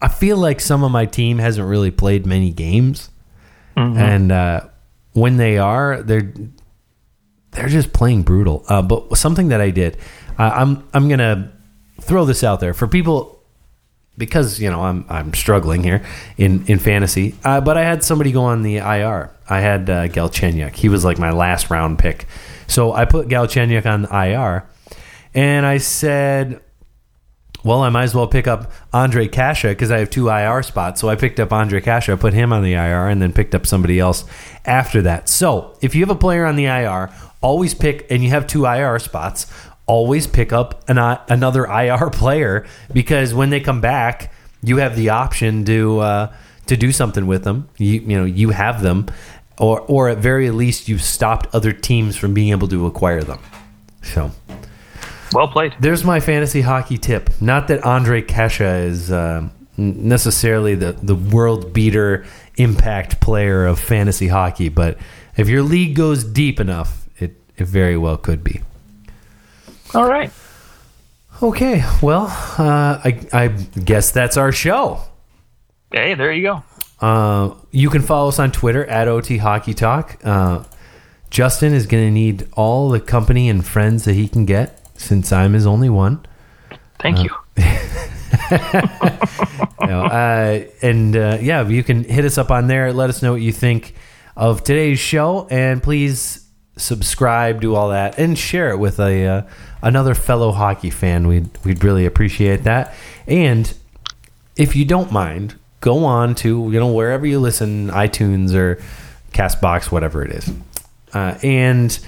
I 0.00 0.08
feel 0.08 0.36
like 0.36 0.60
some 0.60 0.84
of 0.84 0.90
my 0.90 1.06
team 1.06 1.38
hasn't 1.38 1.66
really 1.66 1.90
played 1.90 2.26
many 2.26 2.50
games, 2.50 3.10
and 3.76 4.30
uh, 4.30 4.60
when 5.12 5.36
they 5.36 5.58
are, 5.58 6.02
they're 6.02 6.32
they're 7.54 7.68
just 7.68 7.92
playing 7.92 8.22
brutal. 8.22 8.64
Uh, 8.68 8.82
but 8.82 9.16
something 9.16 9.48
that 9.48 9.60
I 9.60 9.70
did, 9.70 9.96
uh, 10.38 10.50
I'm 10.54 10.86
I'm 10.92 11.08
gonna 11.08 11.52
throw 12.00 12.24
this 12.24 12.44
out 12.44 12.60
there 12.60 12.74
for 12.74 12.86
people 12.86 13.40
because 14.16 14.60
you 14.60 14.70
know 14.70 14.82
I'm 14.82 15.04
I'm 15.08 15.34
struggling 15.34 15.82
here 15.82 16.04
in 16.36 16.64
in 16.66 16.78
fantasy. 16.78 17.34
Uh, 17.44 17.60
but 17.60 17.76
I 17.76 17.82
had 17.82 18.02
somebody 18.04 18.32
go 18.32 18.44
on 18.44 18.62
the 18.62 18.76
IR. 18.76 19.30
I 19.48 19.60
had 19.60 19.90
uh, 19.90 20.08
Galchenyuk. 20.08 20.74
He 20.74 20.88
was 20.88 21.04
like 21.04 21.18
my 21.18 21.30
last 21.30 21.70
round 21.70 21.98
pick, 21.98 22.26
so 22.66 22.92
I 22.92 23.04
put 23.04 23.28
Galchenyuk 23.28 23.86
on 23.86 24.02
the 24.02 24.08
IR, 24.14 24.66
and 25.34 25.66
I 25.66 25.78
said. 25.78 26.60
Well, 27.64 27.80
I 27.80 27.88
might 27.88 28.04
as 28.04 28.14
well 28.14 28.26
pick 28.26 28.46
up 28.46 28.70
Ondrej 28.92 29.32
Kase 29.32 29.62
because 29.62 29.90
I 29.90 29.98
have 29.98 30.10
two 30.10 30.28
IR 30.28 30.62
spots. 30.62 31.00
So 31.00 31.08
I 31.08 31.16
picked 31.16 31.40
up 31.40 31.48
Ondrej 31.48 31.82
Kase, 31.82 32.14
put 32.20 32.34
him 32.34 32.52
on 32.52 32.62
the 32.62 32.74
IR, 32.74 33.08
and 33.08 33.22
then 33.22 33.32
picked 33.32 33.54
up 33.54 33.66
somebody 33.66 33.98
else 33.98 34.24
after 34.66 35.00
that. 35.02 35.30
So 35.30 35.76
if 35.80 35.94
you 35.94 36.02
have 36.02 36.10
a 36.10 36.18
player 36.18 36.44
on 36.44 36.56
the 36.56 36.66
IR, 36.66 37.10
always 37.40 37.72
pick, 37.72 38.06
and 38.10 38.22
you 38.22 38.28
have 38.30 38.46
two 38.46 38.66
IR 38.66 38.98
spots, 38.98 39.50
always 39.86 40.26
pick 40.26 40.52
up 40.52 40.88
an, 40.88 40.98
another 41.28 41.64
IR 41.64 42.10
player 42.10 42.66
because 42.92 43.32
when 43.32 43.48
they 43.48 43.60
come 43.60 43.80
back, 43.80 44.30
you 44.62 44.78
have 44.78 44.96
the 44.96 45.10
option 45.10 45.64
to 45.64 46.00
uh, 46.00 46.32
to 46.66 46.76
do 46.76 46.92
something 46.92 47.26
with 47.26 47.44
them. 47.44 47.68
You 47.78 48.00
you 48.00 48.18
know 48.18 48.24
you 48.24 48.50
have 48.50 48.82
them, 48.82 49.06
or 49.58 49.80
or 49.82 50.08
at 50.08 50.18
very 50.18 50.50
least 50.50 50.88
you've 50.88 51.02
stopped 51.02 51.54
other 51.54 51.72
teams 51.72 52.16
from 52.16 52.34
being 52.34 52.50
able 52.50 52.68
to 52.68 52.86
acquire 52.86 53.22
them. 53.22 53.40
So 54.02 54.30
Well 55.32 55.48
played. 55.48 55.74
there's 55.80 56.04
my 56.04 56.20
fantasy 56.20 56.60
hockey 56.60 56.98
tip. 56.98 57.30
Not 57.40 57.68
that 57.68 57.80
Ondrej 57.82 58.28
Kase 58.28 58.60
is 58.60 59.10
uh, 59.10 59.48
necessarily 59.76 60.74
the, 60.74 60.92
the 60.92 61.14
world 61.14 61.72
beater 61.72 62.24
impact 62.56 63.20
player 63.20 63.66
of 63.66 63.80
fantasy 63.80 64.28
hockey, 64.28 64.68
but 64.68 64.98
if 65.36 65.48
your 65.48 65.62
league 65.62 65.96
goes 65.96 66.22
deep 66.24 66.60
enough, 66.60 67.08
it, 67.18 67.36
it 67.56 67.66
very 67.66 67.96
well 67.96 68.16
could 68.16 68.44
be. 68.44 68.60
All 69.94 70.08
right. 70.08 70.30
Okay, 71.42 71.84
well, 72.00 72.26
uh, 72.58 73.00
I, 73.04 73.20
I 73.32 73.48
guess 73.48 74.12
that's 74.12 74.36
our 74.36 74.52
show. 74.52 75.00
Hey, 75.92 76.14
there 76.14 76.32
you 76.32 76.42
go. 76.42 76.64
Uh, 77.00 77.54
you 77.72 77.90
can 77.90 78.02
follow 78.02 78.28
us 78.28 78.38
on 78.38 78.52
Twitter 78.52 78.84
at 78.86 79.08
OT 79.08 79.38
Hockey 79.38 79.74
Talk. 79.74 80.20
Uh, 80.24 80.64
Justin 81.30 81.74
is 81.74 81.86
going 81.86 82.04
to 82.04 82.10
need 82.12 82.48
all 82.52 82.88
the 82.88 83.00
company 83.00 83.48
and 83.48 83.66
friends 83.66 84.04
that 84.04 84.14
he 84.14 84.28
can 84.28 84.44
get 84.44 84.80
since 84.96 85.32
I'm 85.32 85.52
his 85.52 85.66
only 85.66 85.90
one. 85.90 86.24
Thank 86.98 87.22
you. 87.22 87.30
You 89.84 89.90
know, 89.90 90.04
uh, 90.04 90.64
and 90.80 91.14
uh, 91.14 91.38
yeah, 91.42 91.68
you 91.68 91.84
can 91.84 92.04
hit 92.04 92.24
us 92.24 92.38
up 92.38 92.50
on 92.50 92.68
there. 92.68 92.90
Let 92.92 93.10
us 93.10 93.22
know 93.22 93.32
what 93.32 93.42
you 93.42 93.52
think 93.52 93.94
of 94.34 94.64
today's 94.64 94.98
show, 94.98 95.46
and 95.50 95.82
please 95.82 96.48
subscribe, 96.78 97.60
do 97.60 97.74
all 97.74 97.90
that, 97.90 98.18
and 98.18 98.38
share 98.38 98.70
it 98.70 98.78
with 98.78 98.98
a 98.98 99.26
uh, 99.26 99.42
another 99.82 100.14
fellow 100.14 100.52
hockey 100.52 100.88
fan. 100.88 101.26
We'd 101.26 101.50
we'd 101.64 101.84
really 101.84 102.06
appreciate 102.06 102.64
that. 102.64 102.94
And 103.26 103.72
if 104.56 104.74
you 104.74 104.86
don't 104.86 105.12
mind, 105.12 105.56
go 105.80 106.06
on 106.06 106.34
to 106.36 106.70
you 106.72 106.80
know 106.80 106.90
wherever 106.90 107.26
you 107.26 107.38
listen, 107.38 107.90
iTunes 107.90 108.54
or 108.54 108.82
Castbox, 109.32 109.92
whatever 109.92 110.24
it 110.24 110.32
is, 110.32 110.50
uh, 111.12 111.36
and 111.42 111.98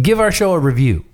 give 0.00 0.18
our 0.18 0.32
show 0.32 0.54
a 0.54 0.58
review. 0.58 1.04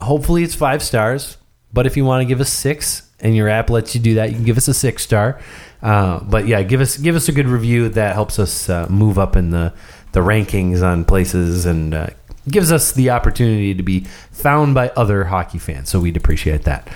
Hopefully, 0.00 0.42
it's 0.42 0.54
five 0.54 0.82
stars. 0.82 1.36
But 1.72 1.86
if 1.86 1.96
you 1.96 2.04
want 2.04 2.22
to 2.22 2.24
give 2.24 2.40
us 2.40 2.50
six, 2.50 3.08
and 3.20 3.34
your 3.34 3.48
app 3.48 3.70
lets 3.70 3.94
you 3.94 4.00
do 4.00 4.14
that, 4.14 4.30
you 4.30 4.36
can 4.36 4.44
give 4.44 4.56
us 4.56 4.68
a 4.68 4.74
six 4.74 5.02
star. 5.02 5.40
Uh, 5.82 6.20
but 6.20 6.46
yeah, 6.46 6.62
give 6.62 6.80
us 6.80 6.96
give 6.96 7.16
us 7.16 7.28
a 7.28 7.32
good 7.32 7.46
review. 7.46 7.88
That 7.88 8.14
helps 8.14 8.38
us 8.38 8.68
uh, 8.68 8.86
move 8.88 9.18
up 9.18 9.36
in 9.36 9.50
the 9.50 9.72
the 10.12 10.20
rankings 10.20 10.82
on 10.82 11.04
places 11.04 11.66
and 11.66 11.94
uh, 11.94 12.08
gives 12.48 12.72
us 12.72 12.92
the 12.92 13.10
opportunity 13.10 13.74
to 13.74 13.82
be 13.82 14.00
found 14.32 14.74
by 14.74 14.88
other 14.90 15.24
hockey 15.24 15.58
fans. 15.58 15.88
So 15.88 16.00
we'd 16.00 16.16
appreciate 16.16 16.62
that. 16.62 16.88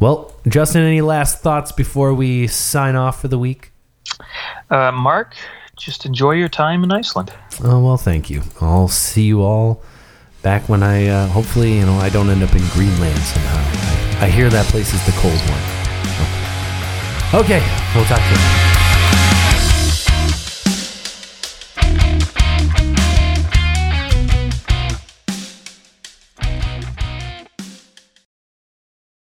Well, 0.00 0.34
Justin, 0.48 0.82
any 0.82 1.00
last 1.00 1.40
thoughts 1.40 1.72
before 1.72 2.14
we 2.14 2.46
sign 2.46 2.96
off 2.96 3.20
for 3.20 3.28
the 3.28 3.38
week? 3.38 3.70
Uh, 4.70 4.90
Mark, 4.92 5.34
just 5.76 6.06
enjoy 6.06 6.32
your 6.32 6.48
time 6.48 6.82
in 6.82 6.92
Iceland. 6.92 7.32
Oh 7.62 7.82
well, 7.84 7.96
thank 7.96 8.30
you. 8.30 8.42
I'll 8.60 8.88
see 8.88 9.24
you 9.24 9.42
all 9.42 9.82
back 10.44 10.68
when 10.68 10.82
I 10.82 11.08
uh, 11.08 11.26
hopefully 11.28 11.72
you 11.78 11.86
know 11.86 11.94
I 11.94 12.08
don't 12.10 12.30
end 12.30 12.42
up 12.44 12.54
in 12.54 12.62
Greenland 12.68 13.18
somehow. 13.18 14.20
I, 14.20 14.26
I 14.26 14.28
hear 14.30 14.48
that 14.50 14.66
place 14.66 14.92
is 14.94 15.04
the 15.06 15.12
cold 15.18 15.40
one. 15.50 15.64
So- 16.16 17.40
Okay, 17.40 17.58
we'll 17.96 18.04
talk 18.04 18.20
to 18.20 18.30
you. 18.70 18.73